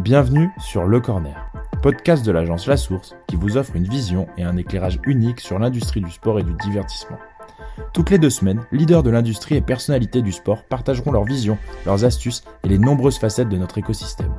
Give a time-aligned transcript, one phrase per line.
[0.00, 4.44] Bienvenue sur Le Corner, podcast de l'agence La Source qui vous offre une vision et
[4.44, 7.18] un éclairage unique sur l'industrie du sport et du divertissement.
[7.92, 12.06] Toutes les deux semaines, leaders de l'industrie et personnalités du sport partageront leurs visions, leurs
[12.06, 14.34] astuces et les nombreuses facettes de notre écosystème.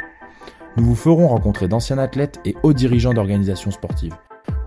[0.78, 4.16] Nous vous ferons rencontrer d'anciens athlètes et hauts dirigeants d'organisations sportives,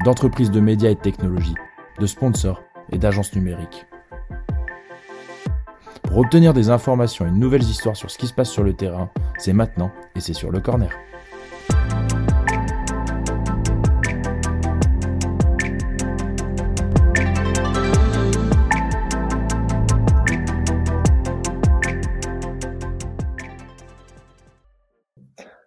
[0.04, 1.56] d'entreprises de médias et de technologies,
[1.98, 3.84] de sponsors et d'agences numériques.
[6.14, 8.72] Pour obtenir des informations et de nouvelles histoires sur ce qui se passe sur le
[8.72, 10.92] terrain, c'est maintenant et c'est sur le corner.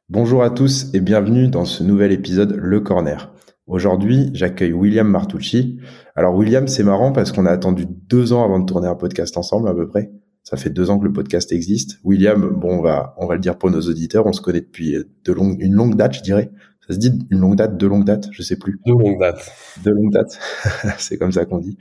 [0.07, 3.33] Bonjour à tous et bienvenue dans ce nouvel épisode Le Corner.
[3.65, 5.81] Aujourd'hui, j'accueille William Martucci.
[6.15, 9.35] Alors William, c'est marrant parce qu'on a attendu deux ans avant de tourner un podcast
[9.35, 10.09] ensemble à peu près.
[10.47, 11.99] Ça fait deux ans que le podcast existe.
[12.05, 14.95] William, bon, on va, on va le dire pour nos auditeurs, on se connaît depuis
[15.25, 16.51] de longue, une longue date, je dirais.
[16.87, 18.79] Ça se dit une longue date, deux longues dates, je sais plus.
[18.85, 19.51] Deux longues dates.
[19.83, 20.39] Deux longues dates,
[20.99, 21.77] c'est comme ça qu'on dit.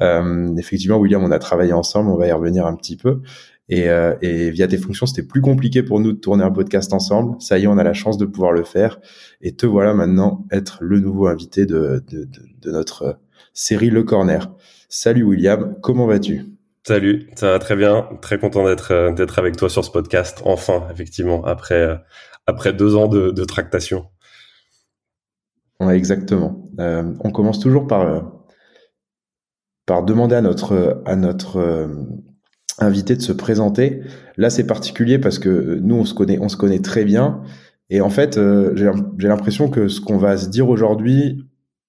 [0.00, 3.20] Euh, effectivement, William, on a travaillé ensemble, on va y revenir un petit peu.
[3.68, 6.94] Et, euh, et via tes fonctions, c'était plus compliqué pour nous de tourner un podcast
[6.94, 7.38] ensemble.
[7.38, 8.98] Ça y est, on a la chance de pouvoir le faire.
[9.42, 13.20] Et te voilà maintenant être le nouveau invité de, de, de, de notre
[13.52, 14.50] série Le Corner.
[14.88, 16.55] Salut William, comment vas-tu?
[16.86, 18.08] Salut, ça va très bien.
[18.22, 20.40] Très content d'être euh, d'être avec toi sur ce podcast.
[20.44, 24.04] Enfin, effectivement, après euh, deux ans de, tractation.
[25.80, 26.70] Ouais, exactement.
[26.78, 28.30] Euh, on commence toujours par
[30.04, 31.90] demander à notre
[32.78, 34.02] invité de se présenter.
[34.36, 37.42] Là, c'est particulier parce que nous, on se on se connaît très bien.
[37.90, 38.38] Et en fait,
[38.76, 41.48] j'ai l'impression que ce qu'on va se dire aujourd'hui,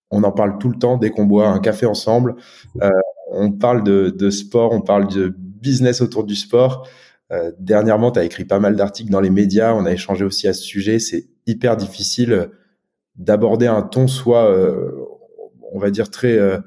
[0.10, 2.36] on en parle tout le temps dès qu'on boit un café ensemble.
[3.34, 6.88] Euh, on parle de, de, sport, on parle de business autour du sport.
[7.32, 10.48] Euh, dernièrement, tu as écrit pas mal d'articles dans les médias, on a échangé aussi
[10.48, 11.00] à ce sujet.
[11.00, 12.50] C'est hyper difficile
[13.18, 14.92] d'aborder un ton soit, euh,
[15.72, 16.60] on va dire, très euh,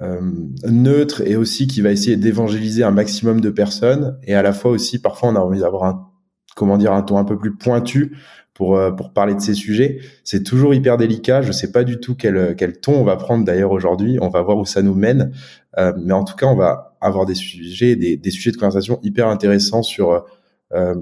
[0.00, 0.20] euh,
[0.66, 4.18] neutre et aussi qui va essayer d'évangéliser un maximum de personnes.
[4.22, 6.10] Et à la fois aussi, parfois, on a envie d'avoir un,
[6.56, 8.16] comment dire, un ton un peu plus pointu
[8.54, 9.98] pour euh, pour parler de ces sujets.
[10.22, 11.42] C'est toujours hyper délicat.
[11.42, 14.18] Je sais pas du tout quel quel ton on va prendre d'ailleurs aujourd'hui.
[14.20, 15.32] On va voir où ça nous mène.
[15.78, 19.00] Euh, mais en tout cas, on va avoir des sujets, des, des sujets de conversation
[19.02, 20.24] hyper intéressants sur
[20.72, 20.94] euh,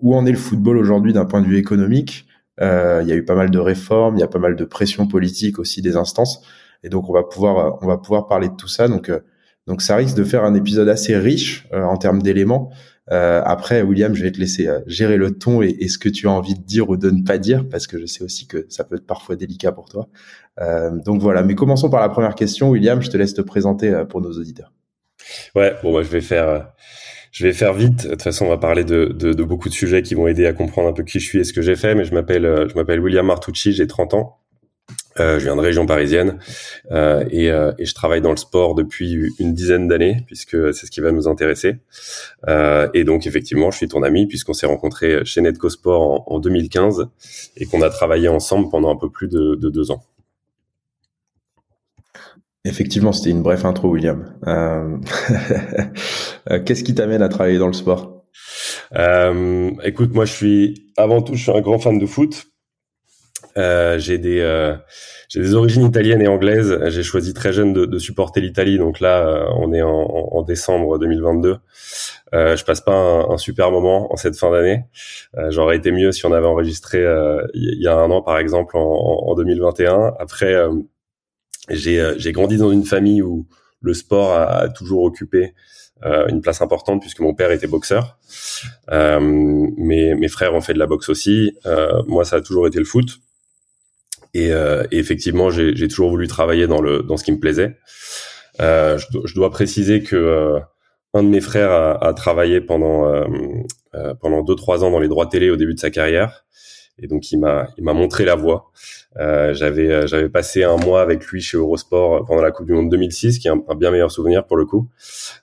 [0.00, 2.26] où en est le football aujourd'hui d'un point de vue économique.
[2.60, 4.64] Euh, il y a eu pas mal de réformes, il y a pas mal de
[4.64, 6.42] pression politique aussi des instances,
[6.82, 8.88] et donc on va pouvoir on va pouvoir parler de tout ça.
[8.88, 9.12] Donc
[9.68, 12.72] donc ça risque de faire un épisode assez riche en termes d'éléments.
[13.10, 16.08] Euh, après, William, je vais te laisser euh, gérer le ton et, et, ce que
[16.08, 18.46] tu as envie de dire ou de ne pas dire, parce que je sais aussi
[18.46, 20.08] que ça peut être parfois délicat pour toi.
[20.60, 22.70] Euh, donc voilà, mais commençons par la première question.
[22.70, 24.72] William, je te laisse te présenter euh, pour nos auditeurs.
[25.54, 26.60] Ouais, bon, moi, je vais faire, euh,
[27.32, 28.04] je vais faire vite.
[28.04, 30.46] De toute façon, on va parler de, de, de, beaucoup de sujets qui vont aider
[30.46, 31.94] à comprendre un peu qui je suis et ce que j'ai fait.
[31.94, 34.37] Mais je m'appelle, je m'appelle William Martucci, j'ai 30 ans.
[35.20, 36.38] Euh, je viens de région parisienne
[36.90, 40.86] euh, et, euh, et, je travaille dans le sport depuis une dizaine d'années puisque c'est
[40.86, 41.76] ce qui va nous intéresser.
[42.46, 46.34] Euh, et donc effectivement, je suis ton ami puisqu'on s'est rencontré chez Netco Sport en,
[46.34, 47.08] en 2015
[47.56, 50.02] et qu'on a travaillé ensemble pendant un peu plus de, de deux ans.
[52.64, 54.34] Effectivement, c'était une brève intro, William.
[56.50, 58.24] Euh, qu'est-ce qui t'amène à travailler dans le sport?
[59.84, 62.46] Écoute, moi, je suis avant tout, je suis un grand fan de foot.
[63.58, 64.74] Euh, j'ai des euh,
[65.28, 66.78] j'ai des origines italiennes et anglaises.
[66.88, 68.78] J'ai choisi très jeune de, de supporter l'Italie.
[68.78, 71.56] Donc là, euh, on est en, en, décembre 2022.
[72.34, 74.84] Euh, je passe pas un, un, super moment en cette fin d'année.
[75.36, 77.04] Euh, j'aurais été mieux si on avait enregistré
[77.54, 80.14] il y a un an, par exemple, en, en 2021.
[80.18, 80.56] Après,
[81.68, 83.46] j'ai j'ai grandi dans une famille où
[83.80, 85.54] le sport a, a toujours occupé
[86.28, 88.18] une place importante puisque mon père était boxeur.
[88.90, 91.52] Euh, mes, mes frères ont fait de la boxe aussi.
[91.66, 93.18] Euh, moi, ça a toujours été le foot.
[94.38, 97.76] Et, euh, et effectivement, j'ai toujours voulu travailler dans le dans ce qui me plaisait.
[98.60, 100.60] Euh, je, je, dois préciser que euh,
[101.12, 103.24] un de mes frères a, a travaillé pendant euh,
[103.94, 106.44] euh, pendant deux trois ans dans les droits télé au début de sa carrière,
[107.00, 108.70] et donc il m'a il m'a montré la voie.
[109.16, 113.40] j'avais j'avais passé un mois avec lui chez Eurosport pendant la Coupe du Monde 2006,
[113.40, 114.88] qui est un, un bien meilleur souvenir pour le coup,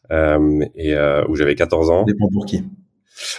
[0.09, 0.95] et
[1.27, 2.05] où j'avais 14 ans.
[2.05, 2.63] Ça dépend pour qui.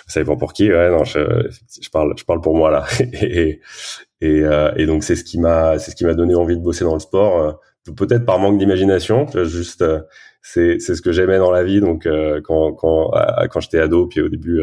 [0.06, 0.70] Ça dépend pour qui.
[0.70, 1.50] Ouais, non, je,
[1.82, 2.86] je parle je parle pour moi là.
[3.00, 3.60] et,
[4.20, 6.62] et, euh, et donc c'est ce qui m'a c'est ce qui m'a donné envie de
[6.62, 7.38] bosser dans le sport.
[7.38, 10.00] Euh, peut-être par manque d'imagination, juste euh,
[10.42, 11.80] c'est c'est ce que j'aimais dans la vie.
[11.80, 12.08] Donc
[12.44, 13.10] quand quand
[13.50, 14.62] quand j'étais ado, puis au début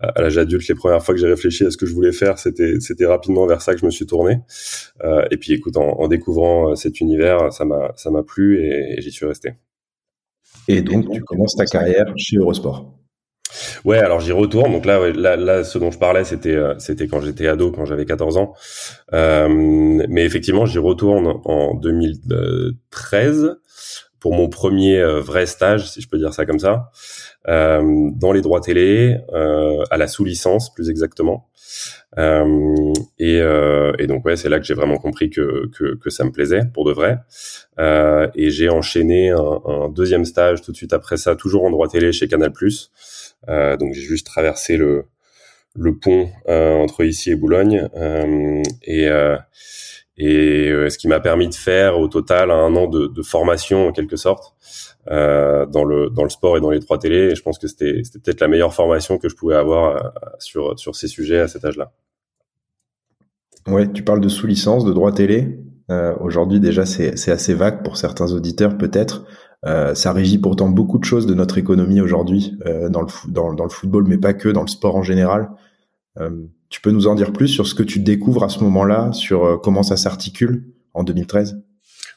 [0.00, 2.38] à l'âge adulte, les premières fois que j'ai réfléchi à ce que je voulais faire,
[2.38, 4.38] c'était c'était rapidement vers ça que je me suis tourné.
[5.04, 8.98] Euh, et puis écoute, en, en découvrant cet univers, ça m'a ça m'a plu et,
[8.98, 9.54] et j'y suis resté.
[10.68, 12.92] Et donc tu commences ta carrière chez Eurosport.
[13.84, 14.72] Ouais, alors j'y retourne.
[14.72, 17.84] Donc là, là, là, ce dont je parlais, c'était euh, c'était quand j'étais ado, quand
[17.84, 18.54] j'avais 14 ans.
[19.12, 23.56] Euh, mais effectivement, j'y retourne en 2013
[24.24, 26.90] pour mon premier euh, vrai stage, si je peux dire ça comme ça,
[27.46, 27.82] euh,
[28.14, 31.50] dans les droits télé, euh, à la sous-licence plus exactement.
[32.18, 36.10] Euh, et, euh, et, donc ouais, c'est là que j'ai vraiment compris que, que, que,
[36.10, 37.18] ça me plaisait pour de vrai.
[37.78, 41.70] Euh, et j'ai enchaîné un, un, deuxième stage tout de suite après ça, toujours en
[41.70, 42.52] droit télé chez Canal+.
[43.48, 45.04] Euh, donc j'ai juste traversé le,
[45.74, 47.88] le pont euh, entre ici et Boulogne
[48.82, 49.08] et
[50.16, 53.92] et ce qui m'a permis de faire au total un an de, de formation en
[53.92, 54.54] quelque sorte
[55.10, 57.30] euh, dans le dans le sport et dans les trois télés.
[57.30, 60.78] Et je pense que c'était c'était peut-être la meilleure formation que je pouvais avoir sur
[60.78, 61.92] sur ces sujets à cet âge-là.
[63.66, 65.58] Ouais, tu parles de sous-licence, de droit télé.
[65.90, 69.24] Euh, Aujourd'hui déjà c'est c'est assez vague pour certains auditeurs peut-être.
[69.66, 73.54] Euh, ça régit pourtant beaucoup de choses de notre économie aujourd'hui euh, dans, le dans,
[73.54, 75.48] dans, le football, mais pas que, dans le sport en général.
[76.20, 79.12] Euh, tu peux nous en dire plus sur ce que tu découvres à ce moment-là,
[79.12, 81.62] sur euh, comment ça s'articule en 2013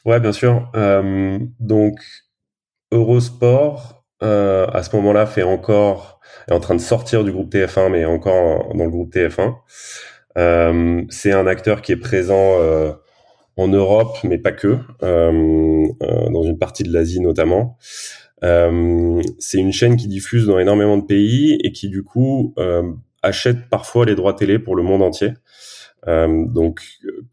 [0.04, 0.70] Ouais, bien sûr.
[0.76, 1.98] Euh, donc,
[2.92, 8.04] Eurosport, à ce moment-là, fait encore, est en train de sortir du groupe TF1, mais
[8.04, 9.54] encore dans le groupe TF1.
[11.10, 12.58] c'est un acteur qui est présent
[13.58, 17.76] en Europe, mais pas que, euh, euh, dans une partie de l'Asie notamment.
[18.44, 22.54] Euh, c'est une chaîne qui diffuse dans énormément de pays et qui du coup
[23.20, 25.32] achète parfois les droits télé pour le monde entier.
[26.06, 26.82] donc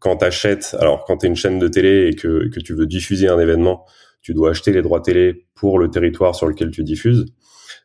[0.00, 2.74] quand tu achètes, alors quand tu es une chaîne de télé et que, que tu
[2.74, 3.86] veux diffuser un événement,
[4.26, 7.26] tu dois acheter les droits télé pour le territoire sur lequel tu diffuses.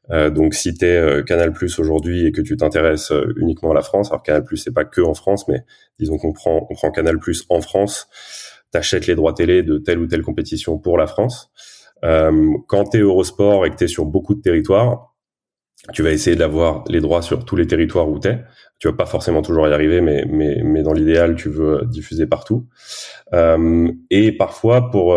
[0.10, 3.70] Euh, donc si tu es euh, Canal Plus aujourd'hui et que tu t'intéresses euh, uniquement
[3.70, 5.64] à la France, alors Canal Plus c'est pas que en France, mais
[6.00, 8.08] disons qu'on prend on prend Canal Plus en France,
[8.72, 11.52] t'achètes les droits télé de telle ou telle compétition pour la France.
[12.04, 15.14] Euh, quand tu es Eurosport et que tu es sur beaucoup de territoires,
[15.94, 18.44] tu vas essayer d'avoir les droits sur tous les territoires où tu es.
[18.80, 22.26] Tu vas pas forcément toujours y arriver, mais, mais, mais dans l'idéal, tu veux diffuser
[22.26, 22.68] partout.
[23.34, 25.14] Euh, et parfois, pour,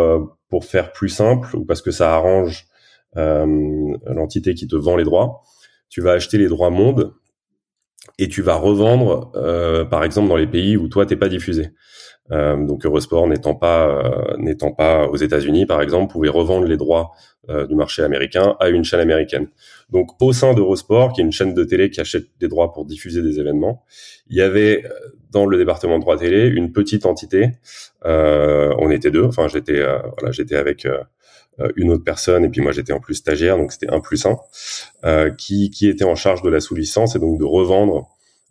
[0.55, 2.69] pour faire plus simple, ou parce que ça arrange
[3.17, 3.45] euh,
[4.07, 5.43] l'entité qui te vend les droits.
[5.89, 7.13] Tu vas acheter les droits monde
[8.21, 11.71] et tu vas revendre, euh, par exemple, dans les pays où toi t'es pas diffusé.
[12.31, 14.01] Euh, donc Eurosport n'étant pas
[14.39, 17.11] n'étant pas aux États-Unis, par exemple, pouvait revendre les droits
[17.49, 19.49] du marché américain à une chaîne américaine.
[19.91, 22.85] Donc au sein d'Eurosport, qui est une chaîne de télé qui achète des droits pour
[22.85, 23.83] diffuser des événements,
[24.29, 24.85] il y avait
[25.35, 27.51] dans le département de droit télé une petite entité.
[28.05, 29.25] on était deux.
[29.25, 30.87] Enfin, j'étais voilà, j'étais avec
[31.61, 34.27] euh, une autre personne et puis moi j'étais en plus stagiaire donc c'était un plus
[34.27, 34.37] un
[35.05, 38.09] euh, qui qui était en charge de la sous-licence et donc de revendre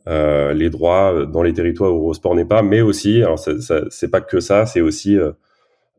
[0.08, 4.22] euh, les droits dans les territoires où Eurosport n'est pas mais aussi alors c'est pas
[4.22, 5.34] que ça c'est aussi euh,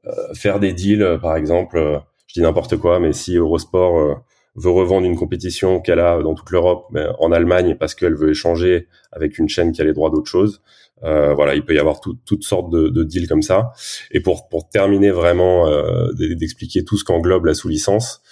[0.06, 4.24] euh faire des deals par exemple je dis n'importe quoi mais si Eurosport
[4.56, 6.86] veut revendre une compétition qu'elle a dans toute l'Europe
[7.18, 10.60] en Allemagne parce qu'elle veut échanger avec une chaîne qui a les droits d'autre chose
[11.02, 13.72] euh, voilà, il peut y avoir toutes sortes de, de, deals comme ça.
[14.10, 18.22] Et pour, pour terminer vraiment euh, d'expliquer tout ce qu'englobe la sous-licence,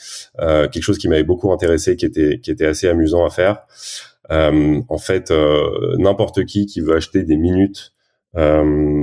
[0.40, 3.58] euh, quelque chose qui m'avait beaucoup intéressé, qui était, qui était assez amusant à faire.
[4.30, 7.92] Euh, en fait, euh, n'importe qui qui veut acheter des minutes
[8.34, 8.94] d'un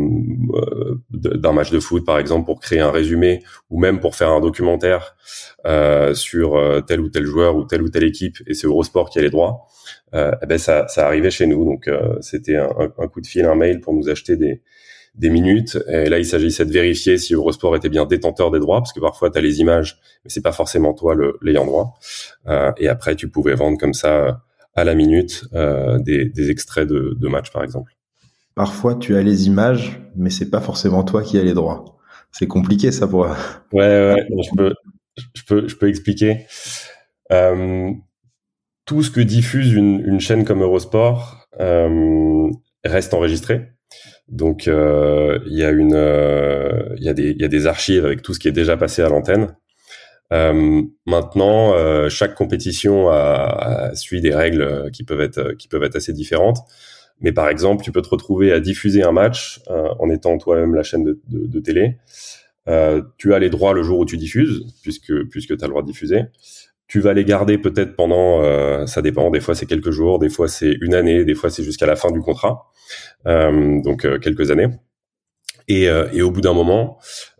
[1.53, 5.15] match de foot, par exemple, pour créer un résumé ou même pour faire un documentaire
[5.65, 9.19] euh, sur tel ou tel joueur ou telle ou telle équipe, et c'est Eurosport qui
[9.19, 9.67] a les droits
[10.13, 11.65] euh, eh ben ça, ça arrivait chez nous.
[11.65, 14.61] Donc euh, c'était un, coup de fil, un mail pour nous acheter des,
[15.15, 15.77] des minutes.
[15.87, 18.99] Et là, il s'agissait de vérifier si Eurosport était bien détenteur des droits, parce que
[18.99, 21.97] parfois, tu as les images, mais c'est pas forcément toi l'ayant droit.
[22.47, 24.43] Euh, et après, tu pouvais vendre comme ça
[24.75, 27.91] à la minute euh, des, des, extraits de, de matchs, par exemple.
[28.59, 31.97] Parfois, tu as les images, mais c'est pas forcément toi qui as les droits.
[32.33, 33.21] C'est compliqué, ça, pour.
[33.71, 34.27] Ouais, ouais.
[35.33, 36.45] je peux, expliquer.
[37.31, 37.89] Euh,
[38.83, 42.49] tout ce que diffuse une, chaîne comme Eurosport euh,
[42.83, 43.69] reste enregistré.
[44.27, 49.01] Donc euh, il y a euh, des, archives avec tout ce qui est déjà passé
[49.01, 49.55] à l'antenne.
[50.33, 53.07] Euh, maintenant, euh, chaque compétition
[53.93, 56.57] suit des règles qui peuvent être assez différentes.
[57.21, 60.83] Mais par exemple, tu peux te retrouver à diffuser un match en étant toi-même la
[60.83, 61.97] chaîne de, télé.
[63.17, 65.81] tu as les droits le jour où tu diffuses, puisque puisque tu as le droit
[65.81, 66.25] de diffuser
[66.89, 70.29] tu vas les garder peut-être pendant, euh, ça dépend, des fois c'est quelques jours, des
[70.29, 72.71] fois c'est une année, des fois c'est jusqu'à la fin du contrat,
[73.27, 74.69] euh, donc euh, quelques années.
[75.67, 76.97] Et, euh, et au bout d'un moment,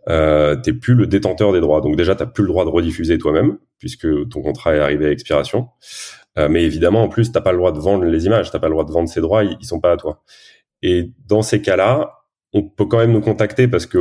[0.08, 1.80] euh, t'es plus le détenteur des droits.
[1.80, 5.10] Donc déjà, t'as plus le droit de rediffuser toi-même puisque ton contrat est arrivé à
[5.10, 5.68] expiration.
[6.36, 8.72] Mais évidemment, en plus, t'as pas le droit de vendre les images, t'as pas le
[8.72, 10.22] droit de vendre ces droits, ils, ils sont pas à toi.
[10.82, 12.20] Et dans ces cas-là,
[12.52, 13.98] on peut quand même nous contacter parce que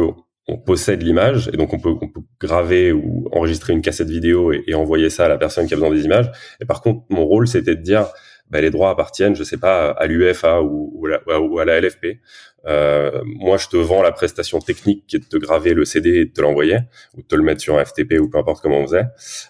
[0.50, 4.52] on possède l'image et donc on peut, on peut graver ou enregistrer une cassette vidéo
[4.52, 6.32] et, envoyer ça à la personne qui a besoin des images.
[6.60, 8.08] Et par contre, mon rôle, c'était de dire,
[8.50, 12.20] bah, les droits appartiennent, je sais pas, à l'UFA ou, ou, à la LFP.
[12.66, 16.10] Euh, moi, je te vends la prestation technique qui est de te graver le CD
[16.10, 16.80] et de te l'envoyer,
[17.16, 19.06] ou de te le mettre sur un FTP ou peu importe comment on faisait.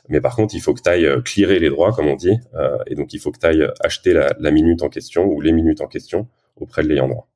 [0.09, 2.37] Mais par contre, il faut que tu ailles euh, clearer les droits, comme on dit,
[2.55, 5.41] euh, et donc il faut que tu ailles acheter la, la minute en question ou
[5.41, 7.29] les minutes en question auprès de l'ayant droit.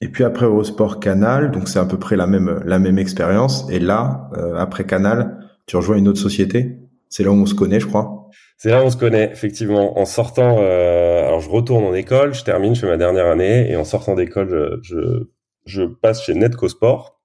[0.00, 3.66] Et puis après Eurosport Canal, donc c'est à peu près la même la même expérience.
[3.70, 6.76] Et là, euh, après Canal, tu rejoins une autre société?
[7.08, 8.28] C'est là où on se connaît, je crois.
[8.58, 9.98] C'est là où on se connaît, effectivement.
[9.98, 13.70] En sortant, euh, alors je retourne en école, je termine, je fais ma dernière année,
[13.70, 14.48] et en sortant d'école,
[14.82, 15.26] je, je,
[15.66, 17.16] je, passe chez Netco Sport,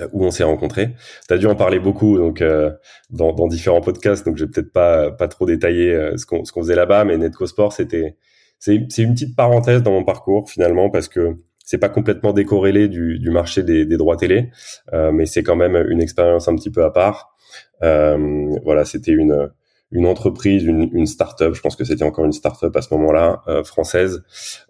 [0.00, 0.90] euh, où on s'est rencontrés.
[1.26, 2.70] Tu as dû en parler beaucoup donc euh,
[3.10, 6.42] dans, dans, différents podcasts, donc je vais peut-être pas pas trop détailler euh, ce qu'on
[6.42, 8.16] qu'on faisait là-bas, mais Netco Sport, c'était
[8.58, 12.88] c'est c'est une petite parenthèse dans mon parcours finalement parce que c'est pas complètement décorrélé
[12.88, 14.50] du, du marché des, des, droits télé,
[14.92, 17.34] euh, mais c'est quand même une expérience un petit peu à part.
[17.80, 19.50] Voilà, c'était une
[19.90, 23.42] une entreprise, une, une start-up, je pense que c'était encore une start-up à ce moment-là,
[23.48, 24.22] euh, française,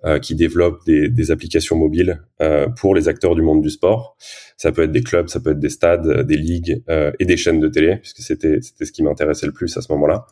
[0.04, 4.16] euh, qui développe des, des applications mobiles euh, pour les acteurs du monde du sport.
[4.56, 6.82] Ça peut être des clubs, ça peut être des stades, des ligues
[7.18, 9.92] et des chaînes de télé, puisque c'était c'était ce qui m'intéressait le plus à ce
[9.92, 10.26] moment-là.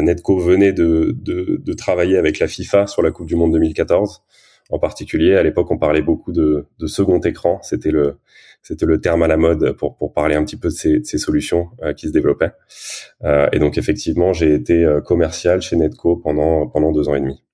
[0.00, 4.22] Netco venait de, de, de travailler avec la FIFA sur la Coupe du Monde 2014
[4.70, 5.36] en particulier.
[5.36, 7.60] À l'époque, on parlait beaucoup de, de second écran.
[7.62, 8.18] C'était le,
[8.64, 11.18] c'était le terme à la mode pour, pour parler un petit peu de ces, ces
[11.18, 12.52] solutions euh, qui se développaient.
[13.22, 17.20] Euh, et donc, effectivement, j'ai été euh, commercial chez Netco pendant, pendant deux ans et
[17.20, 17.44] demi.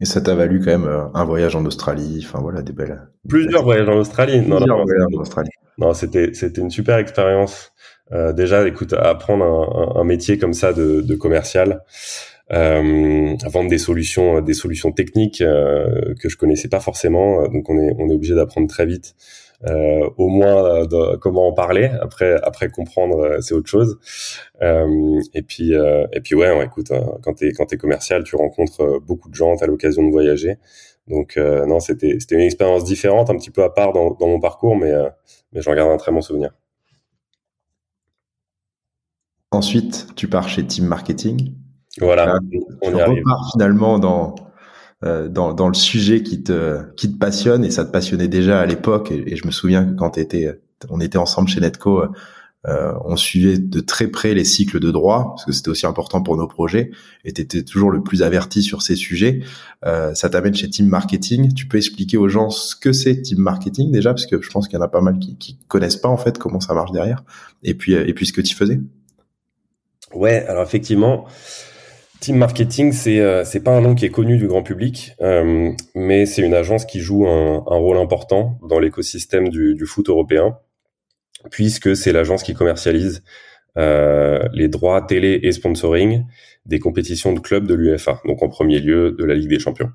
[0.00, 3.08] Et ça t'a valu quand même un voyage en Australie, enfin voilà, des belles.
[3.28, 4.40] Plusieurs voyages en Australie.
[4.42, 5.50] non, non, voyages en Australie.
[5.78, 7.72] Non, c'était c'était une super expérience.
[8.12, 11.82] Euh, déjà, écoute, apprendre un, un, métier comme ça de, de commercial,
[12.50, 17.46] vendre des solutions, des solutions techniques euh, que je connaissais pas forcément.
[17.48, 19.14] Donc on est on est obligé d'apprendre très vite.
[19.64, 21.90] Euh, au moins de, comment en parler.
[22.02, 23.98] Après, après comprendre, euh, c'est autre chose.
[24.62, 29.00] Euh, et puis, euh, et puis ouais, écoute, quand t'es quand t'es commercial, tu rencontres
[29.00, 30.58] beaucoup de gens, t'as l'occasion de voyager.
[31.08, 34.40] Donc non, c'était c'était une expérience différente, un petit peu à part dans, dans mon
[34.40, 34.92] parcours, mais
[35.52, 36.52] mais j'en garde un très bon souvenir.
[39.52, 41.54] Ensuite, tu pars chez Team Marketing.
[42.00, 42.38] Voilà,
[42.82, 43.24] on y arrive.
[43.52, 44.34] finalement dans,
[45.04, 48.60] euh, dans, dans le sujet qui te qui te passionne et ça te passionnait déjà
[48.60, 50.60] à l'époque et, je me souviens que quand étais,
[50.90, 52.02] on était ensemble chez Netco,
[52.68, 56.22] euh, on suivait de très près les cycles de droit parce que c'était aussi important
[56.22, 56.90] pour nos projets
[57.24, 59.40] et tu étais toujours le plus averti sur ces sujets.
[59.84, 61.54] Euh, ça t'amène chez Team Marketing.
[61.54, 64.66] Tu peux expliquer aux gens ce que c'est Team Marketing déjà parce que je pense
[64.66, 66.90] qu'il y en a pas mal qui, qui connaissent pas en fait comment ça marche
[66.90, 67.22] derrière
[67.62, 68.80] et puis et puis ce que tu faisais.
[70.14, 71.26] Ouais, alors effectivement,
[72.26, 75.70] Team Marketing, c'est euh, c'est pas un nom qui est connu du grand public, euh,
[75.94, 80.08] mais c'est une agence qui joue un, un rôle important dans l'écosystème du, du, foot
[80.08, 80.58] européen,
[81.52, 83.22] puisque c'est l'agence qui commercialise
[83.78, 86.24] euh, les droits télé et sponsoring
[86.64, 89.92] des compétitions de clubs de l'UEFA, donc en premier lieu de la Ligue des Champions.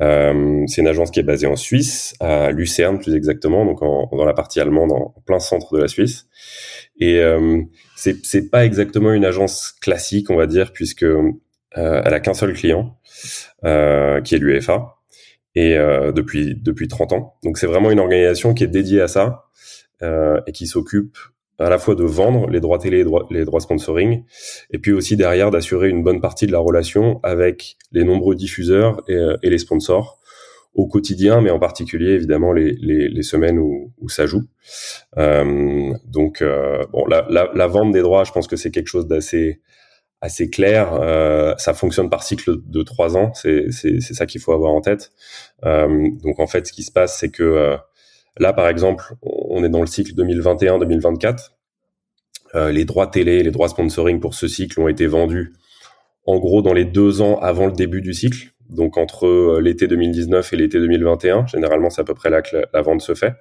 [0.00, 4.08] Euh, c'est une agence qui est basée en Suisse, à Lucerne plus exactement, donc en,
[4.10, 6.26] dans la partie allemande, en plein centre de la Suisse.
[6.98, 7.62] Et euh,
[7.94, 11.06] c'est c'est pas exactement une agence classique, on va dire, puisque
[11.76, 12.98] euh, elle a qu'un seul client,
[13.64, 14.96] euh, qui est l'UEFA,
[15.54, 17.34] et euh, depuis depuis 30 ans.
[17.42, 19.44] Donc c'est vraiment une organisation qui est dédiée à ça
[20.02, 21.16] euh, et qui s'occupe
[21.58, 24.24] à la fois de vendre les droits télé, les droits, les droits sponsoring,
[24.70, 29.02] et puis aussi derrière d'assurer une bonne partie de la relation avec les nombreux diffuseurs
[29.08, 30.22] et, et les sponsors
[30.74, 34.42] au quotidien, mais en particulier évidemment les, les, les semaines où, où, ça joue.
[35.18, 38.86] Euh, donc euh, bon, la, la, la, vente des droits, je pense que c'est quelque
[38.86, 39.60] chose d'assez
[40.22, 40.94] assez clair.
[40.94, 43.34] Euh, ça fonctionne par cycle de trois ans.
[43.34, 45.12] C'est ça qu'il faut avoir en tête.
[45.66, 47.76] Euh, donc en fait, ce qui se passe, c'est que euh,
[48.38, 51.50] là, par exemple, on est dans le cycle 2021-2024.
[52.70, 55.52] les droits télé, les droits sponsoring pour ce cycle ont été vendus
[56.24, 59.86] en gros dans les deux ans avant le début du cycle donc entre euh, l'été
[59.86, 61.46] 2019 et l'été 2021.
[61.46, 63.34] Généralement, c'est à peu près là que la, vente se fait.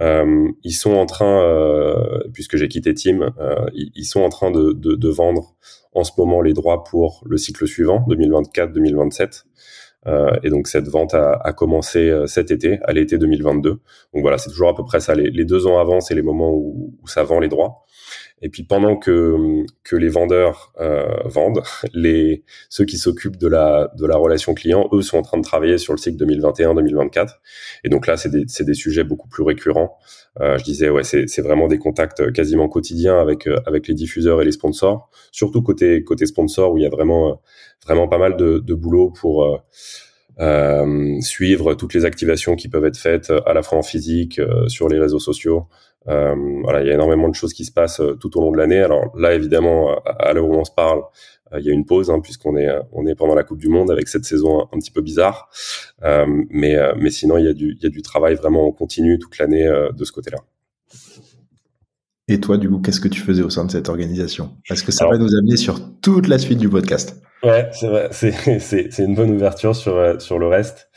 [0.00, 4.50] Euh, ils sont en train, euh, puisque j'ai quitté Team, euh, ils, sont en train
[4.50, 5.54] de, de, de, vendre
[5.92, 9.44] en ce moment les droits pour le cycle suivant, 2024-2027.
[10.06, 13.70] Euh, et donc cette vente a, a, commencé euh, cet été, à l'été 2022.
[13.70, 13.80] Donc
[14.14, 15.14] voilà, c'est toujours à peu près ça.
[15.14, 17.84] Les, les deux ans avant, c'est les moments où, où, ça vend les droits.
[18.42, 21.62] Et puis pendant que, que les vendeurs euh, vendent,
[21.94, 25.42] les, ceux qui s'occupent de la, de la relation client, eux, sont en train de
[25.42, 27.36] travailler sur le cycle 2021-2024.
[27.84, 29.98] Et donc là, c'est des, des sujets beaucoup plus récurrents.
[30.40, 34.40] Euh, je disais, ouais, c'est vraiment des contacts quasiment quotidiens avec, euh, avec les diffuseurs
[34.40, 37.42] et les sponsors, surtout côté, côté sponsor où il y a vraiment,
[37.84, 39.44] vraiment pas mal de, de boulot pour...
[40.38, 44.88] Euh, suivre toutes les activations qui peuvent être faites à la fois en physique, sur
[44.88, 45.66] les réseaux sociaux.
[46.06, 48.80] Voilà, il y a énormément de choses qui se passent tout au long de l'année.
[48.80, 51.02] Alors là, évidemment, à l'heure où on se parle,
[51.58, 53.90] il y a une pause hein, puisqu'on est on est pendant la Coupe du Monde
[53.90, 55.50] avec cette saison un, petit peu bizarre.
[56.02, 59.38] mais mais sinon, il y a du il y a du travail vraiment continu toute
[59.38, 60.38] l'année de ce côté-là.
[62.30, 64.56] Et toi, du coup, qu'est-ce que tu faisais au sein de cette organisation?
[64.68, 67.20] Parce que ça va nous amener sur toute la suite du podcast.
[67.42, 68.08] Ouais, c'est vrai.
[68.12, 70.88] C'est, une bonne ouverture sur, euh, sur le reste.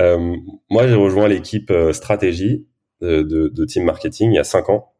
[0.00, 0.36] Euh,
[0.70, 2.68] moi, j'ai rejoint l'équipe euh, stratégie
[3.00, 4.92] de, de, Team Marketing il y a cinq ans.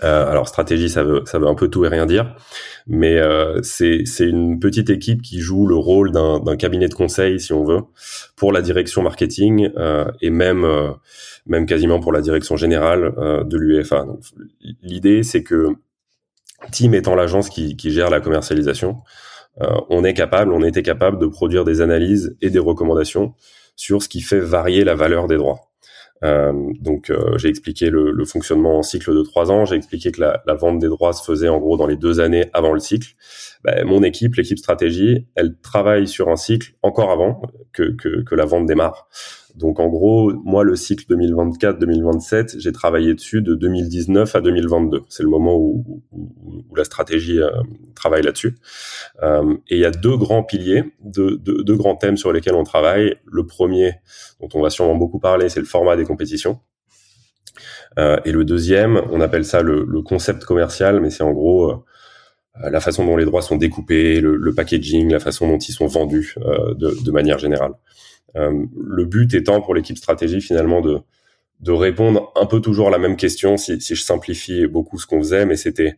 [0.00, 2.34] alors stratégie, ça veut ça veut un peu tout et rien dire,
[2.86, 3.20] mais
[3.62, 7.64] c'est c'est une petite équipe qui joue le rôle d'un cabinet de conseil, si on
[7.64, 7.82] veut,
[8.36, 9.70] pour la direction marketing
[10.20, 10.64] et même
[11.46, 14.06] même quasiment pour la direction générale euh, de l'UEFA.
[14.82, 15.68] L'idée, c'est que
[16.72, 19.02] Team étant l'agence qui, qui, gère la commercialisation,
[19.60, 23.34] euh, on est capable, on était capable de produire des analyses et des recommandations
[23.76, 25.70] sur ce qui fait varier la valeur des droits.
[26.22, 30.12] Euh, donc euh, j'ai expliqué le, le, fonctionnement en cycle de trois ans, j'ai expliqué
[30.12, 32.72] que la, la, vente des droits se faisait en gros dans les deux années avant
[32.72, 33.14] le cycle.
[33.64, 37.42] Ben, mon équipe, l'équipe stratégie, elle travaille sur un cycle encore avant
[37.72, 39.08] que, que, que la vente démarre.
[39.54, 45.02] Donc en gros, moi, le cycle 2024-2027, j'ai travaillé dessus de 2019 à 2022.
[45.08, 46.02] C'est le moment où,
[46.76, 47.50] la stratégie euh,
[47.94, 48.56] travaille là-dessus.
[49.22, 51.38] Euh, et il y a deux grands piliers, deux,
[51.76, 53.14] grands thèmes sur lesquels on travaille.
[53.26, 53.92] Le premier,
[54.40, 56.58] dont on va sûrement beaucoup parler, c'est le format des compétitions.
[57.98, 61.76] Euh, et le deuxième, on appelle ça le, concept commercial, mais c'est en gros euh,
[62.70, 66.34] la façon dont les droits sont découpés, le, packaging, la façon dont ils sont vendus
[66.76, 67.74] de manière générale.
[68.36, 71.00] Euh, le but étant pour l'équipe stratégie finalement de,
[71.60, 75.18] de répondre un peu toujours à la même question, si, je simplifie beaucoup ce qu'on
[75.18, 75.96] faisait, mais c'était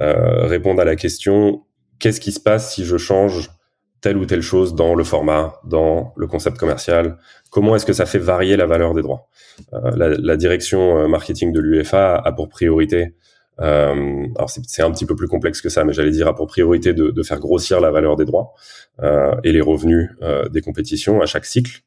[0.00, 1.62] euh, répondre à la question
[1.98, 3.50] qu'est-ce qui se passe si je change
[4.00, 7.18] telle ou telle chose dans le format, dans le concept commercial?
[7.50, 9.28] Comment est-ce que ça fait varier la valeur des droits?
[9.72, 13.14] Euh, la, la, direction marketing de l'UEFA a pour priorité
[13.60, 16.46] euh, alors c'est un petit peu plus complexe que ça, mais j'allais dire à pour
[16.46, 18.54] priorité de, de, faire grossir la valeur des droits
[19.02, 21.80] euh, et les revenus euh, des compétitions à chaque cycle.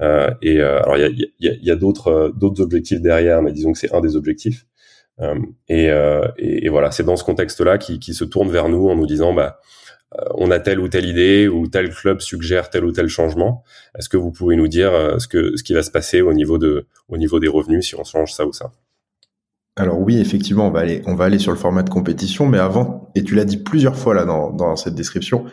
[0.00, 3.42] Euh, et euh, alors il y a, y a, y a d'autres d'autres objectifs derrière,
[3.42, 4.66] mais disons que c'est un des objectifs.
[5.68, 5.90] Et,
[6.38, 9.60] et, voilà, c'est dans ce contexte-là qui se tourne vers nous en nous disant bah
[10.34, 13.62] on a telle ou telle idée ou tel club suggère tel ou tel changement.
[13.98, 16.56] Est-ce que vous pouvez nous dire ce que ce qui va se passer au niveau
[16.56, 18.72] de au niveau des revenus si on change ça ou ça?
[19.76, 22.58] Alors oui, effectivement, on va aller, on va aller sur le format de compétition, mais
[22.58, 25.44] avant, et tu l'as dit plusieurs fois là dans, cette description,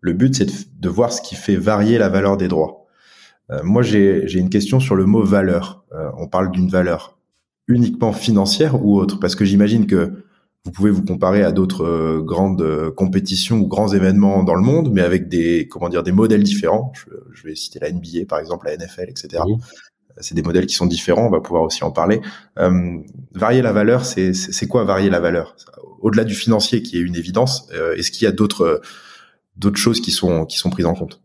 [0.00, 0.46] le but c'est
[0.80, 2.86] de, voir ce qui fait varier la valeur des droits.
[3.50, 5.84] Euh, moi, j'ai une question sur le mot valeur.
[5.92, 7.18] Euh, on parle d'une valeur
[7.66, 9.18] uniquement financière ou autre?
[9.18, 10.12] Parce que j'imagine que
[10.64, 14.92] vous pouvez vous comparer à d'autres euh, grandes compétitions ou grands événements dans le monde,
[14.92, 16.92] mais avec des comment dire des modèles différents.
[17.32, 19.42] Je vais citer la NBA par exemple, la NFL, etc
[20.18, 22.20] c'est des modèles qui sont différents, on va pouvoir aussi en parler.
[22.58, 22.98] Euh,
[23.32, 25.56] varier la valeur, c'est quoi varier la valeur?
[26.00, 28.80] Au-delà du financier qui est une évidence, euh, est-ce qu'il y a d'autres
[29.74, 31.20] choses qui sont prises en compte?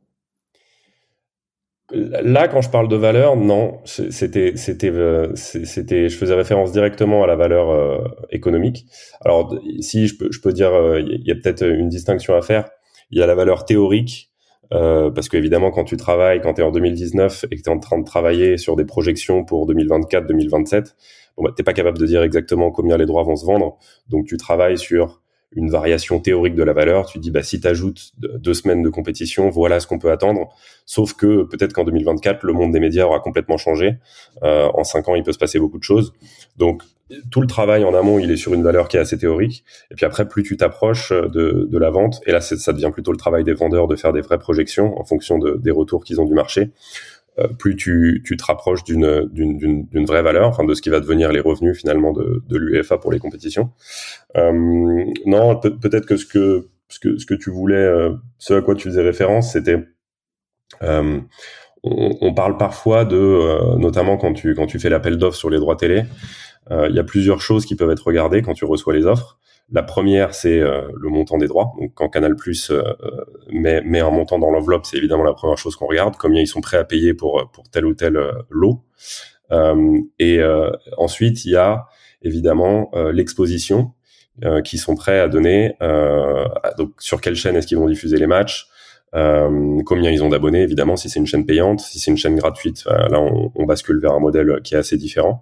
[1.92, 7.28] Là, quand je parle de valeur, non, c'était, euh, c'était, je faisais référence directement à
[7.28, 8.86] la valeur économique.
[9.22, 12.70] Alors, si je peux, je peux dire, il y a peut-être une distinction à faire.
[13.10, 14.32] Il y a la valeur théorique
[14.74, 17.74] euh, parce qu'évidemment, quand tu travailles, quand tu es en 2019 et que tu es
[17.74, 20.96] en train de travailler sur des projections pour 2024-2027,
[21.38, 23.78] bon, bah, tu pas capable de dire exactement combien les droits vont se vendre.
[24.10, 25.22] Donc, tu travailles sur
[25.56, 27.06] une variation théorique de la valeur.
[27.06, 30.50] Tu dis, bah, si tu ajoutes deux semaines de compétition, voilà ce qu'on peut attendre.
[30.86, 33.98] Sauf que peut-être qu'en 2024, le monde des médias aura complètement changé.
[34.44, 36.14] Euh, en cinq ans, il peut se passer beaucoup de choses.
[36.58, 36.84] Donc,
[37.32, 39.64] tout le travail en amont, il est sur une valeur qui est assez théorique.
[39.92, 43.12] Et puis après, plus tu t'approches de, de, la vente, et là, ça devient plutôt
[43.12, 46.20] le travail des vendeurs de faire des vraies projections en fonction de, des retours qu'ils
[46.20, 46.72] ont du marché.
[47.40, 50.90] Euh, plus tu, tu te rapproches d'une, d'une, d'une, vraie valeur, enfin de ce qui
[50.90, 53.70] va devenir les revenus finalement de, de l'UEFA pour les compétitions.
[54.38, 58.56] Euh, non, peut, peut-être que ce que ce que ce que tu voulais, euh, ce
[58.56, 59.78] à quoi tu faisais référence, c'était
[60.82, 61.20] euh,
[61.84, 65.50] on, on, parle parfois de, euh, notamment quand tu quand tu fais l'appel d'offres sur
[65.50, 66.06] les droits télé,
[66.70, 69.40] il y a plusieurs choses qui peuvent être regardées quand tu reçois les offres.
[69.72, 71.74] La première, c'est euh, le montant des droits.
[71.78, 72.84] Donc, quand Canal Plus euh,
[73.52, 76.48] met, met, un montant dans l'enveloppe, c'est évidemment la première chose qu'on regarde, combien ils
[76.48, 78.82] sont prêts à payer pour pour tel ou tel euh, lot.
[80.20, 80.42] et
[80.98, 81.86] ensuite, il y a
[82.22, 83.94] évidemment l'exposition
[84.66, 85.76] qui sont prêts à donner.
[86.78, 88.68] donc, sur quelle chaîne est-ce qu'ils vont diffuser les matchs
[89.12, 92.84] combien ils ont d'abonnés, évidemment, si c'est une chaîne payante, si c'est une chaîne gratuite,
[92.86, 95.42] là on, on, bascule vers un modèle qui est assez différent,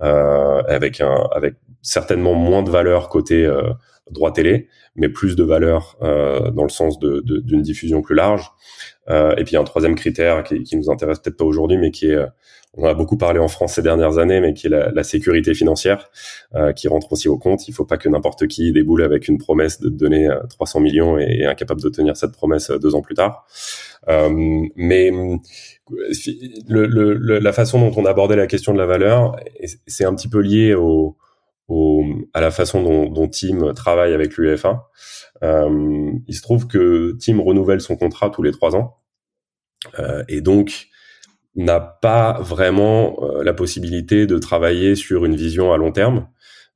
[0.00, 3.70] avec un avec certainement moins de valeur côté euh,
[4.10, 8.52] droit télé, mais plus de valeur dans le sens d'une de, d'une diffusion plus large.
[9.08, 12.18] et puis un troisième critère qui, qui nous intéresse peut-être pas aujourd'hui, mais qui est
[12.76, 15.54] on a beaucoup parlé en France ces dernières années, mais qui est la, la sécurité
[15.54, 16.10] financière,
[16.54, 17.68] euh, qui rentre aussi au compte.
[17.68, 21.44] Il faut pas que n'importe qui déboule avec une promesse de donner 300 millions et,
[21.44, 23.46] incapable de tenir cette promesse deux ans plus tard.
[24.08, 24.28] Euh,
[24.76, 25.10] mais
[26.68, 29.36] le, le, la façon dont on a abordé la question de la valeur,
[29.86, 31.16] c'est un petit peu lié au,
[31.68, 34.88] au, à la façon dont, dont Tim travaille avec l'UEFA.
[35.42, 38.98] Euh, il se trouve que Tim renouvelle son contrat tous les trois ans.
[39.98, 40.88] Euh, et donc,
[41.56, 46.28] n'a pas vraiment euh, la possibilité de travailler sur une vision à long terme.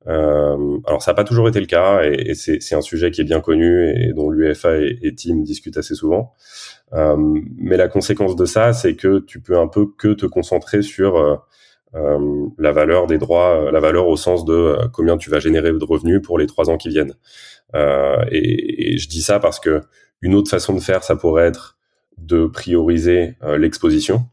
[0.07, 3.19] Euh, alors ça n'a pas toujours été le cas et, et c'est un sujet qui
[3.19, 6.33] est bien connu et, dont l'UEFA et, et, Team discutent assez souvent.
[6.93, 7.17] Euh,
[7.57, 11.43] mais la conséquence de ça, c'est que tu peux un peu que te concentrer sur
[11.95, 15.71] euh, euh la valeur des droits, la valeur au sens de combien tu vas générer
[15.71, 17.15] de revenus pour les trois ans qui viennent.
[18.31, 19.81] Et, je dis ça parce que
[20.21, 21.77] une autre façon de faire, ça pourrait être
[22.17, 24.25] de prioriser l'exposition.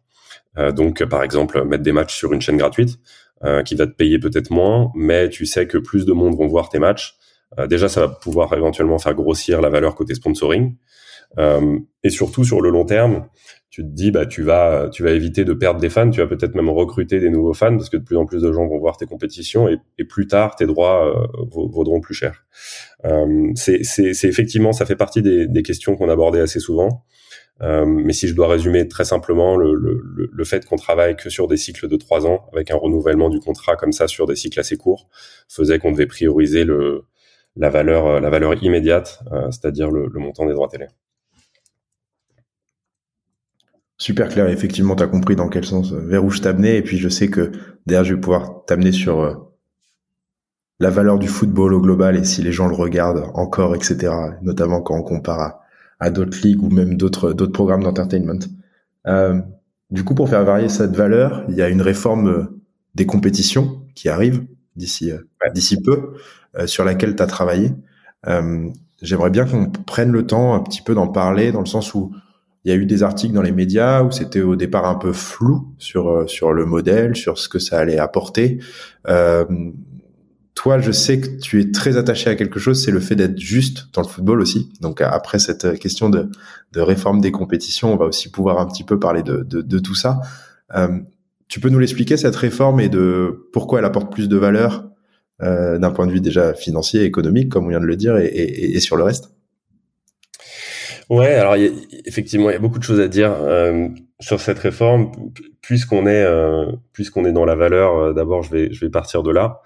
[0.58, 2.98] Euh, donc, par exemple, mettre des matchs sur une chaîne gratuite
[3.44, 6.46] euh, qui va te payer peut-être moins, mais tu sais que plus de monde vont
[6.46, 7.16] voir tes matchs.
[7.58, 10.76] Euh, déjà, ça va pouvoir éventuellement faire grossir la valeur côté sponsoring.
[12.02, 13.26] et surtout sur le long terme,
[13.76, 16.70] tu te dis bah tu vas éviter de perdre des fans, tu vas peut-être même
[16.70, 19.04] recruter des nouveaux fans parce que de plus en plus de gens vont voir tes
[19.04, 22.46] compétitions et, plus tard tes droits vaudront plus cher.
[23.04, 23.82] Euh, c'est
[24.24, 27.04] effectivement ça fait partie des, questions qu'on abordait assez souvent.
[27.60, 31.58] Euh, mais si je dois résumer très simplement, le, fait qu'on travaille que sur des
[31.58, 34.78] cycles de trois ans, avec un renouvellement du contrat comme ça sur des cycles assez
[34.78, 35.10] courts,
[35.50, 36.64] faisait qu'on devait prioriser
[37.56, 40.86] la valeur, euh, immédiate, euh, c'est-à-dire le, montant des droits télé.
[43.98, 46.98] Super clair, effectivement, tu as compris dans quel sens, vers où je t'amenais, et puis
[46.98, 47.52] je sais que
[47.86, 49.48] derrière, je vais pouvoir t'amener sur
[50.80, 54.82] la valeur du football au global et si les gens le regardent encore, etc., notamment
[54.82, 55.62] quand on compare à
[55.98, 58.38] à d'autres ligues ou même d'autres d'autres programmes d'entertainment.
[59.06, 59.40] Euh,
[59.90, 62.60] du coup, pour faire varier cette valeur, il y a une réforme euh,
[62.94, 64.44] des compétitions qui arrive
[64.76, 65.18] d'ici euh,
[65.54, 66.14] d'ici peu,
[66.58, 67.72] euh, sur laquelle tu as travaillé.
[68.26, 68.68] Euh,
[69.02, 72.12] J'aimerais bien qu'on prenne le temps un petit peu d'en parler, dans le sens où
[72.66, 75.12] il y a eu des articles dans les médias où c'était au départ un peu
[75.12, 78.58] flou sur sur le modèle, sur ce que ça allait apporter.
[79.08, 79.44] Euh,
[80.54, 83.38] toi, je sais que tu es très attaché à quelque chose, c'est le fait d'être
[83.38, 84.72] juste dans le football aussi.
[84.80, 86.28] Donc après cette question de,
[86.72, 89.78] de, réforme des compétitions, on va aussi pouvoir un petit peu parler de, de, de
[89.78, 90.18] tout ça.
[90.74, 90.88] Euh,
[91.46, 94.88] tu peux nous l'expliquer cette réforme et de pourquoi elle apporte plus de valeur
[95.40, 98.26] euh, d'un point de vue déjà financier, économique, comme on vient de le dire, et,
[98.26, 99.30] et, et sur le reste?
[101.08, 101.70] Ouais, alors y a,
[102.04, 103.88] effectivement, il y a beaucoup de choses à dire euh,
[104.20, 105.12] sur cette réforme.
[105.62, 109.24] Puisqu'on est, euh, puisqu'on est dans la valeur, euh, d'abord, je vais, je vais partir
[109.24, 109.62] de là.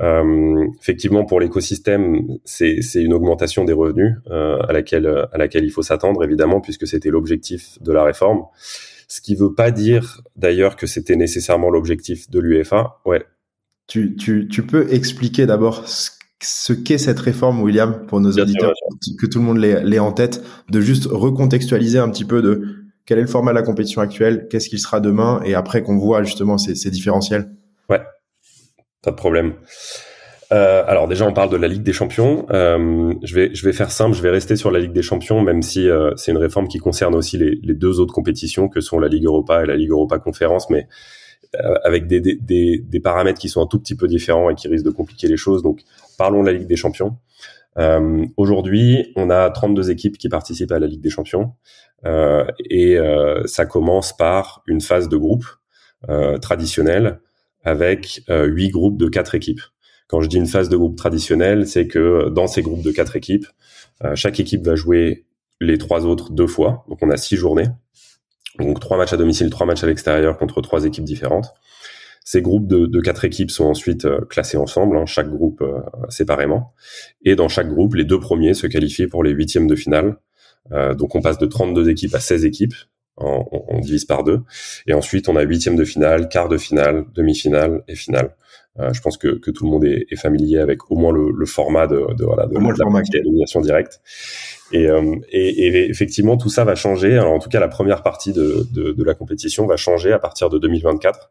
[0.00, 5.64] Euh, effectivement, pour l'écosystème, c'est, c'est une augmentation des revenus euh, à laquelle, à laquelle
[5.64, 8.42] il faut s'attendre, évidemment, puisque c'était l'objectif de la réforme.
[9.06, 12.98] Ce qui veut pas dire, d'ailleurs, que c'était nécessairement l'objectif de l'UEFA.
[13.04, 13.24] Ouais.
[13.86, 16.10] Tu, tu, tu peux expliquer d'abord ce
[16.42, 18.72] ce qu'est cette réforme, William, pour nos auditeurs,
[19.18, 23.18] que tout le monde l'ait en tête, de juste recontextualiser un petit peu de quel
[23.18, 26.24] est le format de la compétition actuelle, qu'est-ce qu'il sera demain, et après qu'on voit
[26.24, 27.50] justement ces, ces, différentiels.
[27.88, 28.00] Ouais,
[29.02, 29.54] pas de problème.
[30.52, 32.46] Euh, alors déjà, on parle de la Ligue des Champions.
[32.50, 35.40] Euh, je vais je vais faire simple, je vais rester sur la Ligue des Champions,
[35.40, 38.80] même si euh, c'est une réforme qui concerne aussi les, les, deux autres compétitions que
[38.80, 40.86] sont la Ligue Europa et la Ligue Europa Conférence, mais
[41.84, 44.84] avec des, des, des, paramètres qui sont un tout petit peu différents et qui risquent
[44.84, 45.62] de compliquer les choses.
[45.62, 45.80] Donc
[46.18, 47.16] parlons de la Ligue des Champions.
[47.78, 51.52] Euh, Aujourd'hui, on a 32 équipes qui participent à la Ligue des Champions
[52.04, 55.46] euh, et euh, ça commence par une phase de groupe
[56.08, 57.20] euh, traditionnelle
[57.64, 59.62] avec euh, huit groupes de quatre équipes.
[60.08, 63.16] Quand je dis une phase de groupe traditionnelle, c'est que dans ces groupes de quatre
[63.16, 63.46] équipes,
[64.04, 65.26] euh, chaque équipe va jouer
[65.60, 66.84] les trois autres deux fois.
[66.88, 67.66] Donc on a six journées.
[68.58, 71.52] Donc trois matchs à domicile, trois matchs à l'extérieur contre trois équipes différentes.
[72.24, 75.80] Ces groupes de, de quatre équipes sont ensuite euh, classés ensemble, hein, chaque groupe euh,
[76.08, 76.74] séparément.
[77.24, 80.16] Et dans chaque groupe, les deux premiers se qualifient pour les huitièmes de finale.
[80.72, 82.74] Euh, donc on passe de 32 équipes à 16 équipes.
[83.18, 84.40] On, on, divise par deux.
[84.86, 88.34] Et ensuite, on a huitième de finale, quart de finale, demi-finale et finale.
[88.78, 91.30] Euh, je pense que, que, tout le monde est, est, familier avec au moins le,
[91.30, 94.00] le format de, de, voilà, de, au moins de la élimination directe.
[94.72, 97.16] Et, euh, et, et, effectivement, tout ça va changer.
[97.18, 100.18] Alors, en tout cas, la première partie de, de, de la compétition va changer à
[100.18, 101.30] partir de 2024.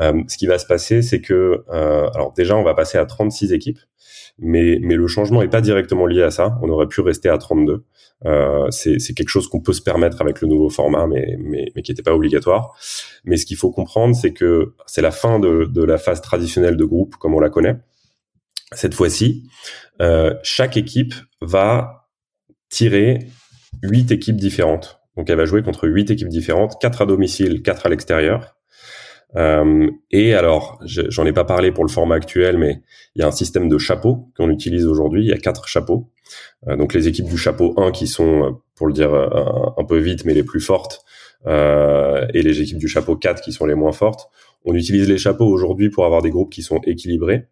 [0.00, 3.06] Euh, ce qui va se passer, c'est que, euh, alors déjà, on va passer à
[3.06, 3.78] 36 équipes,
[4.38, 6.58] mais, mais le changement n'est pas directement lié à ça.
[6.62, 7.84] On aurait pu rester à 32.
[8.24, 11.82] Euh, c'est quelque chose qu'on peut se permettre avec le nouveau format, mais, mais, mais
[11.82, 12.74] qui n'était pas obligatoire.
[13.24, 16.76] Mais ce qu'il faut comprendre, c'est que c'est la fin de, de la phase traditionnelle
[16.76, 17.76] de groupe, comme on la connaît.
[18.72, 19.44] Cette fois-ci,
[20.00, 22.01] euh, chaque équipe va
[22.72, 23.18] tirer
[23.82, 24.98] huit équipes différentes.
[25.16, 28.56] Donc elle va jouer contre huit équipes différentes, quatre à domicile, quatre à l'extérieur.
[29.36, 32.82] Euh, et alors, j'en ai pas parlé pour le format actuel, mais
[33.14, 35.22] il y a un système de chapeaux qu'on utilise aujourd'hui.
[35.22, 36.10] Il y a quatre chapeaux.
[36.66, 39.84] Euh, donc les équipes du chapeau 1 qui sont, euh, pour le dire un, un
[39.84, 41.04] peu vite, mais les plus fortes,
[41.46, 44.28] euh, et les équipes du chapeau 4 qui sont les moins fortes.
[44.64, 47.46] On utilise les chapeaux aujourd'hui pour avoir des groupes qui sont équilibrés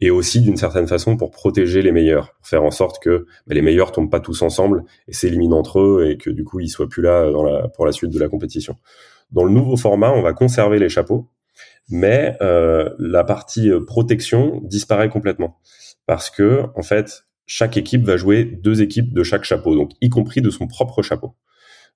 [0.00, 3.54] et aussi d'une certaine façon pour protéger les meilleurs, pour faire en sorte que bah,
[3.54, 6.68] les meilleurs tombent pas tous ensemble et s'éliminent entre eux et que du coup ils
[6.68, 8.76] soient plus là dans la, pour la suite de la compétition.
[9.30, 11.30] Dans le nouveau format, on va conserver les chapeaux,
[11.88, 15.58] mais euh, la partie euh, protection disparaît complètement
[16.06, 20.08] parce que en fait chaque équipe va jouer deux équipes de chaque chapeau, donc y
[20.08, 21.34] compris de son propre chapeau.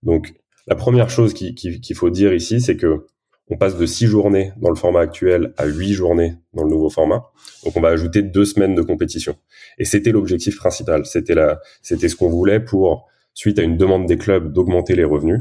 [0.03, 0.35] Donc
[0.69, 3.07] la première chose qu'il faut dire ici, c'est que
[3.51, 6.91] on passe de six journées dans le format actuel à huit journées dans le nouveau
[6.91, 7.31] format.
[7.65, 9.37] Donc on va ajouter deux semaines de compétition.
[9.79, 11.07] Et c'était l'objectif principal.
[11.07, 15.05] C'était la, c'était ce qu'on voulait pour, suite à une demande des clubs d'augmenter les
[15.05, 15.41] revenus.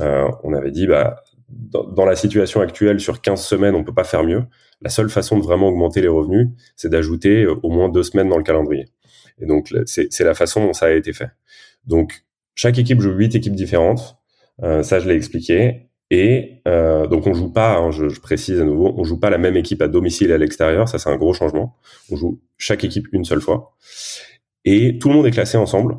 [0.00, 4.04] Euh, on avait dit, bah, dans, la situation actuelle, sur 15 semaines, on peut pas
[4.04, 4.44] faire mieux.
[4.80, 8.28] La seule façon de vraiment augmenter les revenus, c'est d'ajouter euh, au moins deux semaines
[8.28, 8.86] dans le calendrier.
[9.40, 11.30] Et donc, c'est la façon dont ça a été fait.
[11.86, 14.19] Donc, chaque équipe joue huit équipes différentes.
[14.62, 15.90] Euh, ça, je l'ai expliqué.
[16.10, 19.30] Et euh, donc on joue pas, hein, je, je, précise à nouveau, on joue pas
[19.30, 20.88] la même équipe à domicile et à l'extérieur.
[20.88, 21.76] Ça, c'est un gros changement.
[22.10, 23.76] On joue chaque équipe une seule fois.
[24.64, 25.96] Et tout le monde est classé ensemble.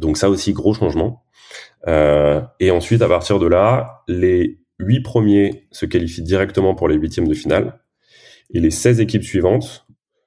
[0.00, 1.24] Donc ça aussi, gros changement.
[1.86, 6.96] Euh, et ensuite, à partir de là, les huit premiers se qualifient directement pour les
[6.96, 7.80] huitièmes de finale.
[8.54, 9.86] Et les 16 équipes suivantes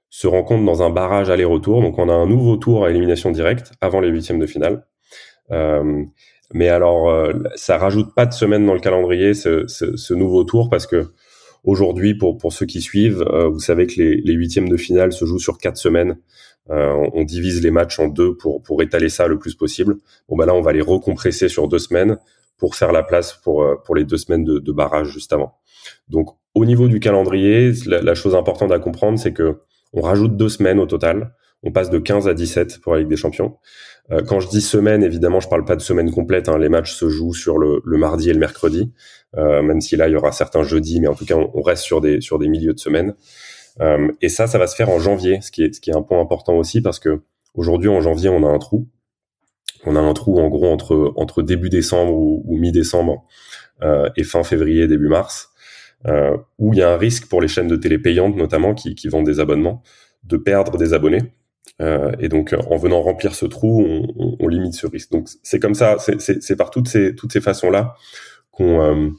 [0.10, 1.82] se rencontrent dans un barrage aller-retour.
[1.82, 4.86] Donc on a un nouveau tour à élimination directe avant les huitièmes de finale.
[6.54, 10.86] Mais alors, euh, ça rajoute pas de semaine dans le calendrier ce, nouveau tour parce
[10.86, 11.08] que
[11.64, 15.26] aujourd'hui, pour pour ceux qui suivent, euh, vous savez que les, huitièmes de finale se
[15.26, 16.18] jouent sur quatre semaines.
[16.72, 19.98] Euh, on, divise les matchs en deux pour pour étaler ça le plus possible.
[20.30, 22.18] Bon bah là, on va les recompresser sur deux semaines
[22.58, 25.56] pour faire la place pour euh, pour les deux semaines de, de barrage juste avant.
[26.10, 29.60] Donc, au niveau du calendrier, la, la chose importante à comprendre, c'est que
[29.94, 31.34] on rajoute deux semaines au total.
[31.65, 33.58] On passe de 15 à 17 pour la Ligue des Champions.
[34.12, 36.47] Euh, quand je dis semaine, évidemment, je parle pas de semaine complète.
[36.47, 36.60] Hein.
[36.60, 38.93] Les matchs se jouent sur le, mardi et le mercredi,
[39.36, 41.84] euh, même si là il y aura certains jeudis, mais en tout cas on, reste
[41.84, 43.15] sur des sur des milieux de semaine.
[43.82, 45.95] Euh, et ça, ça va se faire en janvier, ce qui est ce qui est
[45.95, 47.21] un point important aussi parce que
[47.56, 48.88] aujourd'hui en janvier on a un trou.
[49.88, 53.25] On a un trou en gros entre entre début décembre ou, mi-décembre
[54.15, 55.49] et fin février début mars,
[56.08, 58.95] euh, où il y a un risque pour les chaînes de télé payantes notamment qui
[58.95, 59.84] qui vendent des abonnements
[60.23, 61.21] de perdre des abonnés
[61.82, 65.12] euh, et donc, euh, en venant remplir ce trou, on, on, on limite ce risque.
[65.12, 67.95] Donc, c'est comme ça, c'est par toutes ces, toutes ces façons-là
[68.51, 69.10] qu'on euh,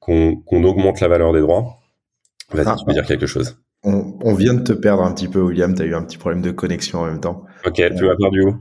[0.00, 1.78] qu'on augmente la valeur des droits.
[2.52, 3.58] Vas-y, ah, tu peux dire quelque chose.
[3.84, 5.72] On, on, vient de te perdre un petit peu, William.
[5.74, 7.44] Tu as eu un petit problème de connexion en même temps.
[7.64, 8.56] Ok, tu m'as perdu où?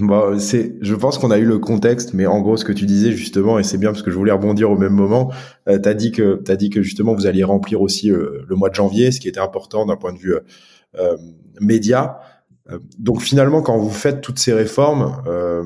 [0.00, 2.86] Bon, c'est, je pense qu'on a eu le contexte, mais en gros, ce que tu
[2.86, 5.32] disais justement, et c'est bien parce que je voulais rebondir au même moment,
[5.68, 8.74] euh, t'as dit que t'as dit que justement vous alliez remplir aussi le mois de
[8.74, 10.36] janvier, ce qui était important d'un point de vue
[10.98, 11.16] euh,
[11.60, 12.20] média.
[12.70, 15.62] Euh, donc finalement, quand vous faites toutes ces réformes, euh,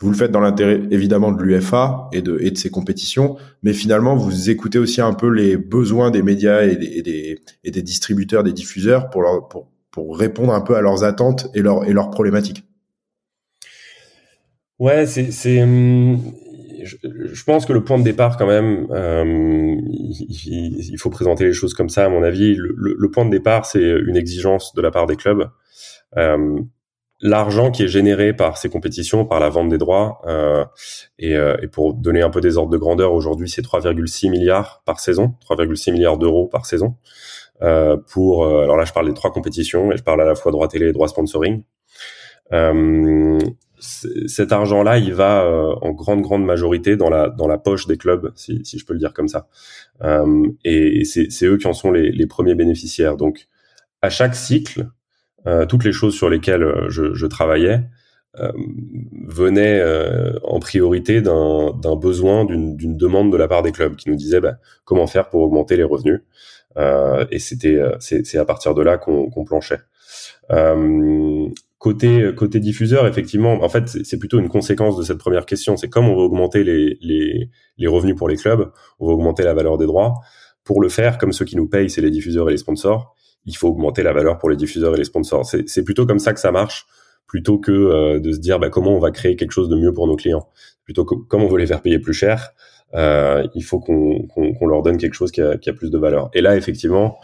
[0.00, 3.72] vous le faites dans l'intérêt évidemment de l'UFA et de, et de ses compétitions, mais
[3.72, 7.70] finalement vous écoutez aussi un peu les besoins des médias et des, et des, et
[7.70, 11.62] des distributeurs, des diffuseurs pour, leur, pour, pour répondre un peu à leurs attentes et,
[11.62, 12.64] leur, et leurs problématiques.
[14.78, 16.18] Ouais, c'est, hum,
[16.84, 21.44] je, je, pense que le point de départ, quand même, euh, il, il, faut présenter
[21.44, 22.54] les choses comme ça, à mon avis.
[22.54, 25.48] Le, le, le point de départ, c'est une exigence de la part des clubs
[26.16, 26.60] euh,
[27.22, 30.64] l'argent qui est généré par ces compétitions, par la vente des droits, euh,
[31.18, 34.82] et, euh, et, pour donner un peu des ordres de grandeur, aujourd'hui c'est 3,6 milliards
[34.84, 36.96] par saison, 3,6 milliards d'euros par saison.
[37.62, 40.34] Euh, pour, euh, alors là je parle des trois compétitions et je parle à la
[40.34, 41.62] fois droit télé et droit sponsoring.
[42.52, 43.38] Euh,
[43.82, 45.44] cet argent-là, il va
[45.82, 48.98] en grande grande majorité dans la dans la poche des clubs, si, je peux le
[48.98, 49.48] dire comme ça.
[50.64, 53.16] et, et c'est eux qui en sont les, premiers bénéficiaires.
[53.16, 53.48] Donc
[54.02, 54.88] à chaque cycle,
[55.46, 57.80] euh, toutes les choses sur lesquelles euh, je, travaillais
[58.38, 58.52] euh,
[59.26, 64.16] venaient euh, en priorité d'un besoin, d'une demande de la part des clubs qui nous
[64.16, 66.20] disaient bah, comment faire pour augmenter les revenus.
[67.30, 69.80] et c'était c'est à partir de là qu'on planchait.
[71.82, 75.76] Côté, côté diffuseur, effectivement, en fait, c'est plutôt une conséquence de cette première question.
[75.76, 79.42] C'est comme on veut augmenter les, les, les, revenus pour les clubs, on veut augmenter
[79.42, 80.14] la valeur des droits.
[80.62, 83.16] Pour le faire, comme ceux qui nous payent, c'est les diffuseurs et les sponsors,
[83.46, 85.44] il faut augmenter la valeur pour les diffuseurs et les sponsors.
[85.44, 86.86] C'est plutôt comme ça que ça marche,
[87.26, 89.92] plutôt que euh, de se dire bah, comment on va créer quelque chose de mieux
[89.92, 90.48] pour nos clients.
[90.84, 92.50] Plutôt que comme on veut les faire payer plus cher,
[92.94, 96.30] euh, il faut qu'on leur donne quelque chose qui a, qui a, plus de valeur.
[96.32, 97.18] Et là, effectivement,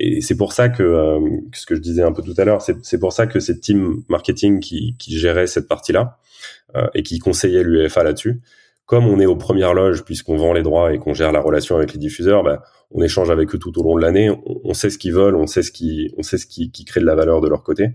[0.00, 1.18] et c'est pour ça que,
[1.52, 4.02] ce que je disais un peu tout à l'heure, c'est pour ça que c'est team
[4.08, 6.18] marketing qui, qui gérait cette partie-là
[6.94, 8.40] et qui conseillait l'UEFA là-dessus
[8.90, 11.76] comme on est aux premières loges puisqu'on vend les droits et qu'on gère la relation
[11.76, 14.36] avec les diffuseurs, bah, on échange avec eux tout au long de l'année.
[14.64, 16.98] On, sait ce qu'ils veulent, on sait ce qui, on sait ce qui, qui, crée
[16.98, 17.90] de la valeur de leur côté.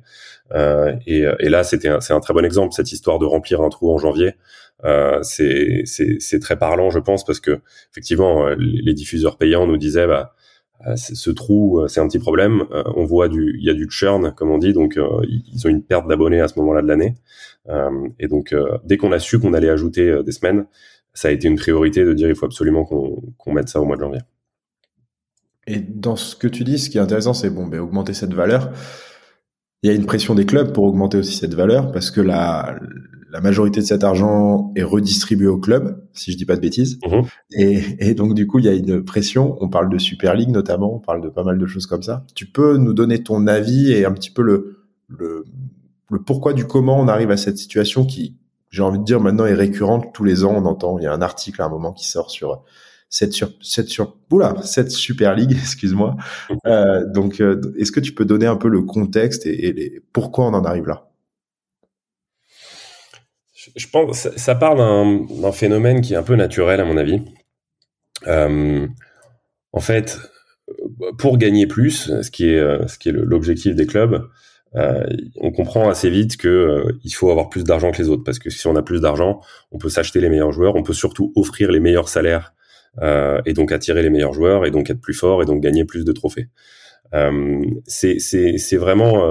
[0.54, 3.68] Euh, et, et, là, c'était, c'est un très bon exemple cette histoire de remplir un
[3.68, 4.36] trou en janvier.
[4.86, 7.60] Euh, c'est, très parlant, je pense, parce que
[7.92, 10.35] effectivement, euh, les, diffuseurs payants nous disaient, bah, euh,
[10.96, 12.66] ce trou, c'est un petit problème.
[12.96, 15.84] on voit du, il y a du churn, comme on dit, donc ils ont une
[15.84, 17.16] perte d'abonnés à ce moment-là de l'année.
[17.70, 20.66] Euh, et donc, euh, dès qu'on a su qu'on allait ajouter euh, des semaines,
[21.14, 23.96] ça a été une priorité de dire il faut absolument qu'on mette ça au mois
[23.96, 24.22] de janvier.
[25.68, 28.34] Et dans ce que tu dis, ce qui est intéressant, c'est bon, ben, augmenter cette
[28.34, 28.72] valeur.
[29.82, 32.78] Il y a une pression des clubs pour augmenter aussi cette valeur parce que la,
[33.36, 37.00] la majorité de cet argent est redistribué au club, si je dis pas de bêtises.
[37.06, 37.22] Mmh.
[37.52, 39.58] Et, et, donc du coup, il y a une pression.
[39.60, 42.26] On parle de Super League notamment, on parle de pas mal de choses comme ça.
[42.34, 45.44] Tu peux nous donner ton avis et un petit peu le, le
[46.10, 48.38] le pourquoi du comment on arrive à cette situation qui,
[48.70, 50.54] j'ai envie de dire, maintenant est récurrente tous les ans.
[50.56, 52.64] On entend, il y a un article à un moment qui sort sur
[53.10, 56.16] cette sur cette sur oula, cette Super League, excuse-moi.
[56.68, 60.46] Euh, donc, euh, est-ce que tu peux donner un peu le contexte et, les, pourquoi
[60.46, 61.05] on en arrive là?
[63.76, 67.22] Je pense ça, ça part d'un phénomène qui est un peu naturel à mon avis.
[68.28, 68.88] Euh,
[69.72, 70.20] en fait,
[71.18, 74.28] pour gagner plus, ce qui est est l'objectif des clubs,
[74.76, 75.06] euh,
[75.38, 78.40] on comprend assez vite que euh, il faut avoir plus d'argent que les autres parce
[78.40, 79.40] que si on a plus d'argent,
[79.72, 82.54] on peut s'acheter les meilleurs joueurs, on peut surtout offrir les meilleurs salaires
[83.02, 85.86] euh, et donc attirer les meilleurs joueurs et donc être plus fort et donc gagner
[85.86, 86.50] plus de trophées.
[87.88, 89.26] c'est vraiment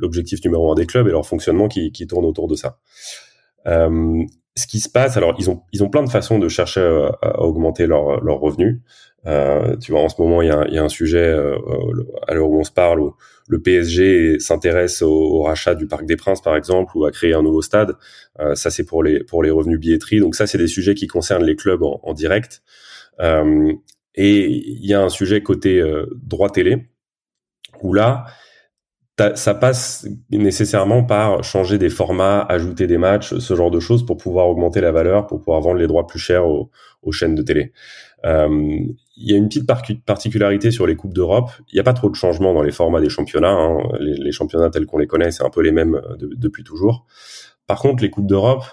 [0.00, 2.78] l'objectif numéro un des clubs et leur fonctionnement qui tourne autour de ça.
[3.66, 6.80] Ce qui se passe, alors ils ont ils ont plein de façons de chercher
[7.22, 8.80] à, augmenter leurs leur revenus.
[9.26, 11.56] Euh, tu vois, en ce moment, il y a, y a, un sujet euh,
[12.28, 13.16] à l'heure où on se parle où
[13.48, 17.42] le PSG s'intéresse au, rachat du Parc des Princes, par exemple, ou à créer un
[17.42, 17.96] nouveau stade.
[18.38, 20.20] Euh, ça, c'est pour les pour les revenus billetterie.
[20.20, 22.62] Donc ça, c'est des sujets qui concernent les clubs en, en direct.
[23.20, 23.72] Euh,
[24.14, 26.86] et il y a un sujet côté euh, droit télé
[27.82, 28.26] où là,
[29.34, 34.18] ça passe nécessairement par changer des formats, ajouter des matchs, ce genre de choses pour
[34.18, 36.70] pouvoir augmenter la valeur, pour pouvoir vendre les droits plus chers aux,
[37.12, 37.72] chaînes de télé.
[38.24, 38.48] Euh,
[39.16, 39.66] il y a une petite
[40.04, 41.50] particularité sur les coupes d'Europe.
[41.70, 43.52] Il n'y a pas trop de changements dans les formats des championnats.
[43.52, 43.78] Hein.
[44.00, 47.06] Les, championnats tels qu'on les connaît, c'est un peu les mêmes euh, depuis toujours.
[47.66, 48.64] Par contre, les coupes d'Europe,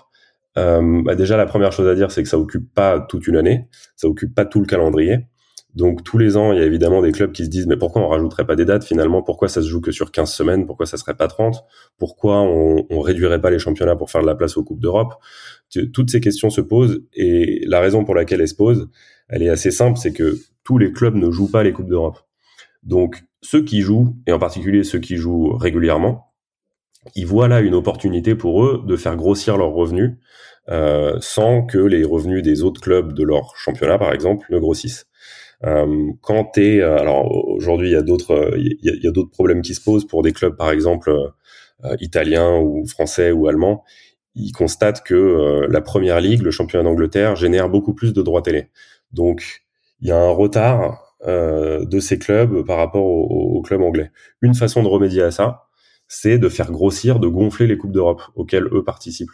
[0.57, 3.37] euh, bah déjà la première chose à dire, c'est que ça occupe pas toute une
[3.37, 5.27] année, ça occupe pas tout le calendrier.
[5.75, 8.01] Donc tous les ans, il y a évidemment des clubs qui se disent mais pourquoi
[8.03, 9.23] on rajouterait pas des dates finalement?
[9.23, 10.65] Pourquoi ça se joue que sur 15 semaines?
[10.67, 11.63] Pourquoi ça serait pas 30
[11.97, 15.15] Pourquoi on, on réduirait pas les championnats pour faire de la place aux coupes d'Europe?
[15.91, 18.87] Toutes ces questions se posent et la raison pour laquelle elles se posent,
[19.29, 22.19] elle est assez simple, c'est que tous les clubs ne jouent pas les coupes d'Europe.
[22.83, 26.33] Donc ceux qui jouent et en particulier ceux qui jouent régulièrement,
[27.15, 30.17] ils voient là une opportunité pour eux de faire grossir leurs revenus
[30.69, 35.07] euh, sans que les revenus des autres clubs de leur championnat, par exemple, ne grossissent.
[35.65, 39.61] Euh, quand t'es, euh, alors aujourd'hui il y a d'autres, il y a, d'autres problèmes
[39.61, 41.09] qui se posent pour des clubs par exemple
[41.85, 43.83] euh, italiens ou français ou allemands.
[44.35, 48.69] Ils constatent que la première ligue, le championnat d'Angleterre, génère beaucoup plus de droits télé.
[49.11, 49.63] Donc
[50.01, 54.11] il y a un retard de ces clubs par rapport aux au clubs anglais.
[54.41, 55.67] Une façon de remédier à ça,
[56.07, 59.31] c'est de faire grossir, de gonfler les coupes d'Europe auxquelles eux participent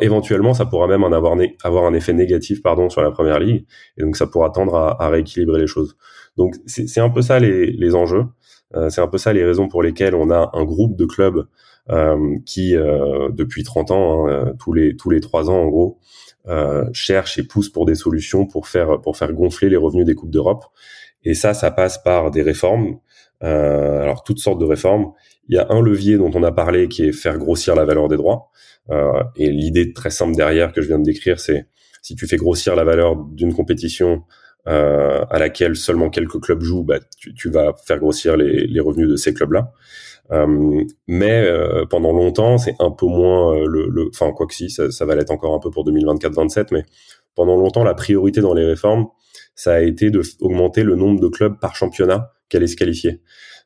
[0.00, 3.66] éventuellement, ça pourra même en avoir, avoir un effet négatif pardon, sur la première ligue,
[3.96, 5.96] et donc ça pourra tendre à, à rééquilibrer les choses.
[6.36, 8.24] Donc c'est un peu ça les, les enjeux,
[8.76, 11.46] euh, c'est un peu ça les raisons pour lesquelles on a un groupe de clubs
[11.90, 15.68] euh, qui, euh, depuis 30 ans, hein, euh, tous les tous les trois ans en
[15.68, 15.98] gros,
[16.48, 20.14] euh, cherchent et poussent pour des solutions pour faire pour faire gonfler les revenus des
[20.14, 20.64] coupes d'Europe.
[21.24, 22.98] Et ça, ça passe par des réformes,
[23.40, 25.12] alors toutes sortes de réformes.
[25.48, 28.08] Il y a un levier dont on a parlé qui est faire grossir la valeur
[28.08, 28.50] des droits.
[28.90, 31.66] Euh, et l'idée très simple derrière que je viens de décrire, c'est
[32.02, 34.22] si tu fais grossir la valeur d'une compétition
[34.66, 38.80] euh, à laquelle seulement quelques clubs jouent, bah, tu, tu vas faire grossir les, les
[38.80, 39.72] revenus de ces clubs-là.
[40.30, 44.68] Euh, mais euh, pendant longtemps, c'est un peu moins euh, le, enfin quoi que si,
[44.68, 46.84] ça, ça va l'être encore un peu pour 2024-27, mais
[47.34, 49.06] pendant longtemps, la priorité dans les réformes,
[49.54, 53.22] ça a été de augmenter le nombre de clubs par championnat qu'elle allait se qualifier,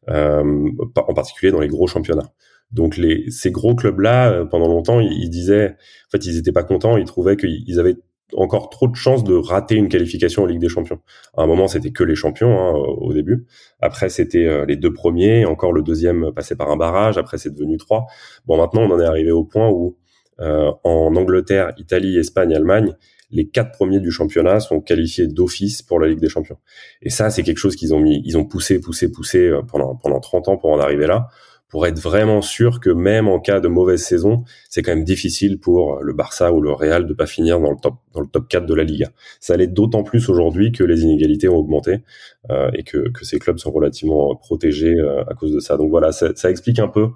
[0.09, 2.33] en particulier dans les gros championnats.
[2.73, 6.65] Donc les, ces gros clubs-là, euh, pendant longtemps, ils, disaient, en fait, ils n'étaient pas
[6.65, 7.97] contents, ils trouvaient qu'ils avaient
[8.35, 11.01] encore trop de chances de rater une qualification en Ligue des Champions.
[11.37, 13.47] À un moment, c'était que les champions hein, au début.
[13.81, 15.45] Après, c'était euh, les deux premiers.
[15.45, 17.19] Encore le deuxième passait par un barrage.
[17.19, 18.07] Après, c'est devenu trois.
[18.47, 19.99] Bon, maintenant, on en est arrivé au point où
[20.41, 22.95] euh, en Angleterre, Italie, Espagne, Allemagne,
[23.33, 26.59] les quatre premiers du championnat sont qualifiés d'office pour la Ligue des Champions.
[27.01, 29.97] Et ça, c'est quelque chose qu'ils ont mis, ils ont poussé, poussé, poussé euh, pendant
[29.97, 31.29] pendant 30 ans pour en arriver là
[31.73, 35.59] pour être vraiment sûr que même en cas de mauvaise saison, c'est quand même difficile
[35.59, 38.47] pour le Barça ou le Real de pas finir dans le top dans le top
[38.47, 39.09] 4 de la Liga.
[39.41, 42.03] Ça l'est d'autant plus aujourd'hui que les inégalités ont augmenté
[42.51, 45.79] euh, et que, que ces clubs sont relativement protégés euh, à cause de ça.
[45.79, 47.09] Donc voilà, ça, ça explique un peu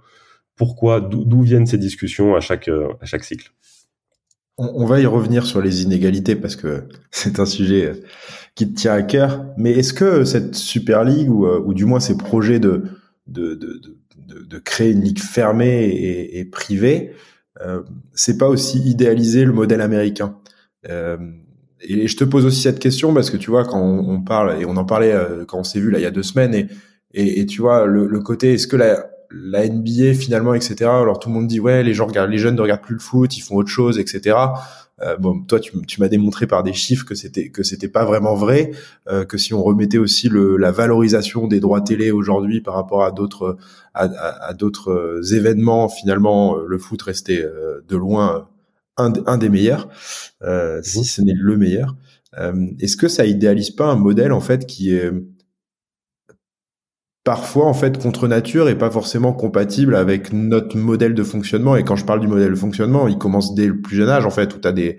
[0.56, 3.52] pourquoi d'où viennent ces discussions à chaque à chaque cycle.
[4.58, 7.94] On, on va y revenir sur les inégalités parce que c'est un sujet euh,
[8.54, 9.44] qui te tient à cœur.
[9.56, 12.84] Mais est-ce que cette Super League ou, ou du moins ces projets de
[13.26, 13.96] de, de, de
[14.26, 17.12] de, de, créer une ligue fermée et, et privée,
[17.64, 17.82] euh,
[18.12, 20.36] c'est pas aussi idéaliser le modèle américain?
[20.88, 21.16] Euh,
[21.80, 24.60] et je te pose aussi cette question parce que tu vois quand on, on parle
[24.60, 26.54] et on en parlait euh, quand on s'est vu là il y a deux semaines
[26.54, 26.68] et
[27.12, 29.08] et, et tu vois le, le côté est-ce que la
[29.42, 32.56] la NBA finalement etc alors tout le monde dit ouais les gens regardent les jeunes
[32.56, 34.36] ne regardent plus le foot ils font autre chose etc
[35.02, 38.04] euh, bon, toi, tu, tu m'as démontré par des chiffres que c'était que c'était pas
[38.04, 38.70] vraiment vrai,
[39.08, 43.04] euh, que si on remettait aussi le, la valorisation des droits télé aujourd'hui par rapport
[43.04, 43.58] à d'autres
[43.92, 47.44] à, à, d'autres euh, événements, finalement, euh, le foot restait
[47.86, 48.48] de loin
[48.96, 49.88] un, un des meilleurs,
[50.42, 51.96] euh, si ce n'est le meilleur.
[52.80, 55.10] Est-ce que ça idéalise pas un modèle en fait qui est
[57.26, 61.74] parfois en fait contre nature et pas forcément compatible avec notre modèle de fonctionnement.
[61.74, 64.24] Et quand je parle du modèle de fonctionnement, il commence dès le plus jeune âge
[64.24, 64.98] en fait, où t'as des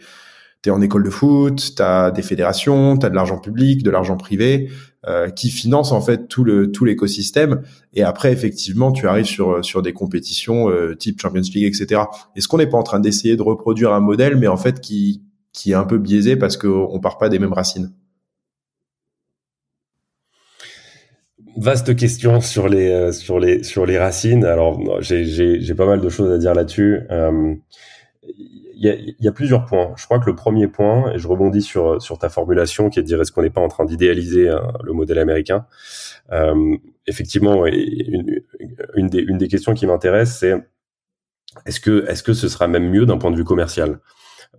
[0.62, 4.70] t'es en école de foot, t'as des fédérations, t'as de l'argent public, de l'argent privé
[5.08, 7.62] euh, qui finance en fait tout le tout l'écosystème.
[7.94, 12.02] Et après effectivement, tu arrives sur sur des compétitions euh, type Champions League, etc.
[12.36, 15.24] Est-ce qu'on n'est pas en train d'essayer de reproduire un modèle, mais en fait qui
[15.54, 17.94] qui est un peu biaisé parce qu'on part pas des mêmes racines
[21.58, 24.46] Vaste question sur les euh, sur les sur les racines.
[24.46, 27.02] Alors j'ai pas mal de choses à dire là-dessus.
[27.10, 27.56] Euh,
[28.80, 29.92] il y, a, plusieurs points.
[29.98, 33.02] Je crois que le premier point, et je rebondis sur sur ta formulation qui est
[33.02, 35.66] de dire est-ce qu'on n'est pas en train d'idéaliser euh, le modèle américain?
[37.08, 38.42] Effectivement, une,
[38.94, 40.54] une, des une des questions qui m'intéresse, c'est
[41.66, 44.00] est-ce que est-ce que ce sera même mieux d'un point de vue commercial?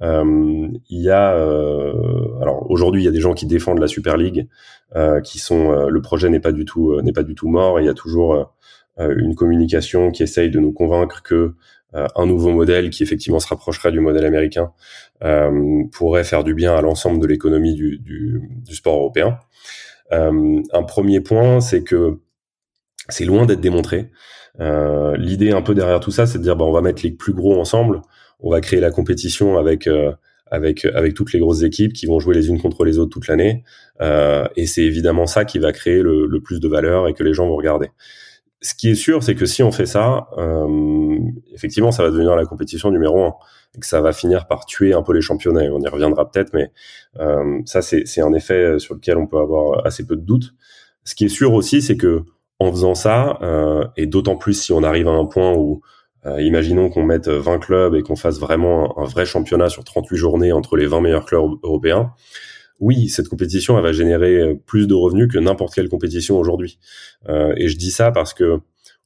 [0.00, 1.92] Il y a, euh,
[2.40, 4.48] alors aujourd'hui, il y a des gens qui défendent la Super League,
[4.96, 7.80] euh, qui sont, le projet n'est pas du tout n'est pas du tout mort.
[7.80, 8.54] Il y a toujours
[8.98, 11.54] une communication qui essaye de nous convaincre que
[11.92, 14.72] un nouveau modèle qui effectivement se rapprocherait du modèle américain
[15.24, 19.38] euh, pourrait faire du bien à l'ensemble de l'économie du, du, du, sport européen.
[20.12, 22.20] Euh, un premier point, c'est que
[23.08, 24.10] c'est loin d'être démontré.
[24.60, 27.10] Euh, L'idée un peu derrière tout ça, c'est de dire bah, on va mettre les
[27.10, 28.02] plus gros ensemble
[28.40, 30.12] on va créer la compétition avec euh,
[30.50, 33.28] avec avec toutes les grosses équipes qui vont jouer les unes contre les autres toute
[33.28, 33.64] l'année.
[34.00, 37.22] Euh, et c'est évidemment ça qui va créer le, le, plus de valeur et que
[37.22, 37.90] les gens vont regarder.
[38.60, 41.18] Ce qui est sûr, c'est que si on fait ça, euh,
[41.54, 43.34] effectivement, ça va devenir la compétition numéro un
[43.76, 45.62] et que ça va finir par tuer un peu les championnats.
[45.72, 46.72] On y reviendra peut-être, mais
[47.20, 50.54] euh, ça, c'est un effet sur lequel on peut avoir assez peu de doutes.
[51.04, 52.24] Ce qui est sûr aussi, c'est que
[52.58, 55.80] en faisant ça, euh, et d'autant plus si on arrive à un point où
[56.26, 60.16] euh, imaginons qu'on mette 20 clubs et qu'on fasse vraiment un, vrai championnat sur 38
[60.16, 62.12] journées entre les 20 meilleurs clubs européens.
[62.80, 66.78] Oui, cette compétition, elle va générer euh, plus de revenus que n'importe quelle compétition aujourd'hui.
[67.28, 68.60] Euh, et je dis ça parce que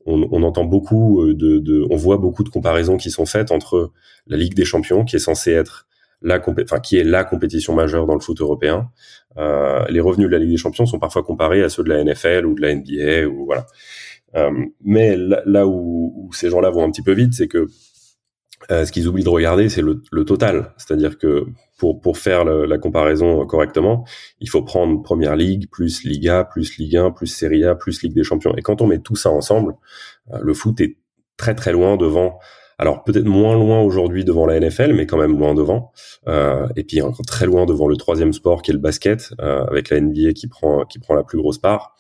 [0.05, 3.51] on, on entend beaucoup euh, de, de, on voit beaucoup de comparaisons qui sont faites
[3.51, 3.93] entre
[4.27, 5.87] la Ligue des Champions, qui est censée être
[6.23, 8.91] la enfin, qui est la compétition majeure dans le foot européen.
[9.39, 12.05] Euh, les revenus de la Ligue des Champions sont parfois comparés à ceux de la
[12.05, 13.67] NFL ou de la NBA ou voilà.
[14.35, 14.51] Euh,
[14.85, 17.67] mais là, où, ces gens-là vont un petit peu vite, c'est que
[18.71, 20.73] euh, ce qu'ils oublient de regarder, c'est le, le, total.
[20.77, 21.47] C'est-à-dire que
[21.79, 24.05] pour, pour faire le, la comparaison correctement,
[24.41, 28.15] il faut prendre Première Ligue, plus Liga, plus Ligue 1, plus Serie A, plus Ligue
[28.15, 28.55] des Champions.
[28.57, 29.75] Et quand on met tout ça ensemble,
[30.33, 30.97] euh, le foot est
[31.37, 32.39] très très loin devant.
[32.79, 35.91] Alors peut-être moins loin aujourd'hui devant la NFL, mais quand même loin devant.
[36.29, 39.65] Euh, et puis encore très loin devant le troisième sport qui est le basket, euh,
[39.65, 41.97] avec la NBA qui prend qui prend la plus grosse part.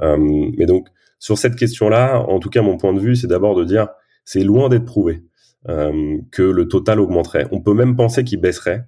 [0.00, 0.88] mais donc
[1.20, 3.86] sur cette question-là, en tout cas, mon point de vue, c'est d'abord de dire,
[4.24, 5.22] c'est loin d'être prouvé.
[5.68, 7.46] Euh, que le total augmenterait.
[7.52, 8.86] On peut même penser qu'il baisserait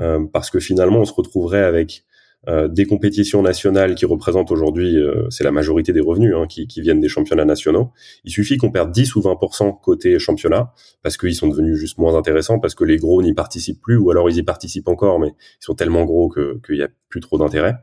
[0.00, 2.02] euh, parce que finalement on se retrouverait avec
[2.46, 6.80] des compétitions nationales qui représentent aujourd'hui, euh, c'est la majorité des revenus hein, qui, qui,
[6.80, 7.90] viennent des championnats nationaux.
[8.24, 10.72] Il suffit qu'on perde 10 ou 20% côté championnat,
[11.02, 14.10] parce qu'ils sont devenus juste moins intéressants, parce que les gros n'y participent plus, ou
[14.10, 17.38] alors ils y participent encore, mais ils sont tellement gros qu'il n'y a plus trop
[17.38, 17.76] d'intérêt.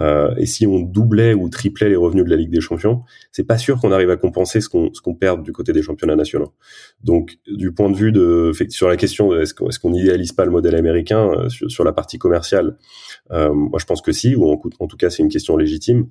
[0.00, 3.44] Euh, et si on doublait ou triplait les revenus de la Ligue des Champions, c'est
[3.44, 6.52] pas sûr qu'on arrive à compenser ce qu'on qu'on perd du côté des championnats nationaux.
[7.02, 10.44] Donc, du point de vue de sur la question est-ce qu'on est-ce qu'on n'idéalise pas
[10.44, 12.76] le modèle américain euh, sur, sur la partie commerciale,
[13.30, 16.08] moi je pense que si, ou en, tout cas c'est une question légitime.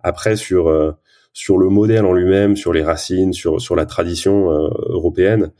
[0.00, 0.92] Après sur euh,
[1.32, 5.52] sur le modèle en lui-même, sur les racines, sur sur la tradition euh, européenne,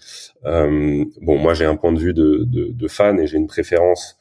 [0.45, 4.19] euh, bon moi j'ai un point de vue de, de, fan et j'ai une préférence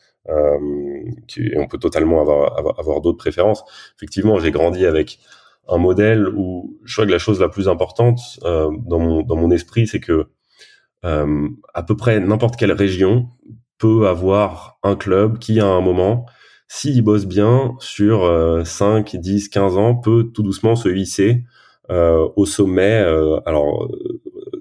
[1.38, 3.64] et on peut totalement avoir avoir, avoir d'autres préférences.
[3.96, 5.20] Effectivement, j'ai grandi avec
[5.68, 9.52] un modèle où je crois que la chose la plus importante dans mon dans mon
[9.52, 10.28] esprit, c'est que
[11.04, 13.30] à peu près n'importe quelle région
[13.78, 16.26] peut avoir un club qui à un moment
[16.68, 21.44] s'il bosse bien sur 5, 10, 15 ans, peut tout doucement se hisser
[21.92, 23.88] euh, au sommet, euh, alors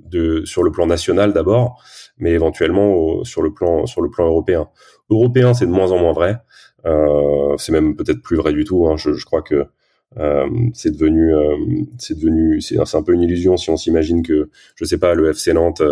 [0.05, 1.83] de, sur le plan national d'abord,
[2.19, 4.69] mais éventuellement sur le plan sur le plan européen.
[5.11, 6.41] Européen, c'est de moins en moins vrai.
[6.87, 8.87] Euh, c'est même peut-être plus vrai du tout.
[8.87, 8.97] Hein.
[8.97, 9.67] Je, je, crois que
[10.19, 11.57] euh, c'est devenu, euh,
[11.99, 15.31] c'est devenu, c'est un peu une illusion si on s'imagine que, je sais pas, le
[15.31, 15.83] FC Nantes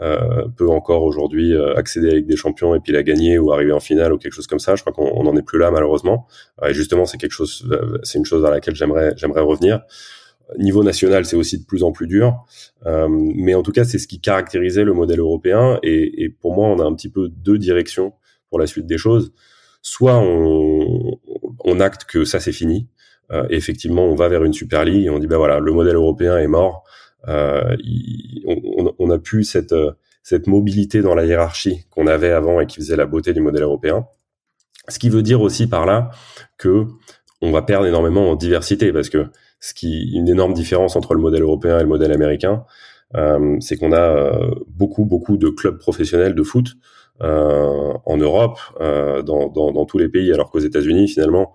[0.00, 3.70] euh, peut encore aujourd'hui euh, accéder avec des champions et puis la gagner ou arriver
[3.70, 4.74] en finale ou quelque chose comme ça.
[4.74, 6.26] Je crois qu'on n'en est plus là malheureusement.
[6.62, 7.68] Euh, et justement, c'est quelque chose,
[8.02, 9.82] c'est une chose vers laquelle j'aimerais j'aimerais revenir.
[10.58, 12.44] Niveau national, c'est aussi de plus en plus dur,
[12.84, 15.78] mais en tout cas, c'est ce qui caractérisait le modèle européen.
[15.82, 18.12] Et, et, pour moi, on a un petit peu deux directions
[18.50, 19.32] pour la suite des choses.
[19.80, 21.18] Soit on,
[21.64, 22.88] on acte que ça c'est fini,
[23.48, 25.96] et effectivement, on va vers une Super League et on dit ben voilà, le modèle
[25.96, 26.84] européen est mort
[27.28, 27.76] euh,
[28.46, 32.66] on, on, a pu cette, euh, cette mobilité dans la hiérarchie qu'on avait avant et
[32.66, 34.06] qui faisait la beauté du modèle européen.
[34.88, 36.10] Ce qui veut dire aussi par là
[36.58, 36.86] que
[37.40, 39.26] on va perdre énormément en diversité parce que
[39.60, 42.64] ce qui une énorme différence entre le modèle européen et le modèle américain,
[43.16, 46.68] euh, c'est qu'on a euh, beaucoup beaucoup de clubs professionnels de foot
[47.20, 51.52] en Europe, euh, dans, dans, dans, tous les pays, alors qu'aux États-Unis finalement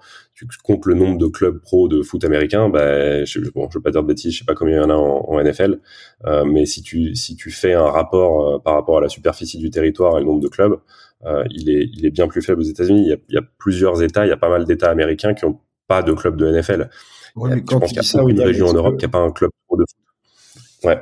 [0.48, 3.82] tu comptes le nombre de clubs pro de foot américain, bah, je, bon, je veux
[3.82, 5.80] pas dire de bêtises, je sais pas combien il y en a en, NFL,
[6.26, 9.58] euh, mais si tu si tu fais un rapport euh, par rapport à la superficie
[9.58, 10.80] du territoire et le nombre de clubs,
[11.26, 13.02] euh, il est il est bien plus faible aux États-Unis.
[13.02, 15.34] Il y a, il y a plusieurs États, il y a pas mal d'États américains
[15.34, 16.90] qui ont pas de club de NFL.
[17.36, 19.20] Ouais, mais je pense qu'il y a ça, une région en Europe qui a pas
[19.20, 20.86] un club pro de foot.
[20.86, 21.00] Ouais.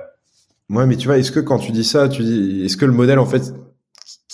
[0.70, 2.92] Ouais, mais tu vois, est-ce que quand tu dis ça, tu dis, est-ce que le
[2.92, 3.54] modèle en fait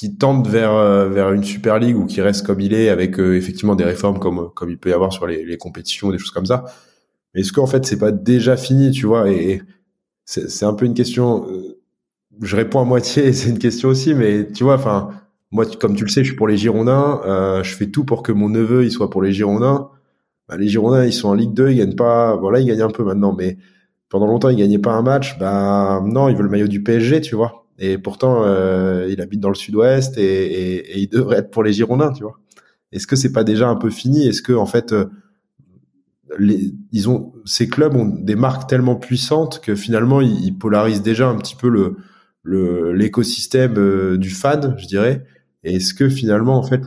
[0.03, 3.17] qui tente vers euh, vers une Super League ou qui reste comme il est avec
[3.21, 6.17] euh, effectivement des réformes comme comme il peut y avoir sur les, les compétitions des
[6.17, 6.65] choses comme ça.
[7.33, 9.61] Est-ce qu'en fait c'est pas déjà fini tu vois et,
[10.25, 11.79] c'est un peu une question euh,
[12.41, 15.11] je réponds à moitié c'est une question aussi mais tu vois enfin
[15.51, 18.23] moi comme tu le sais je suis pour les Girondins euh, je fais tout pour
[18.23, 19.89] que mon neveu il soit pour les Girondins.
[20.49, 22.89] Bah, les Girondins ils sont en Ligue 2 ils gagnent pas voilà ils gagnent un
[22.89, 23.57] peu maintenant mais
[24.09, 27.21] pendant longtemps ils gagnaient pas un match bah non ils veulent le maillot du PSG
[27.21, 31.63] tu vois et pourtant, euh, il habite dans le sud-ouest et, il devrait être pour
[31.63, 32.39] les Girondins, tu vois.
[32.93, 34.25] Est-ce que c'est pas déjà un peu fini?
[34.25, 35.07] Est-ce que en fait, euh,
[36.39, 41.35] ils ont ces clubs ont des marques tellement puissantes que finalement ils, polarisent déjà un
[41.35, 45.25] petit peu le l'écosystème euh, du fan, je dirais.
[45.65, 46.81] Est-ce que finalement en fait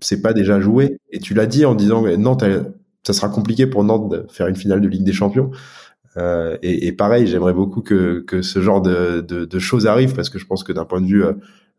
[0.00, 0.98] c'est pas déjà joué?
[1.10, 2.44] Et tu l'as dit en disant Nantes,
[3.04, 5.50] ça sera compliqué pour Nantes de faire une finale de Ligue des Champions.
[6.16, 10.14] Euh, et, et, pareil, j'aimerais beaucoup que, que ce genre de, de, de, choses arrivent
[10.14, 11.34] parce que je pense que d'un point de vue euh,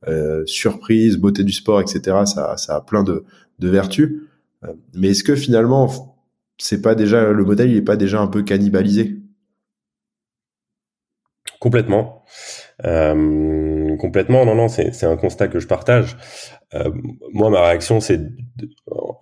[0.07, 3.25] euh, surprise, beauté du sport, etc., ça, ça a plein de,
[3.59, 4.21] de vertus.
[4.63, 6.17] Euh, mais est-ce que finalement,
[6.57, 9.17] c'est pas déjà le modèle, il est pas déjà un peu cannibalisé?
[11.59, 12.23] Complètement.
[12.85, 16.17] Euh, complètement, non, non, c'est un constat que je partage.
[16.73, 16.89] Euh,
[17.33, 18.19] moi, ma réaction, c'est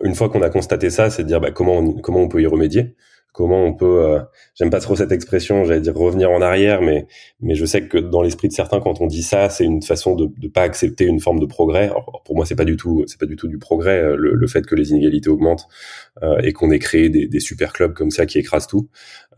[0.02, 2.40] une fois qu'on a constaté ça, c'est de dire bah, comment on, comment on peut
[2.40, 2.96] y remédier?
[3.32, 4.20] Comment on peut euh,
[4.54, 7.06] j'aime pas trop cette expression j'allais dire revenir en arrière mais
[7.40, 10.16] mais je sais que dans l'esprit de certains quand on dit ça c'est une façon
[10.16, 11.90] de ne pas accepter une forme de progrès.
[12.24, 14.46] Pour moi c'est pas du tout c'est pas du tout du progrès euh, le, le
[14.48, 15.68] fait que les inégalités augmentent
[16.22, 18.88] euh, et qu'on ait créé des, des, super clubs comme ça qui écrasent tout.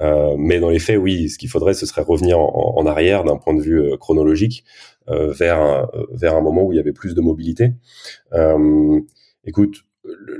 [0.00, 3.24] Euh, mais dans les faits oui ce qu'il faudrait ce serait revenir en, en arrière
[3.24, 4.64] d'un point de vue chronologique
[5.08, 7.72] vers un, vers un moment où il y avait plus de mobilité.
[9.44, 9.76] Écoute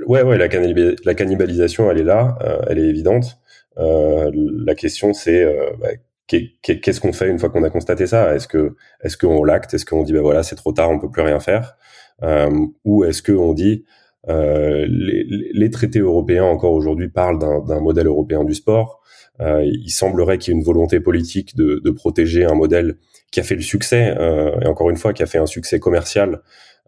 [0.07, 2.37] ouais ouais la, cannibalisation elle est là
[2.67, 3.25] elle est évidente.
[3.25, 3.42] euh,
[3.77, 5.89] la question c'est euh, bah,
[6.27, 8.35] qu'est-ce qu'on fait une fois qu'on a constaté ça?
[8.35, 9.73] Est-ce que est-ce qu'on l'acte?
[9.73, 11.75] Est-ce qu'on dit bah voilà c'est trop tard, on peut plus rien faire?
[12.23, 12.49] Euh,
[12.85, 13.85] Ou est-ce qu'on dit
[14.29, 19.01] euh, les, traités européens encore aujourd'hui parlent d'un modèle européen du sport?
[19.41, 22.97] Euh, il semblerait qu'il y ait une volonté politique de, de, protéger un modèle
[23.31, 24.15] qui a fait le succès
[24.61, 26.41] et encore une fois qui a fait un succès commercial,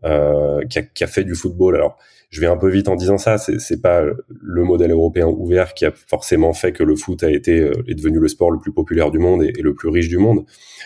[0.03, 1.75] qui a, qui, a, fait du football.
[1.75, 1.97] Alors
[2.35, 3.37] je vais un peu vite en disant ça.
[3.37, 7.61] C'est pas le modèle européen ouvert qui a forcément fait que le foot a été
[7.61, 10.17] euh, est devenu le sport le plus populaire du monde et, le plus riche du
[10.17, 10.43] monde,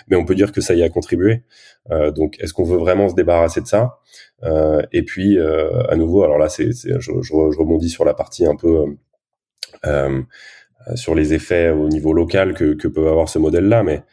[0.08, 1.42] mais on peut dire que ça y a contribué.
[1.90, 3.98] Euh, donc, est-ce qu'on veut vraiment se débarrasser de ça?
[4.44, 8.14] Euh, Et puis, euh, à nouveau, alors là, c'est je, je, je, rebondis sur la
[8.14, 8.86] partie un peu
[9.86, 10.22] euh,
[10.96, 14.04] sur les effets au niveau local que, que peut avoir ce modèle-là, mais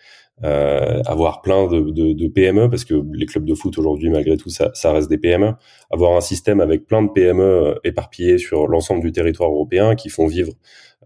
[0.45, 4.37] euh, avoir plein de, de, de, PME, parce que les clubs de foot aujourd'hui, malgré
[4.37, 5.55] tout, ça, ça, reste des PME,
[5.91, 10.11] avoir un système avec plein de PME euh, éparpillés sur l'ensemble du territoire européen qui
[10.11, 10.53] font vivre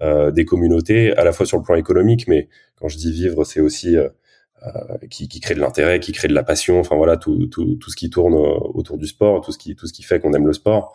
[0.02, 3.44] euh, des communautés, à la fois sur le plan économique, mais quand je dis vivre,
[3.44, 4.08] c'est aussi euh,
[5.08, 7.90] qui, qui crée de l'intérêt, qui crée de la passion, enfin voilà tout, tout, tout
[7.90, 10.46] ce qui tourne autour du sport, tout ce qui tout ce qui fait qu'on aime
[10.46, 10.94] le sport.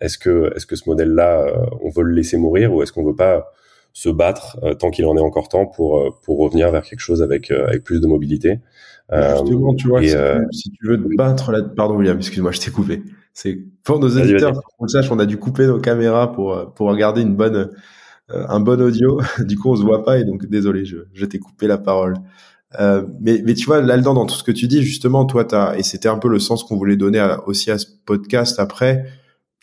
[0.00, 3.16] est-ce que est-ce que ce modèle-là, on veut le laisser mourir ou est-ce qu'on veut
[3.16, 3.52] pas
[3.96, 7.50] se battre tant qu'il en est encore temps pour pour revenir vers quelque chose avec
[7.50, 8.60] avec plus de mobilité
[9.10, 13.04] Justement, tu vois, si, tu, veux te battre là, pardon William, excuse-moi, je t'ai coupé.
[13.32, 16.74] C'est pour nos auditeurs, pour qu'on le sache, on a dû couper nos caméras pour
[16.74, 17.70] pour regarder une bonne
[18.32, 19.20] euh, un bon audio.
[19.40, 22.16] du coup, on se voit pas et donc désolé, je, je t'ai coupé la parole.
[22.80, 25.76] Euh, mais, mais tu vois, là-dedans, dans tout ce que tu dis, justement, toi, t'as,
[25.76, 29.06] et c'était un peu le sens qu'on voulait donner aussi à ce podcast après,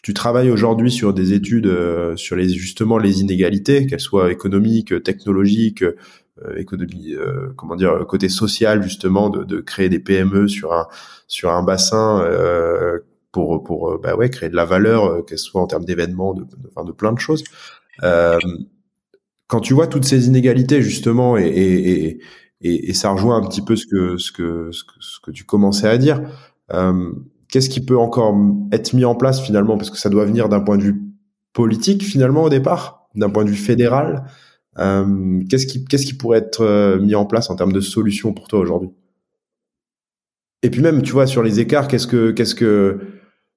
[0.04, 5.02] tu travailles aujourd'hui sur des études euh, sur les justement les inégalités, qu'elles soient économiques,
[5.02, 10.74] technologiques, euh, économie, euh, comment dire, côté social justement, de, de, créer des PME sur
[10.74, 10.88] un
[11.28, 12.30] sur un bassin
[13.32, 16.86] pour pour bah ouais créer de la valeur, qu'elle soit en termes d'événements, de, de,
[16.86, 17.44] de plein de choses.
[18.04, 18.40] Euh,
[19.48, 22.20] quand tu vois toutes ces inégalités justement et, et,
[22.62, 25.32] et, et, ça rejoint un petit peu ce que ce que ce que, ce que
[25.32, 26.22] tu commençais à dire.
[26.74, 27.12] Euh,
[27.54, 28.36] Qu'est-ce qui peut encore
[28.72, 29.78] être mis en place finalement?
[29.78, 31.04] Parce que ça doit venir d'un point de vue
[31.54, 34.26] politique finalement au départ, d'un point de vue fédéral.
[34.80, 38.34] Euh, qu'est-ce qui qu'est-ce qui pourrait être euh, mis en place en termes de solutions
[38.34, 38.90] pour toi aujourd'hui?
[40.64, 43.02] Et puis même, tu vois, sur les écarts, qu'est-ce que qu'est-ce que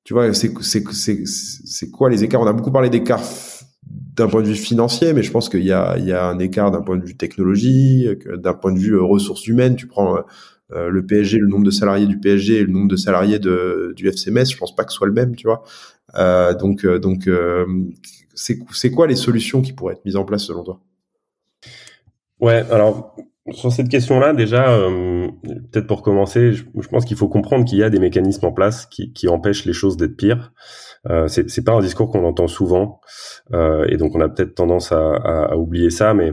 [0.05, 2.42] tu vois, c'est c'est c'est c'est quoi les écarts?
[2.42, 3.24] On a beaucoup parlé d'écarts
[3.86, 6.38] d'un point de vue financier, mais je pense qu'il y a, il y a un
[6.38, 9.74] écart d'un point de vue technologie, d'un point de vue euh, ressources humaines.
[9.74, 10.18] Tu prends
[10.72, 13.92] euh, le PSG, le nombre de salariés du PSG et le nombre de salariés de,
[13.96, 15.62] du FCMS, je pense pas que ce soit le même, tu vois.
[16.16, 17.28] Euh, donc, euh, donc,
[18.34, 20.80] c'est, c'est quoi les solutions qui pourraient être mises en place selon toi?
[22.40, 23.16] Ouais, alors
[23.52, 24.76] sur cette question-là, déjà,
[25.70, 28.86] peut-être pour commencer, je, pense qu'il faut comprendre qu'il y a des mécanismes en place
[28.86, 30.52] qui, qui empêchent les choses d'être pires.
[31.08, 33.00] Euh, c'est, pas un discours qu'on entend souvent,
[33.52, 36.32] euh, et donc on a peut-être tendance à, à, à, oublier ça, mais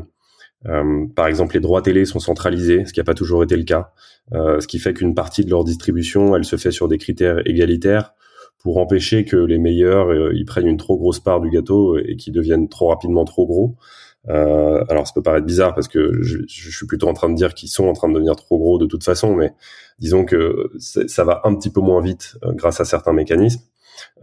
[0.68, 3.64] euh, par exemple, les droits télé sont centralisés, ce qui n'a pas toujours été le
[3.64, 3.92] cas,
[4.34, 7.46] euh, ce qui fait qu'une partie de leur distribution, elle se fait sur des critères
[7.46, 8.14] égalitaires
[8.62, 12.16] pour empêcher que les meilleurs euh, ils prennent une trop grosse part du gâteau et
[12.16, 13.76] qu'ils deviennent trop rapidement trop gros.
[14.30, 17.54] Euh, alors ça peut paraître bizarre parce que je, suis plutôt en train de dire
[17.54, 19.52] qu'ils sont en train de devenir trop gros de toute façon, mais
[20.00, 23.64] disons que ça va un petit peu moins vite grâce à certains mécanismes.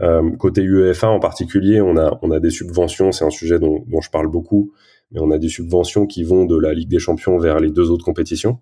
[0.01, 3.85] Euh, côté UEFA en particulier, on a, on a des subventions, c'est un sujet dont,
[3.87, 4.73] dont, je parle beaucoup,
[5.11, 7.91] mais on a des subventions qui vont de la Ligue des Champions vers les deux
[7.91, 8.61] autres compétitions,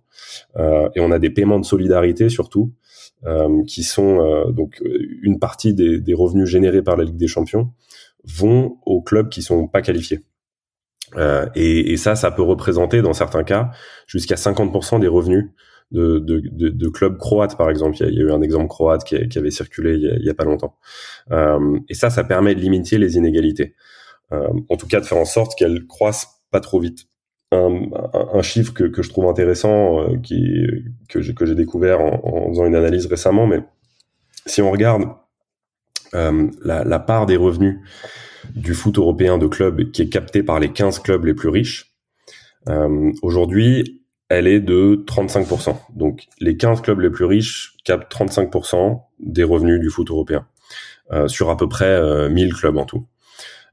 [0.56, 2.72] euh, et on a des paiements de solidarité surtout,
[3.26, 4.82] euh, qui sont euh, donc
[5.22, 7.72] une partie des, des, revenus générés par la Ligue des Champions
[8.24, 10.20] vont aux clubs qui sont pas qualifiés.
[11.16, 13.70] Euh, et, et, ça, ça peut représenter dans certains cas
[14.06, 15.50] jusqu'à 50% des revenus
[15.90, 17.96] de, de, de, de, clubs croates, par exemple.
[18.00, 20.44] Il y, a, eu un exemple croate qui, qui avait circulé il y a, pas
[20.44, 20.76] longtemps.
[21.30, 23.74] Euh, et ça, ça permet de limiter les inégalités.
[24.32, 27.06] Euh, en tout cas, de faire en sorte qu'elles croissent pas trop vite.
[27.50, 27.80] Un,
[28.12, 30.66] un, chiffre que, que, je trouve intéressant, euh, qui,
[31.08, 33.60] que j'ai découvert en, en, faisant une analyse récemment, mais
[34.44, 35.04] si on regarde
[36.14, 37.78] euh, la, la, part des revenus
[38.54, 41.94] du foot européen de clubs qui est capté par les 15 clubs les plus riches,
[42.68, 45.76] euh, aujourd'hui, elle est de 35%.
[45.94, 50.46] Donc les 15 clubs les plus riches captent 35% des revenus du foot européen,
[51.12, 53.06] euh, sur à peu près euh, 1000 clubs en tout.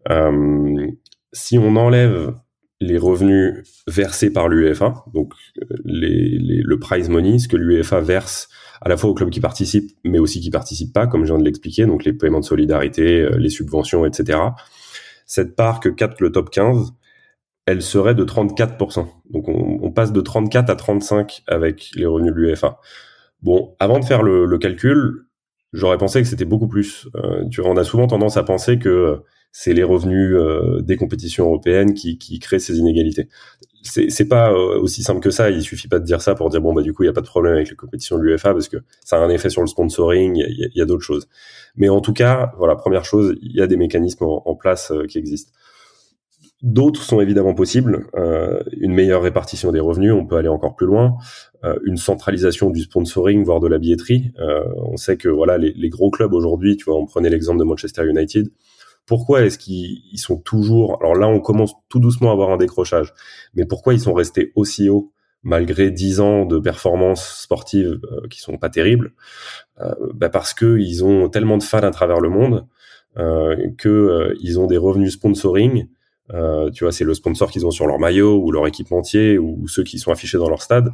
[0.09, 0.87] Euh,
[1.33, 2.33] si on enlève
[2.85, 5.33] les revenus versés par l'UEFA, donc
[5.83, 8.49] les, le prize money, ce que l'UEFA verse
[8.81, 11.39] à la fois aux clubs qui participent, mais aussi qui participent pas, comme je viens
[11.39, 14.39] de l'expliquer, donc les paiements de solidarité, euh, les subventions, etc.
[15.25, 16.93] Cette part que capte le top 15,
[17.65, 19.07] elle serait de 34%.
[19.31, 22.79] Donc on, passe de 34 à 35 avec les revenus de l'UEFA.
[23.41, 25.25] Bon, avant de faire le, le calcul,
[25.73, 27.07] j'aurais pensé que c'était beaucoup plus.
[27.15, 29.23] Euh, tu vois, on a souvent tendance à penser que
[29.57, 33.29] c'est les revenus euh, des compétitions européennes qui, qui créent ces inégalités.
[33.83, 35.49] C'est, pas euh, aussi simple que ça.
[35.49, 37.13] Il suffit pas de dire ça pour dire bon bah du coup il y a
[37.13, 39.61] pas de problème avec les compétitions de l'UEFA parce que ça a un effet sur
[39.61, 40.35] le sponsoring.
[40.35, 41.29] Il y a, y a d'autres choses.
[41.77, 45.05] Mais en tout cas, voilà, première chose, il y a des mécanismes en, place euh,
[45.05, 45.53] qui existent.
[46.61, 48.07] D'autres sont évidemment possibles.
[48.15, 51.15] Euh, une meilleure répartition des revenus, on peut aller encore plus loin.
[51.83, 54.31] Une centralisation du sponsoring, voire de la billetterie.
[54.37, 57.63] On sait que voilà, les, les gros clubs aujourd'hui, tu vois, on prenait l'exemple de
[57.63, 58.49] Manchester United.
[59.05, 63.13] Pourquoi est-ce qu'ils sont toujours Alors là, on commence tout doucement à avoir un décrochage.
[63.53, 65.11] Mais pourquoi ils sont restés aussi hauts
[65.43, 69.13] malgré dix ans de performances sportives euh, qui sont pas terribles?
[69.79, 72.65] Euh, bah Parce que ils ont tellement de fans à travers le monde
[73.17, 75.87] euh, que ils ont des revenus sponsoring
[76.33, 79.67] euh, tu vois, c'est le sponsor qu'ils ont sur leur maillot ou leur équipementier ou
[79.67, 80.91] ceux qui sont affichés dans leur stade,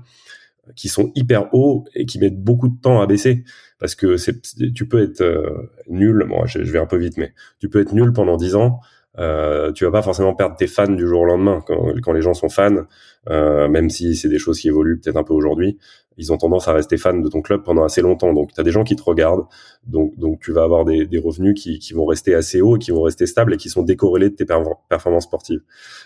[0.75, 3.43] qui sont hyper hauts et qui mettent beaucoup de temps à baisser
[3.79, 4.41] parce que c'est,
[4.73, 6.23] tu peux être euh, nul.
[6.27, 8.79] Moi, je, je, vais un peu vite, mais tu peux être nul pendant 10 ans
[9.19, 11.61] euh, tu vas pas forcément perdre tes fans du jour au lendemain.
[11.65, 12.85] Quand, quand les gens sont fans,
[13.29, 15.77] euh, même si c'est des choses qui évoluent peut-être un peu aujourd'hui,
[16.17, 18.33] ils ont tendance à rester fans de ton club pendant assez longtemps.
[18.33, 19.45] Donc, tu as des gens qui te regardent.
[19.85, 22.91] Donc, donc tu vas avoir des, des revenus qui, qui, vont rester assez hauts, qui
[22.91, 24.45] vont rester stables et qui sont décorrélés de tes
[24.89, 25.61] performances sportives.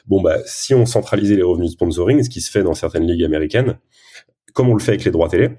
[0.07, 3.05] Bon, bah, si on centralisait les revenus de sponsoring, ce qui se fait dans certaines
[3.05, 3.77] ligues américaines,
[4.55, 5.51] comme on le fait avec les droits télé,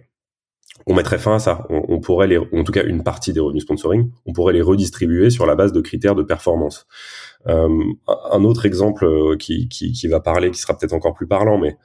[0.86, 1.66] on mettrait fin à ça.
[1.68, 5.30] On, pourrait les, en tout cas une partie des revenus sponsoring, on pourrait les redistribuer
[5.30, 6.86] sur la base de critères de performance.
[7.46, 7.68] Euh,
[8.06, 11.76] un autre exemple euh, qui, qui, va parler, qui sera peut-être encore plus parlant, mais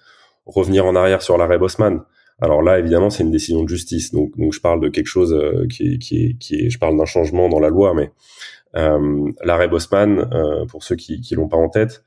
[0.46, 2.02] revenir en arrière sur l'arrêt Bosman.
[2.42, 4.12] Alors là, évidemment, c'est une décision de justice.
[4.14, 7.50] Donc, je parle de quelque chose euh, qui, qui, qui est, je parle d'un changement
[7.50, 8.12] dans la loi, mais
[9.44, 10.30] l'arrêt Bosman,
[10.70, 12.06] pour ceux qui, qui l'ont pas en tête,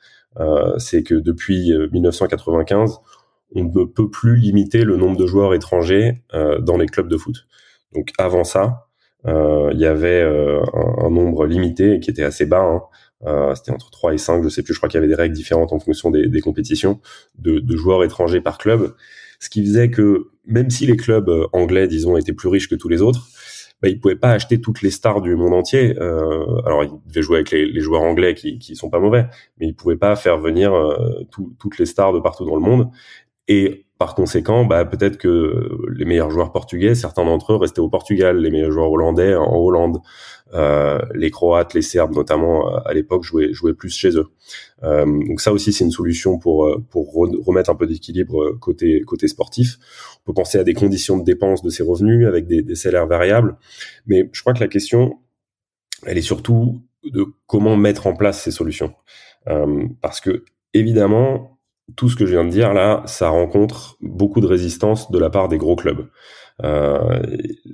[0.79, 3.01] c'est que depuis 1995,
[3.55, 7.17] on ne peut plus limiter le nombre de joueurs étrangers euh, dans les clubs de
[7.17, 7.47] foot.
[7.93, 8.89] Donc avant ça,
[9.27, 12.63] euh, il y avait euh, un, nombre limité qui était assez bas.
[12.63, 12.83] Hein.
[13.55, 14.75] C'était entre 3 et 5, je sais plus.
[14.75, 17.01] Je crois qu'il y avait des règles différentes en fonction des, des compétitions
[17.39, 18.95] de, de, joueurs étrangers par club,
[19.41, 22.91] ce qui faisait que même si les clubs anglais, disons, étaient plus riches que tous
[22.91, 23.27] les autres,
[23.85, 25.95] bah, ils pouvaient pas acheter toutes les stars du monde entier.
[26.01, 29.27] Euh, alors ils devaient jouer avec les, les, joueurs anglais qui, qui sont pas mauvais,
[29.59, 32.89] mais ils pouvaient pas faire venir euh, toutes les stars de partout dans le monde.
[33.49, 37.89] Et par conséquent, bah, peut-être que les meilleurs joueurs portugais, certains d'entre eux restaient au
[37.89, 39.99] Portugal, les meilleurs joueurs hollandais en Hollande,
[40.53, 44.27] euh, les Croates, les Serbes notamment à l'époque jouaient, jouaient plus chez eux.
[44.83, 49.01] Euh, donc ça aussi c'est une solution pour euh, pour remettre un peu d'équilibre côté
[49.03, 49.79] côté sportif.
[50.23, 53.07] On peut penser à des conditions de dépenses de ces revenus avec des, des salaires
[53.07, 53.57] variables,
[54.07, 55.19] mais je crois que la question
[56.07, 58.95] elle est surtout de comment mettre en place ces solutions,
[59.49, 61.54] euh, parce que évidemment
[61.97, 65.31] tout ce que je viens de dire là, ça rencontre beaucoup de résistance de la
[65.31, 66.09] part des gros clubs.
[66.63, 67.21] Euh,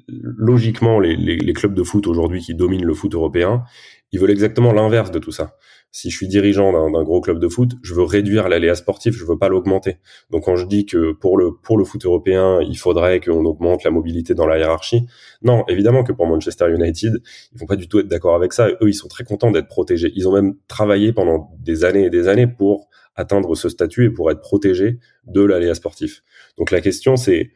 [0.08, 3.64] logiquement, les, les, les, clubs de foot aujourd'hui qui dominent le foot européen,
[4.12, 5.56] ils veulent exactement l'inverse de tout ça.
[5.92, 9.24] Si je suis dirigeant d'un gros club de foot, je veux réduire l'aléa sportif, je
[9.24, 9.96] veux pas l'augmenter.
[10.30, 13.82] Donc quand je dis que pour le pour le foot européen, il faudrait qu'on augmente
[13.82, 15.06] la mobilité dans la hiérarchie,
[15.42, 17.20] non, évidemment que pour Manchester United,
[17.52, 18.68] ils vont pas du tout être d'accord avec ça.
[18.68, 20.12] Eux, ils sont très contents d'être protégés.
[20.14, 24.10] Ils ont même travaillé pendant des années et des années pour atteindre ce statut et
[24.10, 26.22] pour être protégé de l'aléa sportif.
[26.56, 27.50] Donc la question c'est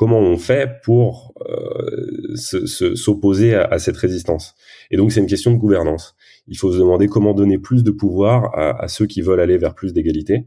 [0.00, 4.54] comment on fait pour euh, s'opposer à, cette résistance.
[4.90, 6.16] Et donc c'est une question de gouvernance.
[6.46, 9.74] Il faut se demander comment donner plus de pouvoir à, ceux qui veulent aller vers
[9.74, 10.46] plus d'égalité.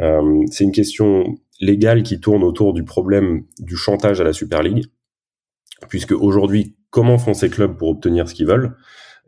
[0.00, 4.64] Euh, c'est une question légale qui tourne autour du problème du chantage à la Super
[4.64, 4.86] League,
[5.88, 8.74] puisque aujourd'hui, comment font ces clubs pour obtenir ce qu'ils veulent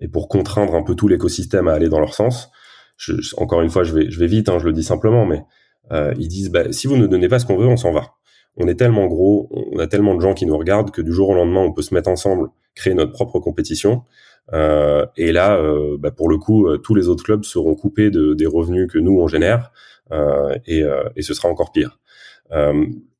[0.00, 2.50] et pour contraindre un peu tout l'écosystème à aller dans leur sens?
[3.36, 5.44] Encore une fois, je vais, je vais vite, hein, je le dis simplement, mais
[5.92, 8.16] euh, ils disent, bah, si vous ne donnez pas ce qu'on veut, on s'en va.
[8.60, 11.30] On est tellement gros, on a tellement de gens qui nous regardent que du jour
[11.30, 14.02] au lendemain, on peut se mettre ensemble, créer notre propre compétition.
[14.52, 18.10] Euh, et là, euh, bah, pour le coup, euh, tous les autres clubs seront coupés
[18.10, 19.72] de, des revenus que nous on génère,
[20.66, 20.82] et,
[21.20, 22.00] ce sera encore pire.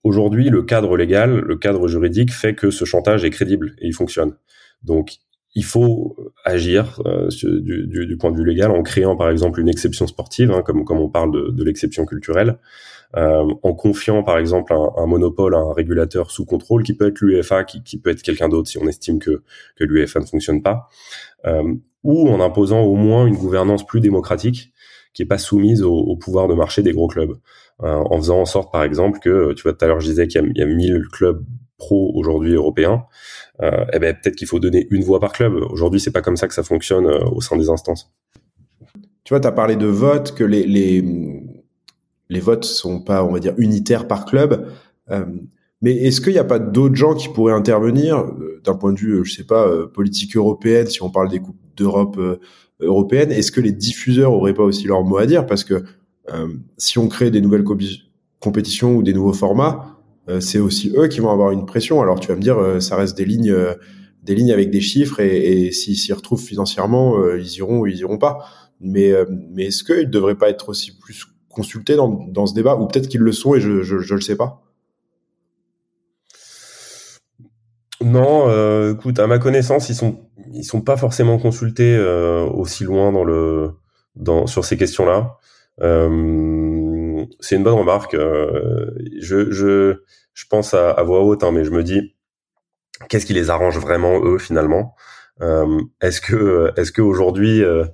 [0.02, 3.94] Aujourd'hui, le cadre légal, le cadre juridique fait que ce chantage est crédible et il
[3.94, 4.34] fonctionne.
[4.82, 5.18] Donc,
[5.54, 10.50] il faut agir du, point de vue légal en créant par exemple une exception sportive,
[10.50, 12.58] hein, comme, on parle de l'exception culturelle,
[13.16, 17.08] euh, en confiant par exemple un, un, monopole à un régulateur sous contrôle qui peut
[17.08, 19.42] être l'UEFA, qui, qui, peut être quelqu'un d'autre si on estime que,
[19.76, 20.88] que l'UEFA ne fonctionne pas,
[21.46, 24.72] euh, ou en imposant au moins une gouvernance plus démocratique
[25.12, 27.36] qui est pas soumise au, au pouvoir de marché des gros clubs,
[27.82, 30.28] euh, en faisant en sorte par exemple que, tu vois tout à l'heure je disais
[30.28, 31.44] qu'il y, y a 1000 clubs
[31.80, 33.06] pro aujourd'hui européens,
[33.62, 35.54] euh, eh ben peut-être qu'il faut donner une voix par club.
[35.70, 38.12] Aujourd'hui, c'est pas comme ça que ça fonctionne euh, au sein des instances.
[39.24, 41.02] Tu vois, tu as parlé de vote, que les, les,
[42.30, 44.66] les votes sont pas, on va dire, unitaires par club.
[45.10, 45.26] Euh,
[45.82, 48.98] mais est-ce qu'il n'y a pas d'autres gens qui pourraient intervenir euh, d'un point de
[48.98, 52.18] vue, je sais pas, euh, politique européenne, si on parle des coupes d'Europe
[52.80, 55.46] européennes Est-ce que les diffuseurs auraient pas aussi leur mot à dire?
[55.46, 55.84] Parce que
[56.76, 57.64] si on crée des nouvelles
[58.38, 60.00] compétitions ou des nouveaux formats,
[60.30, 62.00] euh, c'est aussi eux qui vont avoir une pression.
[62.00, 63.74] Alors tu vas me dire, euh, ça reste des lignes, euh,
[64.22, 67.98] des lignes avec des chiffres et, et s'ils s'y retrouvent financièrement, ils iront ou ils
[67.98, 68.44] iront pas.
[68.80, 69.12] Mais
[69.58, 73.08] est-ce qu'ils ne devraient pas être aussi plus consultés dans, dans ce débat ou peut-être
[73.08, 74.62] qu'ils le sont et je, je, je le sais pas.
[78.02, 80.20] Non, euh, écoute, à ma connaissance, ils sont
[80.52, 83.72] ils sont pas forcément consultés euh, aussi loin dans le
[84.16, 85.36] dans sur ces questions-là.
[85.82, 88.16] Euh, c'est une bonne remarque.
[88.16, 92.14] je, je je pense à, voix haute, hein, mais je me dis,
[93.08, 94.94] qu'est-ce qui les arrange vraiment eux finalement?
[96.00, 97.84] Est-ce que, est-ce qu'aujourd'hui euh,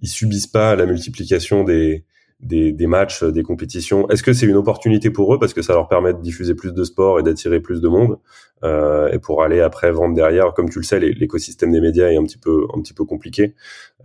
[0.00, 2.04] ils subissent pas la multiplication des
[2.40, 4.08] des, des, matchs, des compétitions.
[4.10, 6.72] Est-ce que c'est une opportunité pour eux parce que ça leur permet de diffuser plus
[6.72, 8.18] de sport et d'attirer plus de monde
[8.62, 10.52] euh, et pour aller après vendre derrière?
[10.54, 13.54] Comme tu le sais, l'écosystème des médias est un petit peu un petit peu compliqué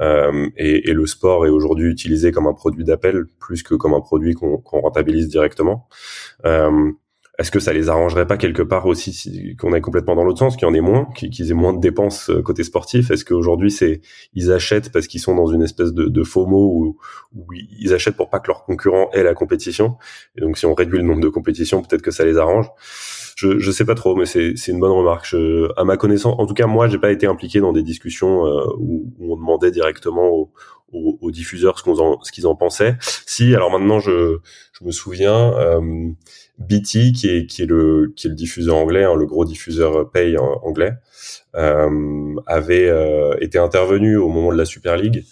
[0.02, 3.94] euh, et, et, le sport est aujourd'hui utilisé comme un produit d'appel plus que comme
[3.94, 5.88] un produit qu'on rentabilise directement.
[6.46, 6.92] Euh,
[7.40, 10.58] est-ce que ça les arrangerait pas quelque part aussi qu'on aille complètement dans l'autre sens,
[10.58, 13.12] qu'il y en ait moins, qu'ils aient moins de dépenses euh, côté sportif?
[13.12, 14.02] Est-ce qu'aujourd'hui c'est
[14.34, 16.98] ils achètent parce qu'ils sont dans une espèce de, de FOMO où,
[17.34, 19.96] où, ils achètent pour pas que leurs concurrents aient la compétition?
[20.38, 22.68] Et donc si on réduit le nombre de compétitions, peut-être que ça les arrange.
[23.38, 25.26] Je je sais pas trop, mais c'est une bonne remarque.
[25.26, 28.46] Je, à ma connaissance, en tout cas moi j'ai pas été impliqué dans des discussions
[28.46, 30.52] euh, où, où, on demandait directement aux,
[30.92, 32.98] aux, diffuseurs ce qu'on ce qu'ils en pensaient.
[33.26, 34.40] Si alors maintenant je
[34.74, 35.54] je me souviens.
[35.54, 36.12] Euh,
[36.60, 40.93] BT, qui est, qui est, le, diffuseur anglais, hein, le gros diffuseur pay anglais,
[41.55, 45.24] euh, avait euh, été intervenu au moment de la Super League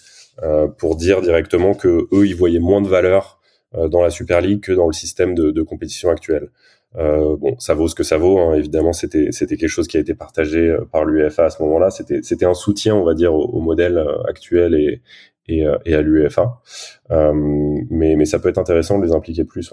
[0.43, 3.39] euh, pour dire directement que eux, ils voyaient moins de valeur
[3.75, 6.49] euh, dans la Super League que dans le système de, de compétition actuel.
[6.95, 8.39] Euh, bon, ça vaut ce que ça vaut.
[8.39, 8.53] Hein.
[8.53, 11.89] Évidemment, c'était quelque chose qui a été partagé par l'UEFA à ce moment-là.
[11.89, 15.01] C'était un soutien, on va dire, au, au modèle actuel
[15.47, 16.61] et à l'UEFA.
[17.09, 19.71] mais mais ça peut être intéressant de les impliquer plus.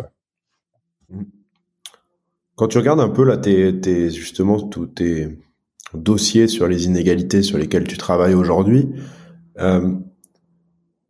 [1.11, 1.23] Mmh.
[2.57, 5.39] Quand tu regardes un peu là, tes, tes, justement tous tes
[5.93, 8.89] dossiers sur les inégalités sur lesquels tu travailles aujourd'hui,
[9.61, 9.93] euh,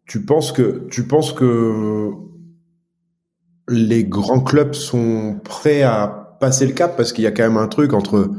[0.06, 2.10] tu penses que tu penses que
[3.68, 6.96] les grands clubs sont prêts à passer le cap?
[6.96, 8.30] Parce qu'il y a quand même un truc entre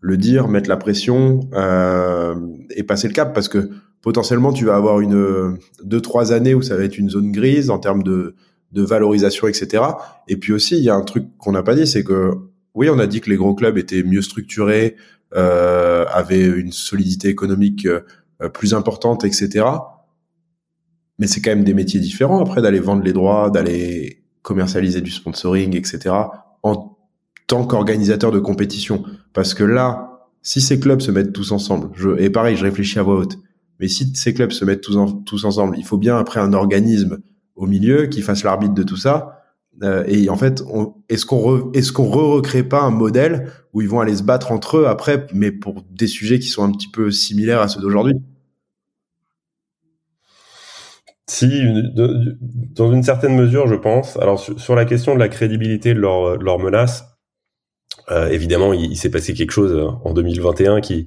[0.00, 2.34] le dire, mettre la pression euh,
[2.70, 3.34] et passer le cap.
[3.34, 3.70] Parce que
[4.02, 7.70] potentiellement tu vas avoir une deux trois années où ça va être une zone grise
[7.70, 8.34] en termes de
[8.72, 9.82] de valorisation, etc.
[10.28, 12.32] Et puis aussi, il y a un truc qu'on n'a pas dit, c'est que
[12.74, 14.96] oui, on a dit que les gros clubs étaient mieux structurés,
[15.34, 19.66] euh, avaient une solidité économique euh, plus importante, etc.
[21.18, 25.10] Mais c'est quand même des métiers différents après d'aller vendre les droits, d'aller commercialiser du
[25.10, 26.14] sponsoring, etc.
[26.62, 26.96] En
[27.46, 32.18] tant qu'organisateur de compétition, parce que là, si ces clubs se mettent tous ensemble, je,
[32.18, 33.38] et pareil, je réfléchis à voix haute,
[33.78, 34.96] mais si ces clubs se mettent tous,
[35.26, 37.18] tous ensemble, il faut bien après un organisme
[37.56, 39.42] au milieu qui fasse l'arbitre de tout ça.
[39.82, 40.62] Euh, et en fait,
[41.08, 44.78] est-ce qu'on est-ce qu'on re-recrée pas un modèle où ils vont aller se battre entre
[44.78, 48.14] eux après, mais pour des sujets qui sont un petit peu similaires à ceux d'aujourd'hui?
[51.28, 51.62] Si,
[51.94, 54.16] dans une certaine mesure, je pense.
[54.16, 57.04] Alors sur, la question de la crédibilité de leur, leur menace,
[58.10, 61.06] euh, évidemment, il, s'est passé quelque chose en 2021 qui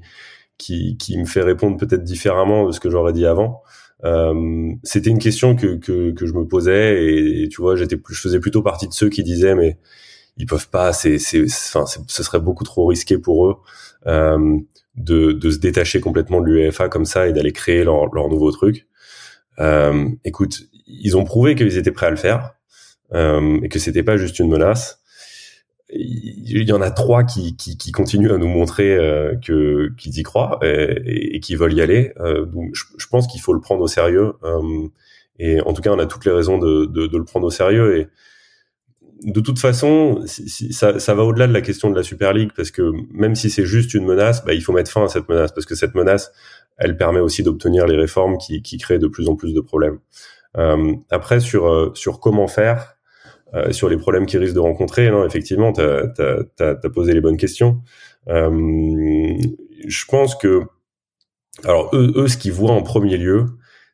[0.58, 3.63] qui, qui me fait répondre peut-être différemment de ce que j'aurais dit avant.
[4.04, 8.20] Euh, c'était une question que, que, que, je me posais et, tu vois, j'étais je
[8.20, 9.78] faisais plutôt partie de ceux qui disaient mais
[10.38, 13.56] ils peuvent pas, c'est, c'est, enfin, ce serait beaucoup trop risqué pour eux
[14.08, 14.58] euh,
[14.96, 18.52] de, de se détacher complètement de l'UEFA comme ça et d'aller créer leur, leur nouveau
[18.52, 18.88] truc.
[19.60, 22.56] Euh, écoute, ils ont prouvé qu'ils étaient prêts à le faire
[23.14, 25.03] euh, et que c'était pas juste une menace
[25.96, 30.18] il y en a trois qui, qui, qui continuent à nous montrer euh, que qu'ils
[30.18, 32.14] y croient et, et, qui veulent y aller.
[32.20, 34.34] Euh, donc je, je pense qu'il faut le prendre au sérieux.
[34.44, 34.88] Euh,
[35.40, 37.52] et en tout cas, on a toutes les raisons de, de, de le prendre au
[37.52, 37.98] sérieux.
[37.98, 38.08] Et
[39.24, 42.52] de toute façon, si, ça, ça, va au-delà de la question de la Super League
[42.56, 45.30] parce que même si c'est juste une menace, bah, il faut mettre fin à cette
[45.30, 46.32] menace parce que cette menace,
[46.78, 50.00] elle permet aussi d'obtenir les réformes qui, qui créent de plus en plus de problèmes.
[50.58, 52.96] Euh, après, sur sur comment faire.
[53.56, 55.12] Euh, sur les problèmes qu'ils risquent de rencontrer.
[55.12, 57.82] Non, effectivement, tu as, posé les bonnes questions.
[58.28, 59.38] Euh,
[59.88, 60.64] je pense que,
[61.64, 63.46] alors eux, ce qu'ils voient en premier lieu,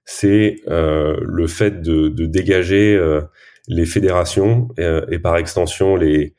[0.05, 3.21] c'est euh, le fait de, dégager euh,
[3.67, 6.35] les fédérations et, par extension les,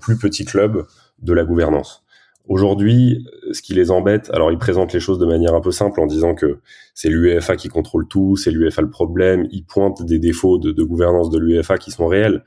[0.00, 0.86] plus petits clubs
[1.18, 2.04] de la gouvernance.
[2.48, 6.00] Aujourd'hui, ce qui les embête, alors ils présentent les choses de manière un peu simple
[6.00, 6.60] en disant que
[6.94, 11.28] c'est l'UEFA qui contrôle tout, c'est l'UEFA le problème, ils pointent des défauts de, gouvernance
[11.28, 12.42] de l'UEFA qui sont réels,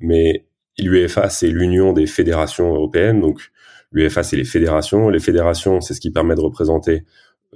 [0.00, 0.44] mais
[0.76, 3.52] l'UEFA c'est l'union des fédérations européennes, donc
[3.92, 7.04] l'UEFA c'est les fédérations, les fédérations c'est ce qui permet de représenter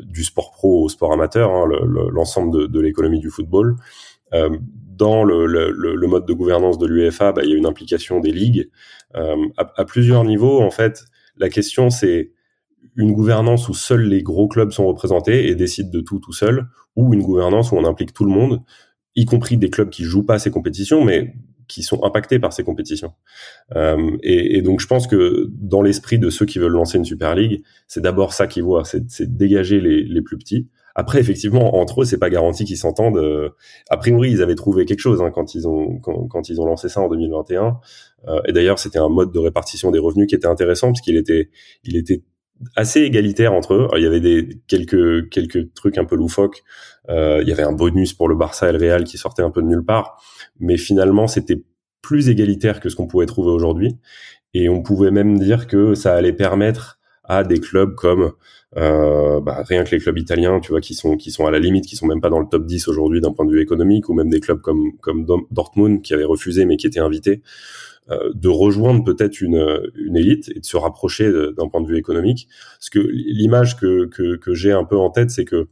[0.01, 1.68] du sport pro au sport amateur, hein,
[2.12, 3.74] l'ensemble de, l'économie du football.
[4.34, 4.57] Euh,
[4.99, 8.68] dans le, mode de gouvernance de l'UEFA, bah, il y a une implication des ligues
[9.16, 10.61] euh, à, plusieurs niveaux.
[10.61, 11.05] En fait,
[11.39, 12.32] la question, c'est
[12.97, 16.68] une gouvernance où seuls les gros clubs sont représentés et décident de tout tout seuls,
[16.97, 18.62] ou une gouvernance où on implique tout le monde,
[19.14, 21.34] y compris des clubs qui jouent pas ces compétitions, mais
[21.68, 23.12] qui sont impactés par ces compétitions.
[23.76, 27.34] Euh, et, donc je pense que dans l'esprit de ceux qui veulent lancer une Super
[27.34, 30.68] League, c'est d'abord ça qu'ils voient, c'est dégager les, les, plus petits.
[30.95, 33.18] Après, effectivement, entre eux, c'est pas garanti qu'ils s'entendent.
[33.18, 33.51] Euh,
[33.91, 36.64] a priori, ils avaient trouvé quelque chose hein, quand ils ont quand, quand, ils ont
[36.64, 37.78] lancé ça en 2021.
[38.26, 41.16] Euh, et d'ailleurs, c'était un mode de répartition des revenus qui était intéressant parce qu'il
[41.16, 41.50] était
[41.84, 42.22] il était
[42.74, 43.88] assez égalitaire entre eux.
[43.96, 46.64] il y avait des quelques quelques trucs un peu loufoques.
[47.08, 49.50] Euh, il y avait un bonus pour le Barça et le Real qui sortait un
[49.50, 50.22] peu de nulle part,
[50.58, 51.62] mais finalement c'était
[52.02, 53.96] plus égalitaire que ce qu'on pouvait trouver aujourd'hui.
[54.54, 58.32] Et on pouvait même dire que ça allait permettre à des clubs comme
[58.76, 61.58] euh, bah, rien que les clubs italiens, tu vois, qui sont qui sont à la
[61.58, 64.08] limite, qui sont même pas dans le top 10 aujourd'hui d'un point de vue économique,
[64.08, 67.88] ou même des clubs comme comme Dortmund qui avaient refusé mais qui étaient invités, euh,
[68.09, 72.48] de rejoindre peut-être une une élite et de se rapprocher d'un point de vue économique.
[72.78, 75.68] Parce que l'image que que, que j'ai un peu en tête, c'est que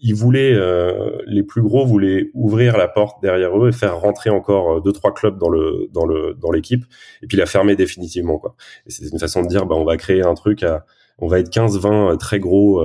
[0.00, 4.30] ils voulaient, euh, les plus gros voulaient ouvrir la porte derrière eux et faire rentrer
[4.30, 6.84] encore euh, deux trois clubs dans le dans le dans l'équipe
[7.22, 8.54] et puis la fermer définitivement quoi.
[8.86, 10.84] C'est une façon de dire bah on va créer un truc à
[11.18, 12.82] on va être 15 20 euh, très gros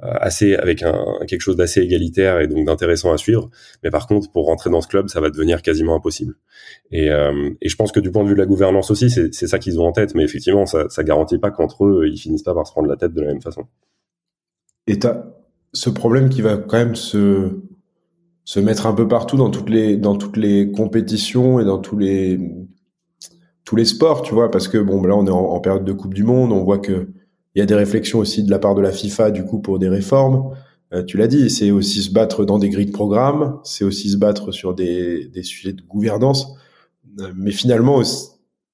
[0.00, 3.50] assez avec un quelque chose d'assez égalitaire et donc d'intéressant à suivre.
[3.82, 6.34] Mais par contre pour rentrer dans ce club ça va devenir quasiment impossible.
[6.90, 9.58] Et, et je pense que du point de vue de la gouvernance aussi c'est ça
[9.58, 10.14] qu'ils ont en tête.
[10.14, 12.96] Mais effectivement ça ça garantit pas qu'entre eux ils finissent pas par se prendre la
[12.96, 13.66] tête de la même façon.
[14.86, 15.24] Et t'as
[15.72, 17.60] ce problème qui va quand même se
[18.44, 21.96] se mettre un peu partout dans toutes les dans toutes les compétitions et dans tous
[21.96, 22.38] les
[23.64, 26.12] tous les sports, tu vois, parce que bon, là on est en, période de Coupe
[26.12, 27.08] du Monde, on voit que
[27.54, 29.78] il y a des réflexions aussi de la part de la FIFA du coup pour
[29.78, 30.54] des réformes.
[30.92, 34.10] Euh, tu l'as dit, c'est aussi se battre dans des grilles de programme, c'est aussi
[34.10, 36.54] se battre sur des des sujets de gouvernance,
[37.20, 38.02] euh, mais finalement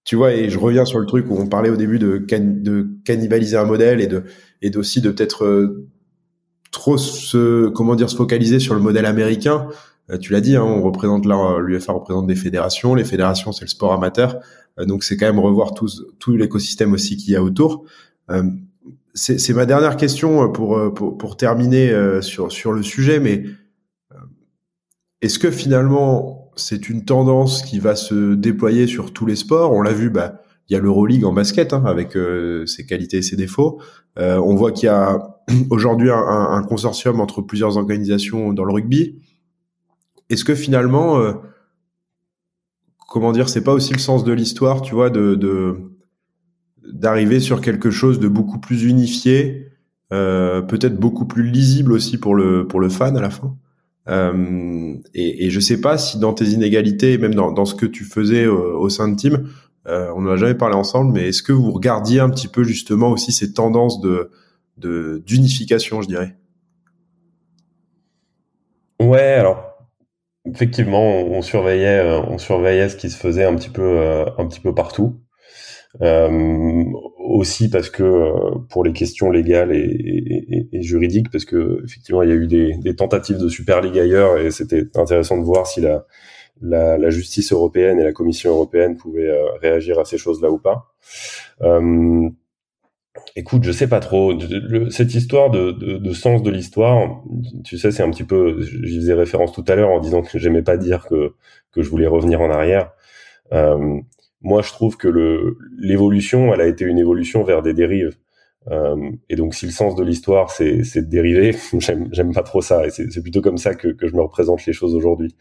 [0.05, 2.89] tu vois, et je reviens sur le truc où on parlait au début de, de
[3.05, 4.25] cannibaliser un modèle et de
[4.63, 5.89] et d'aussi de peut-être euh,
[6.73, 9.69] trop se comment dire se focaliser sur le modèle américain.
[10.11, 13.65] Euh, tu l'as dit, hein, on représente là l'UFA représente des fédérations, les fédérations c'est
[13.65, 14.41] le sport amateur,
[14.79, 17.85] euh, donc c'est quand même revoir tout tout l'écosystème aussi qu'il y a autour.
[19.15, 21.93] Euh, c'est ma dernière question pour pour, pour terminer
[22.23, 23.45] sur sur le sujet, mais
[25.21, 29.73] est-ce que finalement c'est une tendance qui va se déployer sur tous les sports?
[29.73, 32.17] On l'a vu, bah il y a l'Euroleague en basket hein, avec
[32.67, 33.81] ses qualités et ses défauts.
[34.17, 35.41] on voit qu'il y a
[35.71, 39.21] aujourd'hui un, un, consortium entre plusieurs organisations dans le rugby.
[40.29, 41.33] Est-ce que finalement, euh,
[43.09, 45.90] comment dire, c'est pas aussi le sens de l'histoire, tu vois, de
[46.93, 49.69] d'arriver sur quelque chose de beaucoup plus unifié,
[50.13, 53.57] euh, peut-être beaucoup plus lisible aussi pour le pour le fan à la fin.
[54.09, 57.87] Euh, et, et je sais pas si dans tes inégalités, même dans, dans ce que
[57.87, 59.49] tu faisais au, sein de team,
[59.87, 62.65] euh, on n'en a jamais parlé ensemble, mais est-ce que vous regardiez un petit peu
[62.65, 64.31] justement aussi ces tendances de
[64.79, 66.37] de d'unification, je dirais?
[69.01, 69.71] Ouais, alors
[70.45, 74.47] effectivement, on, surveillait, euh, on surveillait ce qui se faisait un petit peu, euh, un
[74.47, 75.21] petit peu partout.
[76.03, 76.85] Euh,
[77.19, 82.37] aussi parce que pour les questions légales et, juridiques, parce que effectivement, il y a
[82.37, 86.05] eu des, tentatives de Super League ailleurs et c'était intéressant de voir si la,
[86.63, 90.95] la, justice européenne et la Commission européenne pouvaient réagir à ces choses-là ou pas.
[93.37, 94.33] Écoute, je sais pas trop.
[94.91, 97.23] cette histoire de, de, sens de l'histoire,
[97.65, 98.61] tu sais, c'est un petit peu.
[98.61, 101.35] J'y faisais référence tout à l'heure en disant que j'aimais pas dire que
[101.73, 102.93] que je voulais revenir en arrière.
[103.53, 104.01] Euh,
[104.43, 108.17] moi, je trouve que le l'évolution, elle a été une évolution vers des dérives.
[108.71, 111.55] Euh, et donc, si le sens de l'histoire, c'est de dériver,
[112.13, 112.87] j'aime pas trop ça.
[112.87, 115.35] Et c'est plutôt comme ça que que je me représente les choses aujourd'hui.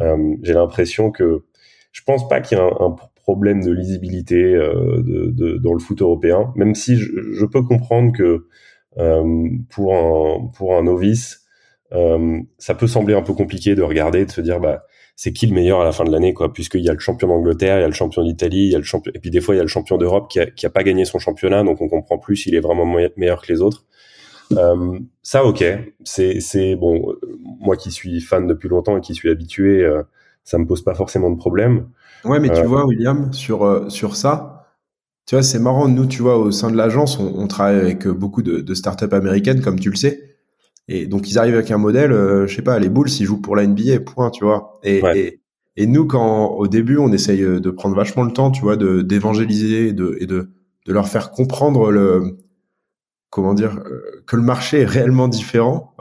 [0.00, 1.44] Euh, J'ai l'impression que
[1.92, 5.74] je pense pas qu'il y ait un, un problème de lisibilité euh, de, de, dans
[5.74, 8.46] le foot européen, même si je, je peux comprendre que
[8.98, 11.42] euh, pour, un, pour un novice,
[11.92, 14.84] euh, ça peut sembler un peu compliqué de regarder, de se dire bah
[15.16, 17.28] c'est qui le meilleur à la fin de l'année quoi, puisqu'il y a le champion
[17.28, 19.40] d'Angleterre, il y a le champion d'Italie, il y a le champion et puis des
[19.40, 21.62] fois il y a le champion d'Europe qui a, qui a pas gagné son championnat,
[21.64, 22.86] donc on comprend plus s'il est vraiment
[23.16, 23.84] meilleur que les autres.
[24.52, 25.64] Euh, ça ok,
[26.04, 27.14] c'est c'est bon,
[27.60, 30.02] moi qui suis fan depuis longtemps et qui suis habitué, euh,
[30.44, 31.88] ça me pose pas forcément de problème.
[32.24, 34.66] Ouais, mais tu euh, vois, William, sur, euh, sur ça,
[35.26, 35.88] tu vois, c'est marrant.
[35.88, 38.74] Nous, tu vois, au sein de l'agence, on, on, travaille avec euh, beaucoup de, de
[38.74, 40.31] startups américaines, comme tu le sais.
[40.94, 43.56] Et donc, ils arrivent avec un modèle, je sais pas, les Bulls, ils jouent pour
[43.56, 44.78] la NBA, point, tu vois.
[44.82, 45.40] Et, et,
[45.76, 49.00] et, nous, quand au début, on essaye de prendre vachement le temps, tu vois, de
[49.00, 50.50] d'évangéliser et de, et de,
[50.86, 52.36] de leur faire comprendre le,
[53.30, 53.82] comment dire,
[54.26, 55.94] que le marché est réellement différent.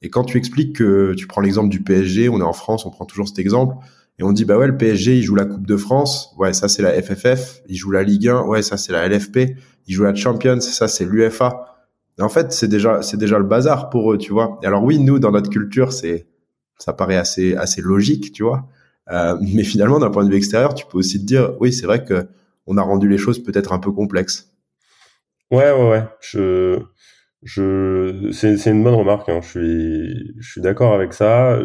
[0.00, 2.90] et quand tu expliques que tu prends l'exemple du PSG, on est en France, on
[2.90, 3.76] prend toujours cet exemple
[4.18, 6.68] et on dit bah ouais le PSG il joue la Coupe de France, ouais ça
[6.68, 9.56] c'est la FFF, il joue la Ligue 1, ouais ça c'est la LFP,
[9.86, 11.71] il joue la Champions, ça c'est l'UFA.
[12.20, 14.58] En fait c'est déjà c'est déjà le bazar pour eux tu vois.
[14.64, 16.26] Alors oui nous dans notre culture c'est
[16.78, 18.68] ça paraît assez assez logique tu vois,
[19.10, 21.86] euh, mais finalement d'un point de vue extérieur tu peux aussi te dire oui c'est
[21.86, 22.26] vrai que
[22.66, 24.52] on a rendu les choses peut-être un peu complexes.
[25.50, 26.80] Ouais ouais ouais je
[27.42, 29.40] je c'est c'est une bonne remarque hein.
[29.42, 31.58] je suis je suis d'accord avec ça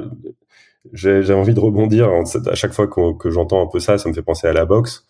[0.93, 2.09] j'ai envie de rebondir.
[2.47, 4.65] À chaque fois que, que j'entends un peu ça, ça me fait penser à la
[4.65, 5.05] boxe.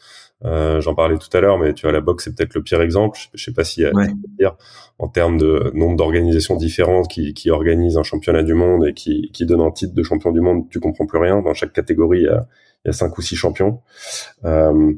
[0.46, 2.82] Euh, J'en parlais tout à l'heure, mais tu vois, la boxe, c'est peut-être le pire
[2.82, 3.18] exemple.
[3.34, 3.92] Je, sais pas s'il y a
[4.38, 4.56] dire
[5.00, 9.32] en termes de nombre d'organisations différentes qui, qui organisent un championnat du monde et qui,
[9.34, 11.42] qui donnent un titre de champion du monde, tu comprends plus rien.
[11.42, 12.48] Dans chaque catégorie, il y a,
[12.86, 13.82] il y a cinq ou six champions.
[14.46, 14.94] Euh,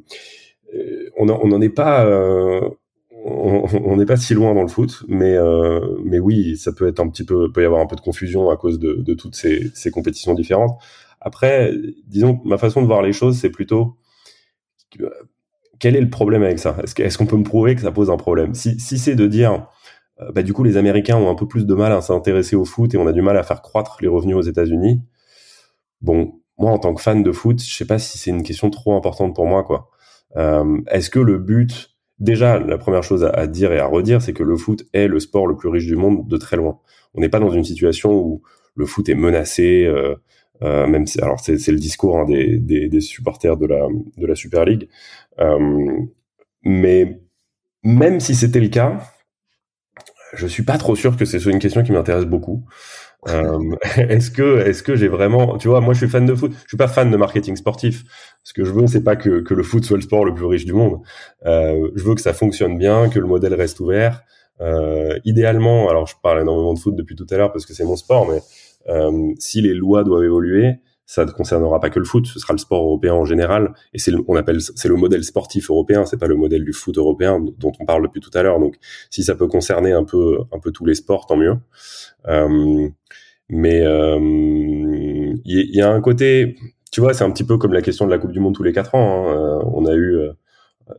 [1.17, 2.05] on n'en est pas...
[2.05, 2.69] Euh,
[3.21, 7.01] on n'est pas si loin dans le foot, mais euh, mais oui, ça peut être
[7.01, 9.35] un petit peu, peut y avoir un peu de confusion à cause de, de toutes
[9.35, 10.79] ces, ces compétitions différentes.
[11.19, 11.73] Après,
[12.07, 13.97] disons, ma façon de voir les choses, c'est plutôt
[15.79, 16.75] quel est le problème avec ça?
[16.83, 18.53] Est-ce qu'on peut me prouver que ça pose un problème?
[18.53, 19.67] Si, c'est de dire,
[20.21, 22.65] euh, bah, du coup, les Américains ont un peu plus de mal à s'intéresser au
[22.65, 25.01] foot et on a du mal à faire croître les revenus aux États-Unis.
[26.01, 28.69] Bon, moi, en tant que fan de foot, je sais pas si c'est une question
[28.69, 29.89] trop importante pour moi, quoi.
[30.35, 34.33] Euh, Est-ce que le but, déjà, la première chose à, dire et à redire, c'est
[34.33, 36.79] que le foot est le sport le plus riche du monde de très loin.
[37.13, 38.41] On n'est pas dans une situation où
[38.75, 39.85] le foot est menacé.
[39.85, 40.15] Euh,
[40.61, 43.87] euh, même si, alors c'est, le discours hein, des, des, des, supporters de la,
[44.17, 44.89] de la Super League.
[45.39, 45.97] Euh,
[46.63, 47.21] mais
[47.83, 48.99] même si c'était le cas,
[50.33, 52.65] je suis pas trop sûr que c'est une question qui m'intéresse beaucoup.
[53.27, 53.59] Euh,
[53.97, 56.67] est-ce que, est-ce que j'ai vraiment, tu vois, moi je suis fan de foot, je
[56.67, 58.03] suis pas fan de marketing sportif.
[58.43, 60.45] Ce que je veux, c'est pas que, que le foot soit le sport le plus
[60.45, 60.99] riche du monde.
[61.45, 64.23] Euh, je veux que ça fonctionne bien, que le modèle reste ouvert.
[64.61, 67.85] Euh, idéalement, alors je parle énormément de foot depuis tout à l'heure parce que c'est
[67.85, 68.41] mon sport, mais
[69.37, 72.59] si les lois doivent évoluer, ça ne concernera pas que le foot, ce sera le
[72.59, 76.27] sport européen en général, et c'est on appelle c'est le modèle sportif européen, c'est pas
[76.27, 78.59] le modèle du foot européen dont on parle depuis tout à l'heure.
[78.59, 78.75] Donc,
[79.09, 81.55] si ça peut concerner un peu un peu tous les sports, tant mieux.
[82.27, 82.87] Euh,
[83.49, 84.19] mais euh,
[85.45, 86.55] il y, a un côté,
[86.91, 88.61] tu vois, c'est un petit peu comme la question de la Coupe du Monde tous
[88.61, 89.29] les quatre ans.
[89.29, 89.35] Hein.
[89.35, 90.19] Euh, on a eu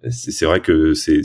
[0.09, 1.21] c'est vrai que c'est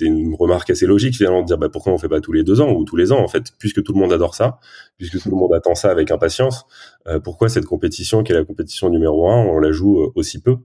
[0.00, 2.60] une remarque assez logique finalement de dire bah, pourquoi on fait pas tous les deux
[2.60, 4.58] ans ou tous les ans en fait puisque tout le monde adore ça
[4.96, 6.66] puisque tout le monde attend ça avec impatience
[7.06, 10.40] euh, pourquoi cette compétition qui est la compétition numéro un on la joue euh, aussi
[10.40, 10.56] peu?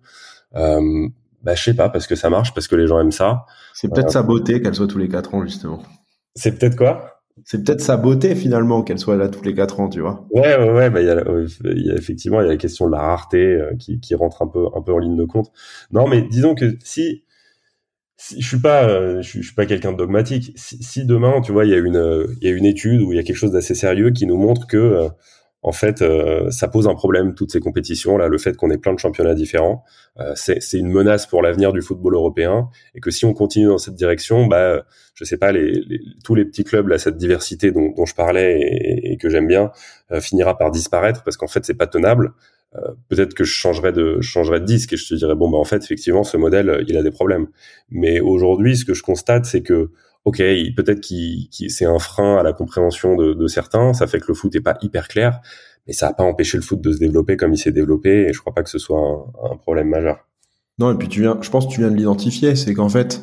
[0.56, 1.08] Euh,
[1.44, 3.90] bah je sais pas parce que ça marche parce que les gens aiment ça c'est
[3.92, 5.82] peut-être sa beauté qu'elle soit tous les quatre ans justement
[6.36, 7.12] c'est peut-être quoi?
[7.44, 10.26] C'est peut-être sa beauté finalement qu'elle soit là tous les quatre ans, tu vois.
[10.32, 10.90] Ouais, ouais, ouais.
[10.90, 11.16] Bah, il y, a,
[11.74, 14.48] y a effectivement il y a la question de la rareté qui, qui rentre un
[14.48, 15.52] peu un peu en ligne de compte.
[15.92, 17.25] Non, mais disons que si
[18.18, 20.54] je suis pas, euh, je, suis pas quelqu'un de dogmatique.
[20.56, 23.18] Si, demain, tu vois, il y a une, il y a une étude ou il
[23.18, 25.10] y a quelque chose d'assez sérieux qui nous montre que, euh,
[25.62, 28.78] en fait, euh, ça pose un problème toutes ces compétitions là, le fait qu'on ait
[28.78, 29.84] plein de championnats différents,
[30.36, 33.96] c'est une menace pour l'avenir du football européen et que si on continue dans cette
[33.96, 34.86] direction, bah,
[35.16, 35.84] je sais pas, les,
[36.24, 39.48] tous les petits clubs là, cette diversité dont, dont je parlais et, et que j'aime
[39.48, 39.72] bien,
[40.22, 42.34] finira par disparaître parce qu'en fait, c'est pas tenable.
[42.76, 45.84] Euh, peut-être que je changerais de disque et je te dirais bon bah en fait
[45.84, 47.48] effectivement ce modèle euh, il a des problèmes.
[47.90, 49.92] Mais aujourd'hui ce que je constate c'est que
[50.26, 50.38] ok
[50.76, 54.54] peut-être qu'il c'est un frein à la compréhension de, certains ça fait que le foot
[54.56, 55.40] est pas hyper clair
[55.88, 58.34] mais ça a pas empêché le foot de se développer comme il s'est développé et
[58.34, 60.28] je crois pas que ce soit un, un problème majeur.
[60.80, 63.22] Non et puis tu viens je pense que tu viens de l'identifier c'est qu'en fait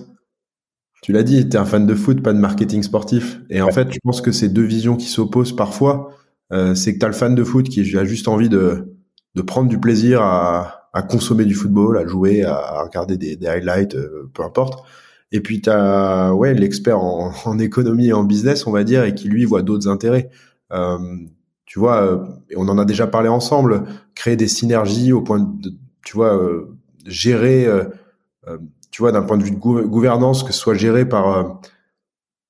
[1.03, 3.40] tu l'as dit tu es un fan de foot pas de marketing sportif.
[3.51, 6.14] Et en fait je pense que ces deux visions qui s'opposent parfois.
[6.53, 8.93] Euh, c'est que tu as le fan de foot qui a juste envie de
[9.35, 13.47] de prendre du plaisir à, à consommer du football, à jouer, à, regarder des, des
[13.47, 14.85] highlights, euh, peu importe.
[15.33, 19.05] Et puis tu as ouais, l'expert en, en, économie et en business, on va dire,
[19.05, 20.30] et qui lui voit d'autres intérêts.
[20.72, 20.99] Euh,
[21.64, 22.18] tu vois, euh,
[22.51, 25.72] et on en a déjà parlé ensemble, créer des synergies au point de,
[26.05, 26.76] tu vois, euh,
[27.07, 27.66] gérer,
[28.91, 31.61] tu vois, d'un point de vue de gouvernance, que ce soit géré par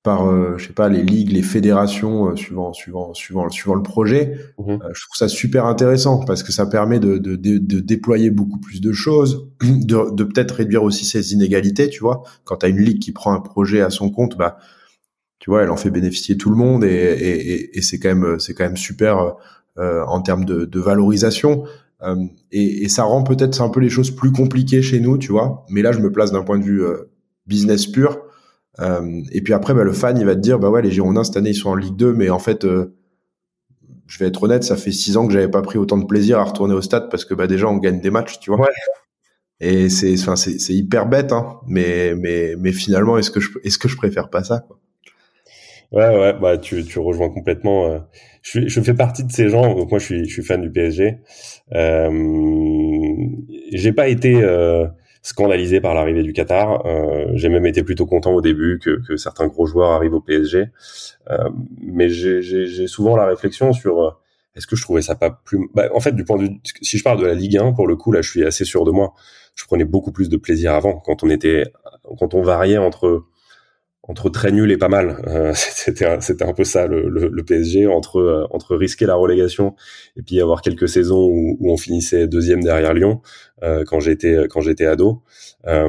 [0.03, 3.83] par euh, je sais pas les ligues, les fédérations euh, suivant suivant suivant suivant le
[3.83, 4.37] projet.
[4.59, 4.71] Mhm.
[4.71, 8.31] Euh, je trouve ça super intéressant parce que ça permet de, de, de, de déployer
[8.31, 12.25] beaucoup plus de choses, de, de peut-être réduire aussi ces inégalités, tu vois.
[12.45, 14.59] Quand tu as une ligue qui prend un projet à son compte, bah
[15.39, 18.39] tu vois, elle en fait bénéficier tout le monde et, et, et, c'est quand même
[18.39, 19.35] c'est quand même super
[19.77, 21.65] en termes de, de valorisation.
[22.53, 25.67] et, et ça rend peut-être un peu les choses plus compliquées chez nous, tu vois.
[25.69, 26.85] Mais là, je me place d'un point de vue
[27.49, 28.21] business pur
[28.81, 31.25] euh, et puis après, bah, le fan, il va te dire, bah ouais, les Girondins
[31.25, 32.95] cette année ils sont en Ligue 2, mais en fait, euh,
[34.07, 36.39] je vais être honnête, ça fait six ans que j'avais pas pris autant de plaisir
[36.39, 38.61] à retourner au stade parce que bah déjà on gagne des matchs, tu vois.
[38.61, 38.68] Ouais.
[39.61, 41.61] Et c'est, enfin, c'est, c'est hyper bête, hein.
[41.68, 44.79] Mais, mais, mais finalement, est-ce que je, est-ce que je préfère pas ça, quoi?
[45.93, 47.87] Ouais, ouais, bah tu, tu rejoins complètement.
[47.87, 47.99] Euh,
[48.43, 49.74] je, je fais partie de ces gens.
[49.74, 51.19] Donc moi, je suis, je suis fan du PSG.
[51.74, 52.11] Euh,
[53.73, 54.86] j'ai pas été euh,
[55.23, 56.85] scandalisé par l'arrivée du Qatar.
[56.85, 60.20] Euh, j'ai même été plutôt content au début que, que certains gros joueurs arrivent au
[60.20, 60.66] PSG.
[61.31, 61.49] Euh,
[61.81, 64.11] mais j'ai souvent la réflexion sur euh,
[64.57, 65.70] est-ce que je trouvais ça pas plus...
[65.74, 66.61] Bah, en fait, du point de vue...
[66.82, 68.85] Si je parle de la Ligue 1, pour le coup, là, je suis assez sûr
[68.85, 69.15] de moi.
[69.55, 71.73] Je prenais beaucoup plus de plaisir avant, quand on était...
[72.19, 73.24] Quand on variait entre
[74.03, 75.23] entre très nul et pas mal.
[75.27, 79.74] Euh, c'était c'était un peu ça le, le, PSG entre euh, entre risquer la relégation
[80.16, 83.20] et puis avoir quelques saisons où, où on finissait deuxième derrière Lyon
[83.62, 85.23] euh, quand j'étais quand j'étais ado.
[85.66, 85.89] Euh,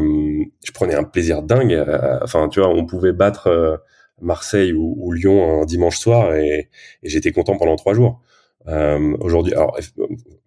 [0.63, 1.83] je prenais un plaisir dingue.
[2.21, 3.81] enfin, tu vois, on pouvait battre
[4.21, 6.69] Marseille ou, ou, Lyon un dimanche soir et,
[7.03, 8.21] et j'étais content pendant trois jours.
[8.67, 9.77] Euh, aujourd'hui, alors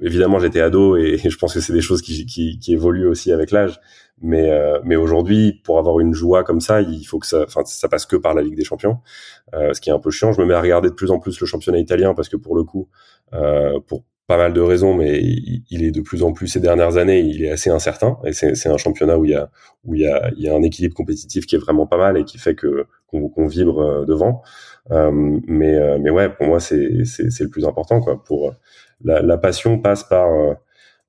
[0.00, 3.32] évidemment j'étais ado et, je pense que c'est des choses qui, qui, qui, évoluent aussi
[3.32, 3.80] avec l'âge.
[4.22, 7.62] Mais euh, mais aujourd'hui, pour avoir une joie comme ça, il faut que ça, enfin
[7.66, 8.98] ça passe que par la Ligue des Champions,
[9.54, 10.32] euh, ce qui est un peu chiant.
[10.32, 12.56] Je me mets à regarder de plus en plus le championnat italien parce que pour
[12.56, 12.88] le coup,
[13.34, 16.96] euh, pour pas mal de raisons, mais il est de plus en plus ces dernières
[16.96, 18.18] années, il est assez incertain.
[18.24, 19.50] Et c'est un championnat où il y a
[19.84, 22.16] où il y a, il y a un équilibre compétitif qui est vraiment pas mal
[22.18, 24.42] et qui fait que qu'on vibre euh, devant.
[24.90, 25.10] Euh,
[25.46, 28.22] mais euh, mais ouais, pour moi c'est c'est le plus important quoi.
[28.22, 28.54] Pour
[29.04, 30.28] la, la passion passe par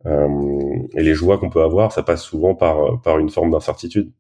[0.06, 4.12] et les joies qu'on peut avoir, ça passe souvent par par une forme d'incertitude.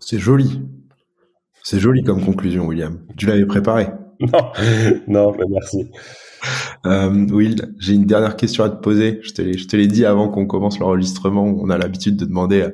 [0.00, 0.60] C'est joli.
[1.62, 3.00] C'est joli comme conclusion, William.
[3.16, 3.88] Tu l'avais préparé.
[4.20, 4.52] Non,
[5.08, 5.90] non, mais merci.
[6.86, 9.18] Euh, Will, j'ai une dernière question à te poser.
[9.22, 11.42] Je te l'ai, je te l'ai dit avant qu'on commence l'enregistrement.
[11.44, 12.68] On a l'habitude de demander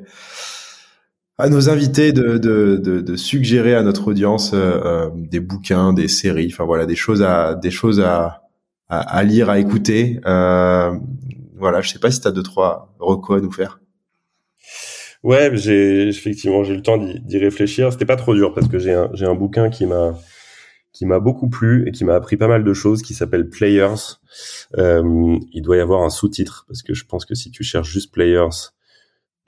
[1.41, 5.93] à, nos invités de, de, de, de, suggérer à notre audience euh, euh, des bouquins,
[5.93, 8.43] des séries, enfin voilà, des choses à, des choses à,
[8.89, 10.19] à, à lire, à écouter.
[10.25, 10.91] Euh,
[11.57, 13.79] voilà, je sais pas si tu as deux trois recos à nous faire.
[15.23, 17.91] Ouais, j'ai effectivement j'ai eu le temps d'y réfléchir.
[17.91, 20.15] C'était pas trop dur parce que j'ai un, j'ai un bouquin qui m'a
[20.93, 24.17] qui m'a beaucoup plu et qui m'a appris pas mal de choses, qui s'appelle Players.
[24.77, 27.89] Euh, il doit y avoir un sous-titre parce que je pense que si tu cherches
[27.89, 28.71] juste Players,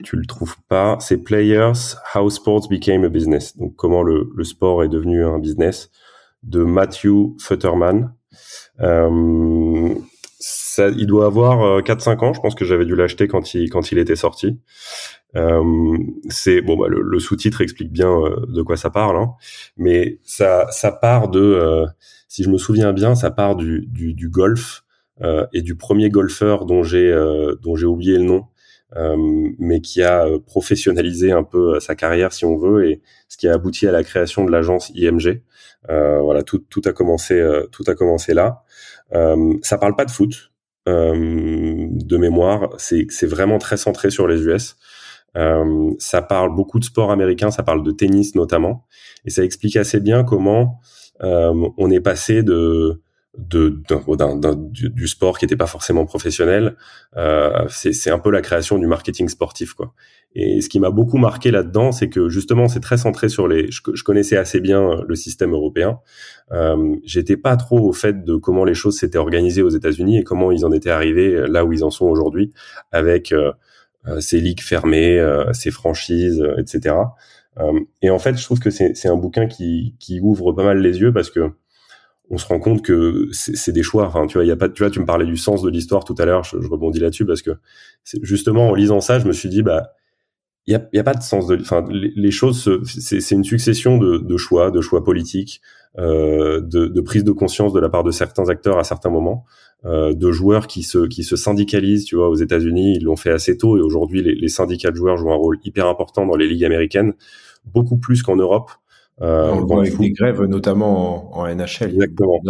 [0.02, 0.98] tu le trouves pas.
[1.00, 3.56] C'est Players How Sports Became a Business.
[3.56, 5.90] Donc comment le, sport est devenu un business
[6.42, 8.12] de Matthew Futterman.
[8.80, 9.94] Euh,
[10.96, 12.32] il doit avoir 4-5 euh, ans.
[12.32, 14.58] Je pense que j'avais dû l'acheter quand il quand il était sorti.
[15.36, 15.62] Euh,
[16.28, 19.32] c'est bon, bah, le, sous-titre explique bien de quoi ça parle, hein,
[19.76, 21.84] mais ça, ça part de,
[22.28, 24.84] si je me souviens bien, ça part du, du, du golf
[25.52, 27.12] et du premier golfeur dont j'ai
[27.62, 28.46] dont j'ai oublié le nom,
[28.96, 33.54] mais qui a professionnalisé un peu sa carrière, si on veut, et ce qui a
[33.54, 35.42] abouti à la création de l'agence IMG.
[35.88, 38.62] voilà, tout, tout a commencé, tout a commencé là.
[39.62, 40.52] ça parle pas de foot,
[40.86, 42.70] de mémoire.
[42.78, 44.76] C'est c'est vraiment très centré sur les US.
[45.36, 48.86] Euh, ça parle beaucoup de sport américain, ça parle de tennis notamment,
[49.24, 50.80] et ça explique assez bien comment
[51.22, 53.02] euh, on est passé de
[53.36, 53.82] de,
[54.70, 56.76] du, du, sport qui n'était pas forcément professionnel.
[57.16, 59.92] Euh, c'est un peu la création du marketing sportif, quoi.
[60.36, 63.70] Et ce qui m'a beaucoup marqué là-dedans, c'est que justement, c'est très centré sur les.
[63.70, 66.00] Je, connaissais assez bien le système européen.
[66.52, 70.24] Euh, J'étais pas trop au fait de comment les choses s'étaient organisées aux États-Unis et
[70.24, 72.52] comment ils en étaient arrivés là où ils en sont aujourd'hui,
[72.92, 73.52] avec euh,
[74.06, 76.96] euh, ces ligues fermées, euh, ces franchises, euh, etc.
[78.02, 80.98] et en fait, je trouve que c'est un bouquin qui, qui ouvre pas mal les
[80.98, 81.52] yeux parce que
[82.30, 84.06] on se rend compte que c'est des choix.
[84.06, 84.68] Enfin, tu vois, il y a pas.
[84.68, 86.44] Tu vois, tu me parlais du sens de l'histoire tout à l'heure.
[86.44, 87.52] Je, rebondis là-dessus parce que
[88.22, 89.92] justement en lisant ça, je me suis dit bah
[90.66, 91.58] il y a, pas de sens de.
[91.60, 95.60] Enfin, les, les choses, c'est une succession de, de, choix, de choix politiques,
[95.98, 99.44] euh, de, de, prise de conscience de la part de certains acteurs à certains moments,
[99.84, 102.06] euh, de joueurs qui se qui se syndicalisent.
[102.06, 105.18] Tu vois, aux États-Unis, ils l'ont fait assez tôt et aujourd'hui, les, syndicats de joueurs
[105.18, 107.12] jouent un rôle hyper important dans les ligues américaines,
[107.66, 108.70] beaucoup plus qu'en Europe.
[109.22, 111.90] Euh, On le avec des grèves, notamment en, en NHL.
[111.94, 112.40] Exactement.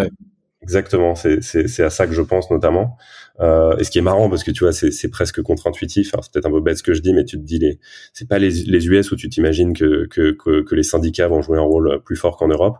[0.63, 2.97] Exactement, c'est à ça que je pense notamment.
[3.41, 6.15] Euh, et ce qui est marrant parce que tu vois, c'est presque contre-intuitif.
[6.15, 7.79] Alors c'est peut-être un peu bête ce que je dis, mais tu te dis les,
[8.15, 11.43] c'est pas les, les US où tu t'imagines que, que, que, que les syndicats vont
[11.43, 12.77] jouer un rôle plus fort qu'en Europe.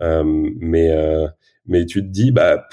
[0.00, 1.26] Euh, mais euh,
[1.66, 2.66] mais tu te dis, bah,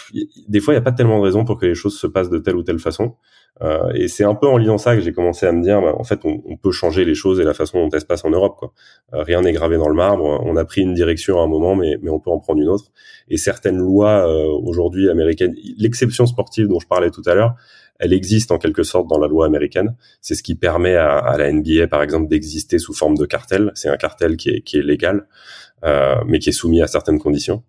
[0.47, 2.29] des fois, il n'y a pas tellement de raisons pour que les choses se passent
[2.29, 3.15] de telle ou telle façon.
[3.61, 5.95] Euh, et c'est un peu en lisant ça que j'ai commencé à me dire, bah,
[5.97, 8.29] en fait, on, peut changer les choses et la façon dont elles se passent en
[8.29, 8.57] Europe.
[8.57, 8.73] Quoi.
[9.13, 10.23] Euh, rien n'est gravé dans le marbre.
[10.43, 12.91] On a pris une direction à un moment, mais, on peut en prendre une autre.
[13.29, 17.55] Et certaines lois euh, aujourd'hui américaines, l'exception sportive dont je parlais tout à l'heure,
[17.97, 19.95] elle existe en quelque sorte dans la loi américaine.
[20.21, 23.71] C'est ce qui permet à, la NBA, par exemple, d'exister sous forme de cartel.
[23.73, 25.27] C'est un cartel qui est, qui est légal,
[25.85, 27.63] euh, mais qui est soumis à certaines conditions.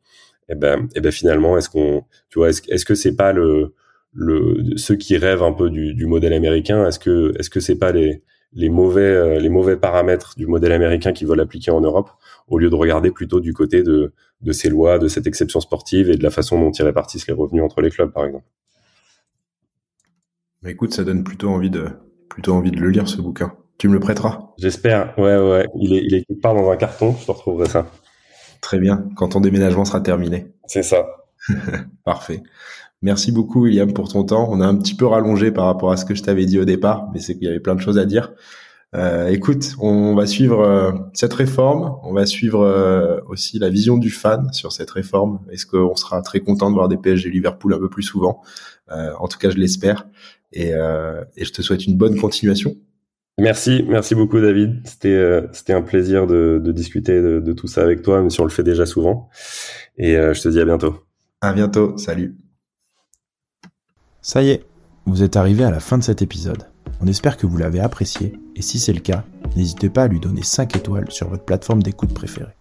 [0.49, 3.75] Et ben, et ben finalement, est-ce qu'on, tu vois, est-ce, est-ce que c'est pas le
[4.17, 7.77] le, ceux qui rêvent un peu du, du modèle américain, est-ce que est-ce que c'est
[7.79, 8.23] pas les
[8.53, 12.11] les mauvais euh, les mauvais paramètres du modèle américain qui veulent appliquer en Europe
[12.49, 14.13] au lieu de regarder plutôt du côté de
[14.43, 17.35] de ces lois, de cette exception sportive et de la façon dont ils répartissent les
[17.35, 18.45] revenus entre les clubs, par exemple?
[20.63, 21.87] Bah écoute, ça donne plutôt envie de
[22.29, 23.55] plutôt envie de le lire ce bouquin.
[23.79, 24.53] Tu me le prêteras?
[24.59, 25.19] J'espère.
[25.19, 25.67] Ouais, ouais.
[25.79, 27.15] Il est il est part dans un carton.
[27.21, 27.87] Je te retrouverai ça.
[28.63, 29.09] Très bien.
[29.17, 30.53] Quand ton déménagement sera terminé.
[30.67, 31.07] C'est ça.
[32.05, 32.43] Parfait.
[33.02, 34.48] Merci beaucoup, William, pour ton temps.
[34.51, 36.64] On a un petit peu rallongé par rapport à ce que je t'avais dit au
[36.64, 38.32] départ, mais c'est qu'il y avait plein de choses à dire.
[38.94, 43.98] Euh, écoute, on va suivre euh, cette réforme, on va suivre euh, aussi la vision
[43.98, 45.40] du fan sur cette réforme.
[45.51, 48.43] Est-ce qu'on sera très content de voir des PSG Liverpool un peu plus souvent?
[48.89, 50.06] En tout cas, je l'espère.
[50.52, 52.77] Et, et, je te souhaite une bonne continuation.
[53.36, 54.81] Merci, merci beaucoup David.
[54.85, 58.40] C'était c'était un plaisir de, de discuter de, de, tout ça avec toi, même si
[58.40, 59.28] on le fait déjà souvent.
[59.98, 61.05] Et je te dis à bientôt.
[61.40, 62.45] À bientôt, salut.
[64.27, 64.66] Ça y est,
[65.05, 66.65] vous êtes arrivé à la fin de cet épisode.
[67.01, 69.23] On espère que vous l'avez apprécié et si c'est le cas,
[69.55, 72.57] n'hésitez pas à lui donner 5 étoiles sur votre plateforme d'écoute préférée.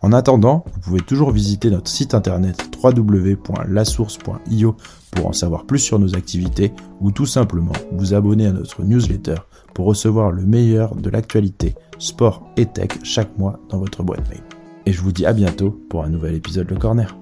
[0.00, 4.76] En attendant, vous pouvez toujours visiter notre site internet www.lasource.io
[5.10, 9.36] pour en savoir plus sur nos activités ou tout simplement vous abonner à notre newsletter
[9.74, 14.40] pour recevoir le meilleur de l'actualité sport et tech chaque mois dans votre boîte mail.
[14.86, 17.14] Et je vous dis à bientôt pour un nouvel épisode Le Corner.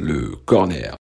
[0.00, 0.97] Le Corner